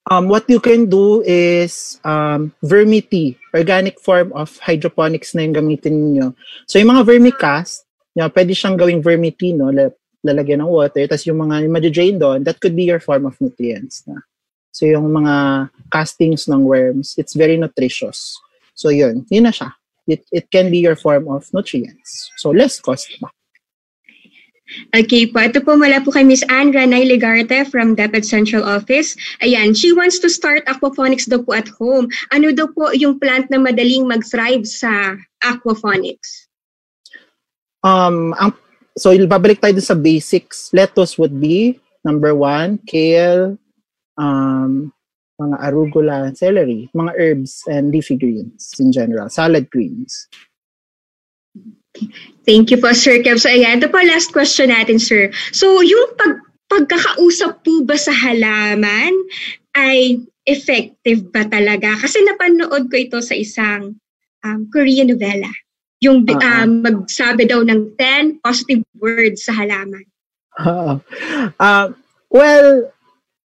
[0.06, 3.02] Um, what you can do is um, vermi
[3.52, 6.26] organic form of hydroponics na yung gamitin niyo.
[6.70, 7.84] So yung mga vermicast,
[8.14, 9.74] yeah, pwede siyang gawing vermi no?
[10.22, 11.04] Lalagyan ng water.
[11.10, 14.06] Tapos yung mga yung drain doon, that could be your form of nutrients.
[14.06, 14.22] Na.
[14.76, 18.36] So yung mga castings ng worms, it's very nutritious.
[18.76, 19.72] So yun, yun na siya.
[20.04, 22.28] It, it can be your form of nutrients.
[22.36, 23.32] So less cost pa.
[24.92, 29.16] Okay po, ito po mula po kay Miss Anne Ranay Legarte from DepEd Central Office.
[29.40, 32.12] Ayan, she wants to start aquaponics daw po at home.
[32.34, 36.50] Ano daw po yung plant na madaling mag-thrive sa aquaponics?
[37.80, 38.52] Um, ang,
[38.98, 40.68] so, babalik tayo sa basics.
[40.74, 43.54] Lettuce would be, number one, kale,
[44.16, 44.92] um,
[45.36, 50.28] mga arugula, celery, mga herbs and leafy greens in general, salad greens.
[52.44, 53.40] Thank you po, Sir Kev.
[53.40, 55.32] So, ayan, ito po last question natin, Sir.
[55.52, 59.12] So, yung pag, pagkakausap po ba sa halaman
[59.76, 61.96] ay effective ba talaga?
[62.00, 63.96] Kasi napanood ko ito sa isang
[64.44, 65.50] um, Korean novela.
[66.04, 66.64] Yung uh-huh.
[66.64, 70.04] um, magsabi daw ng 10 positive words sa halaman.
[70.60, 71.00] Uh,
[71.64, 71.88] uh,
[72.28, 72.92] well,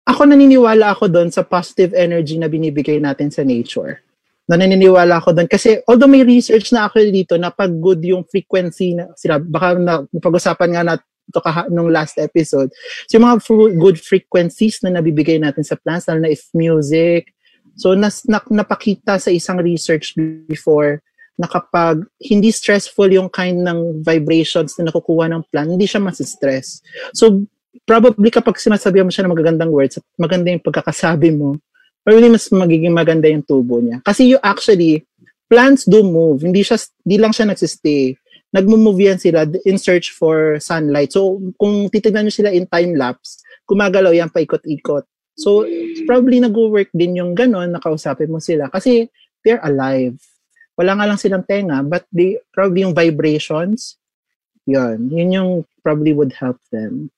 [0.06, 4.06] ako naniniwala ako doon sa positive energy na binibigay natin sa nature
[4.46, 5.50] na naniniwala ako doon.
[5.50, 9.74] Kasi although may research na ako dito na pag good yung frequency na sila, baka
[9.74, 12.70] na, pag-usapan nga natin ito kaha, nung last episode.
[13.10, 13.42] So yung mga
[13.82, 17.34] good frequencies na nabibigay natin sa plants, lalo na if music.
[17.74, 20.14] So nas, na, napakita sa isang research
[20.46, 21.02] before
[21.36, 26.80] na kapag hindi stressful yung kind ng vibrations na nakukuha ng plant, hindi siya mas-stress.
[27.12, 27.44] So
[27.84, 31.58] probably kapag sinasabi mo siya ng magagandang words, maganda yung pagkakasabi mo,
[32.06, 33.98] probably mas magiging maganda yung tubo niya.
[34.06, 35.04] Kasi you actually,
[35.50, 36.46] plants do move.
[36.46, 38.14] Hindi siya, di lang siya nagsistay.
[38.54, 41.10] Nagmo-move yan sila in search for sunlight.
[41.10, 45.04] So, kung titignan nyo sila in time-lapse, gumagalaw yan paikot-ikot.
[45.36, 45.66] So,
[46.08, 48.70] probably nag-work din yung ganon, nakausapin mo sila.
[48.70, 49.10] Kasi,
[49.44, 50.16] they're alive.
[50.78, 53.98] Wala nga lang silang tenga, but they, probably yung vibrations,
[54.66, 55.08] yun.
[55.08, 55.50] Yun yung
[55.80, 57.08] probably would help them.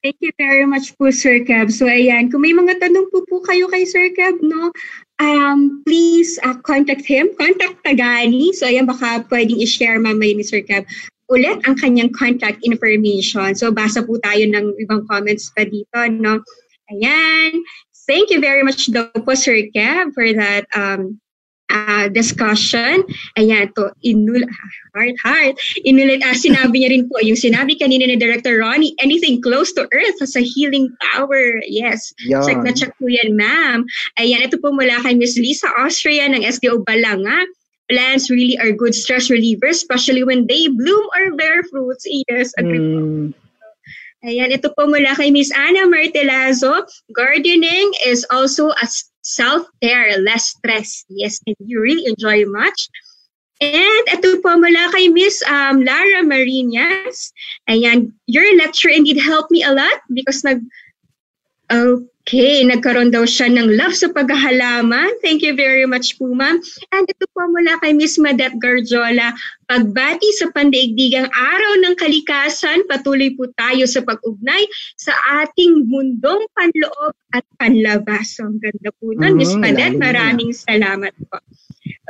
[0.00, 1.68] Thank you very much po, Sir Kev.
[1.68, 4.72] So, ayan, kung may mga tanong po po kayo kay Sir Kev, no,
[5.20, 8.56] um, please uh, contact him, contact Tagani.
[8.56, 10.88] So, ayan, baka pwedeng i-share mamay ni Sir Kev
[11.30, 13.54] ulit ang kanyang contact information.
[13.54, 16.42] So, basa po tayo ng ibang comments pa dito, no.
[16.90, 17.62] Ayan.
[18.10, 21.22] Thank you very much daw po, Sir Kev, for that um,
[21.70, 23.02] uh, discussion.
[23.38, 24.44] Ayan, to inul
[24.92, 25.54] heart heart.
[25.86, 29.86] Inulit uh, sinabi niya rin po yung sinabi kanina ni Director Ronnie, anything close to
[29.94, 31.62] earth has a healing power.
[31.66, 32.12] Yes.
[32.26, 32.42] Yan.
[32.42, 33.86] Check na check po yan, ma'am.
[34.18, 37.46] Ayan, ito po mula kay Miss Lisa Austria ng SDO Balanga.
[37.90, 42.06] Plants really are good stress relievers, especially when they bloom or bear fruits.
[42.06, 43.34] Yes, agree mm.
[44.20, 46.84] Ayan, ito po mula kay Miss Ana Martelazo.
[47.16, 48.86] Gardening is also a
[49.24, 51.08] self-care, less stress.
[51.08, 52.92] Yes, and you really enjoy much.
[53.64, 57.32] And ito po mula kay Miss um, Lara Marinas.
[57.68, 60.60] Ayan, your lecture indeed helped me a lot because nag,
[62.20, 65.08] okay, nagkaroon daw siya ng love sa paghahalaman.
[65.24, 66.60] Thank you very much po, ma'am.
[66.92, 69.34] And ito po mula kay Miss Madet Garjola.
[69.66, 74.66] Pagbati sa pandaigdigang araw ng kalikasan, patuloy po tayo sa pag-ugnay
[74.98, 78.34] sa ating mundong panloob at panlabas.
[78.38, 79.38] So, ang ganda po nun.
[79.38, 81.38] Miss Madet, maraming salamat po.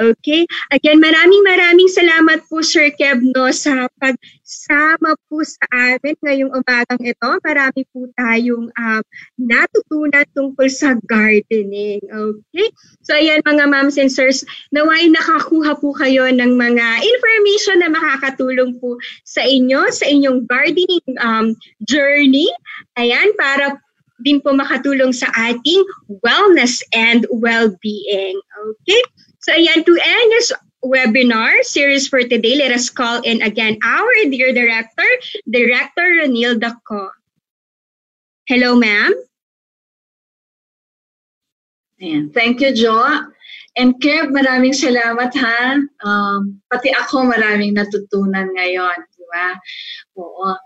[0.01, 0.49] Okay.
[0.73, 7.05] Again, maraming maraming salamat po Sir Kev no, sa pagsama po sa amin ngayong umagang
[7.05, 7.31] ito.
[7.45, 9.03] Marami po tayong um,
[9.37, 10.00] natutunan
[10.33, 12.01] tungkol sa gardening.
[12.01, 12.69] Okay?
[13.05, 18.81] So ayan mga moms and sirs, naway nakakuha po kayo ng mga information na makakatulong
[18.81, 18.97] po
[19.29, 21.53] sa inyo, sa inyong gardening um,
[21.85, 22.49] journey.
[22.97, 23.77] Ayan, para
[24.25, 25.83] din po makatulong sa ating
[26.25, 28.37] wellness and well-being.
[28.57, 29.03] Okay?
[29.41, 30.53] So ayan, to end this
[30.85, 35.09] webinar series for today, let us call in again our dear director,
[35.49, 37.13] Director Ranilda Co.
[38.49, 39.13] Hello, ma'am.
[42.01, 42.33] Ayan.
[42.33, 42.97] Thank you, Jo.
[43.77, 45.79] And Kev, maraming salamat ha.
[46.03, 49.55] Um, pati ako maraming natutunan ngayon, di ba?
[50.19, 50.57] Oo.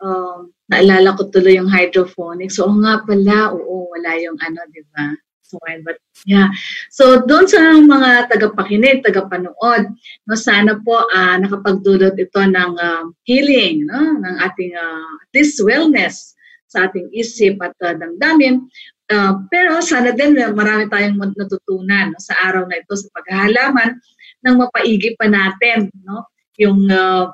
[0.00, 2.56] Um, naalala ko tuloy yung hydroponics.
[2.62, 5.12] Oo nga pala, oo, wala yung ano, di ba?
[5.44, 5.78] soil.
[5.84, 6.50] But yeah.
[6.90, 9.92] So doon sa mga tagapakinig, tagapanood,
[10.26, 16.34] no sana po uh, nakapagdulot ito ng uh, healing, no, ng ating uh, least wellness
[16.74, 18.66] sa ating isip at uh, damdamin.
[19.06, 24.00] Uh, pero sana din marami tayong natutunan no, sa araw na ito sa paghahalaman
[24.42, 26.24] ng mapaigi pa natin no
[26.56, 27.28] yung uh,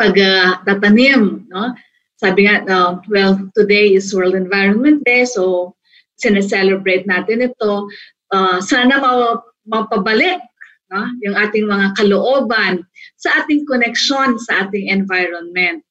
[0.00, 1.76] pagtatanim uh, no
[2.16, 5.76] sabi nga uh, well today is World Environment Day so
[6.16, 7.84] sineselebrate natin ito
[8.32, 10.40] uh, sana ma- mapabalik
[10.92, 11.04] no?
[11.20, 12.80] yung ating mga kalooban
[13.20, 15.84] sa ating connection sa ating environment.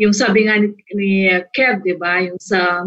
[0.00, 1.10] Yung sabi nga ni, ni
[1.56, 2.84] Kev, di ba, yung sa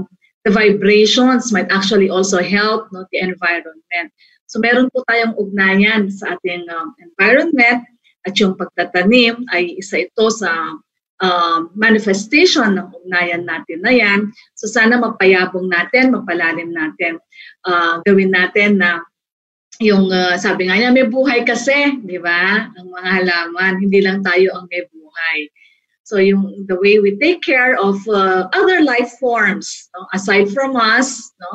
[0.47, 4.09] the vibrations might actually also help no, the environment.
[4.49, 7.85] So meron po tayong ugnayan sa ating um, environment
[8.25, 10.79] at yung pagtatanim ay isa ito sa
[11.21, 14.19] uh, manifestation ng ugnayan natin na yan.
[14.57, 17.21] So sana mapayabong natin, mapalalim natin,
[17.67, 19.03] uh, gawin natin na
[19.79, 22.67] yung uh, sabi nga niya, may buhay kasi, di ba?
[22.67, 25.37] Ang mga halaman, hindi lang tayo ang may buhay.
[26.09, 30.73] So yung the way we take care of uh, other life forms, no, aside from
[30.73, 31.51] us, no,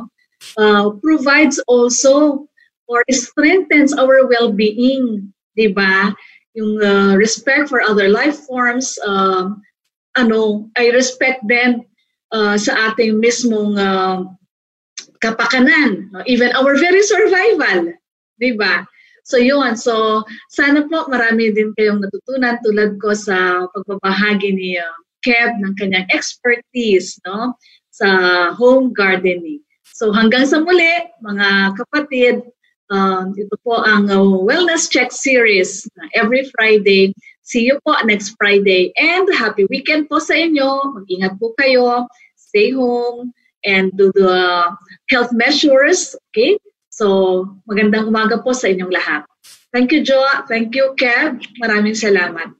[0.62, 2.46] uh, provides also
[2.86, 6.14] or strengthens our well-being, di ba?
[6.54, 9.50] Yung uh, respect for other life forms, uh,
[10.14, 11.82] ano, I respect them
[12.30, 14.22] uh, sa ating mismong uh,
[15.18, 16.22] kapakanan, no?
[16.30, 17.90] even our very survival,
[18.38, 18.86] Di ba?
[19.24, 20.20] So yun, so
[20.52, 24.92] sana po marami din kayong natutunan tulad ko sa pagbabahagi ni uh,
[25.24, 27.56] Kev ng kanyang expertise no
[27.88, 28.08] sa
[28.52, 29.64] home gardening.
[29.96, 32.44] So hanggang sa muli mga kapatid,
[32.92, 37.16] um, ito po ang uh, Wellness Check series na every Friday.
[37.48, 41.00] See you po next Friday and happy weekend po sa inyo.
[41.00, 42.04] Mag-ingat po kayo,
[42.36, 43.32] stay home
[43.64, 44.68] and do the
[45.08, 46.60] health measures, okay?
[46.94, 49.26] So, magandang umaga po sa inyong lahat.
[49.74, 50.22] Thank you, Jo.
[50.46, 51.42] Thank you, Kev.
[51.58, 52.54] Maraming salamat.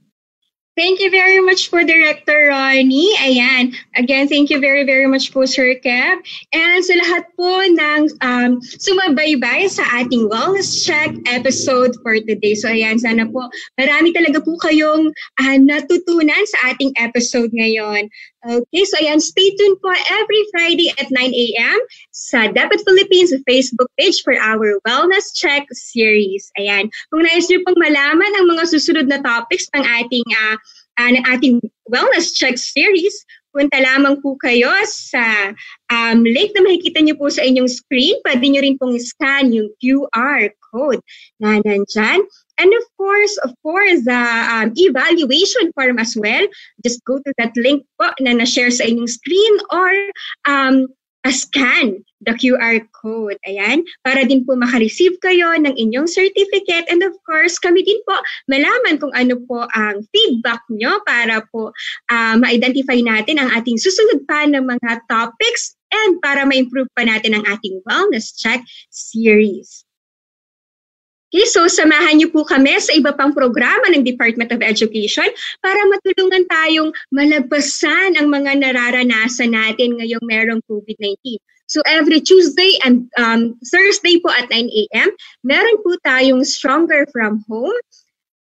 [0.74, 3.14] Thank you very much po, Director Ronnie.
[3.22, 3.70] Ayan.
[3.94, 6.18] Again, thank you very, very much po, Sir Kev.
[6.50, 12.58] And sa lahat po ng um, sumabaybay sa ating Wellness Check episode for today.
[12.58, 13.46] So ayan, sana po
[13.78, 18.10] marami talaga po kayong uh, natutunan sa ating episode ngayon.
[18.44, 19.88] Okay, so ayan, stay tuned po
[20.20, 21.80] every Friday at 9 a.m.
[22.12, 26.52] sa Dapat Philippines Facebook page for our Wellness Check series.
[26.60, 30.56] Ayan, kung nais niyo pong malaman ang mga susunod na topics ng ating uh,
[31.00, 31.56] uh, ng ating
[31.88, 33.16] Wellness Check series,
[33.56, 35.56] punta lamang po kayo sa
[35.88, 38.20] um, link na makikita niyo po sa inyong screen.
[38.28, 41.00] Pwede niyo rin pong scan yung QR code
[41.40, 42.20] na nandyan.
[42.58, 46.46] And of course, of course, the um, evaluation form as well.
[46.84, 49.90] Just go to that link po na na-share sa inyong screen or
[50.46, 50.86] um,
[51.24, 53.36] a scan the QR code.
[53.48, 56.88] Ayan, para din po makareceive kayo ng inyong certificate.
[56.88, 58.16] And of course, kami din po
[58.48, 61.72] malaman kung ano po ang feedback nyo para po
[62.12, 67.36] uh, ma-identify natin ang ating susunod pa ng mga topics and para ma-improve pa natin
[67.36, 69.84] ang ating wellness check series.
[71.34, 75.26] Okay, so samahan niyo po kami sa iba pang programa ng Department of Education
[75.66, 81.42] para matulungan tayong malagpasan ang mga nararanasan natin ngayong merong COVID-19.
[81.66, 85.10] So every Tuesday and um, Thursday po at 9 a.m.,
[85.42, 87.74] meron po tayong Stronger from Home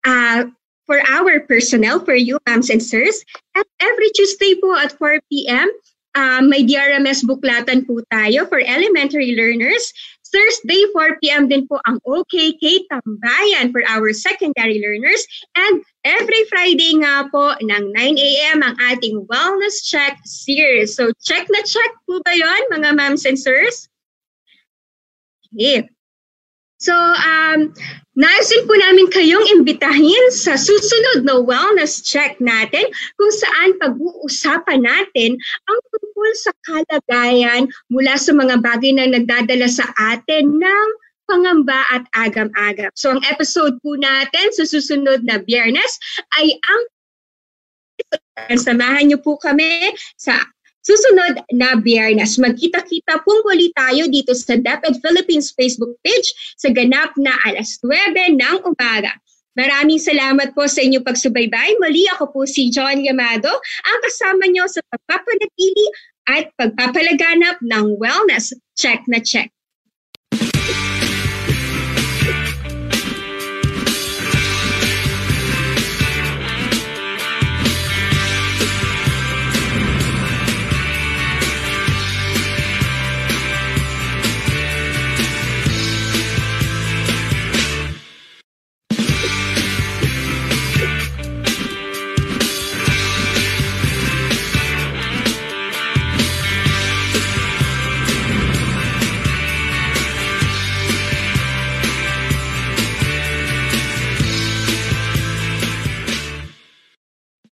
[0.02, 0.50] uh,
[0.82, 3.22] for our personnel, for you, ma'ams and sirs.
[3.54, 5.70] At every Tuesday po at 4 p.m.,
[6.18, 9.94] uh, may DRMS buklatan po tayo for elementary learners
[10.30, 11.50] Thursday, 4 p.m.
[11.50, 15.22] din po ang OKK Tambayan for our secondary learners.
[15.58, 18.62] And every Friday nga po ng 9 a.m.
[18.62, 20.94] ang ating Wellness Check series.
[20.96, 23.90] So check na check po ba yon mga ma'ams and sirs?
[25.54, 25.90] Okay.
[26.80, 27.76] So, um,
[28.16, 32.88] naisin po namin kayong imbitahin sa susunod na wellness check natin
[33.20, 35.36] kung saan pag-uusapan natin
[35.68, 35.78] ang
[36.20, 40.88] tungkol sa kalagayan mula sa mga bagay na nagdadala sa atin ng
[41.24, 42.92] pangamba at agam-agam.
[42.92, 45.96] So, ang episode po natin sa susunod na biyernes
[46.36, 46.82] ay ang
[48.56, 50.44] Samahan niyo po kami sa
[50.80, 57.12] Susunod na biyernes, magkita-kita pong muli tayo dito sa DepEd Philippines Facebook page sa ganap
[57.20, 59.12] na alas 9 ng umaga.
[59.58, 61.78] Maraming salamat po sa inyong pagsubaybay.
[61.82, 63.50] Muli ako po si John Yamado,
[63.86, 65.86] ang kasama nyo sa pagpapanatili
[66.30, 69.50] at pagpapalaganap ng wellness check na check.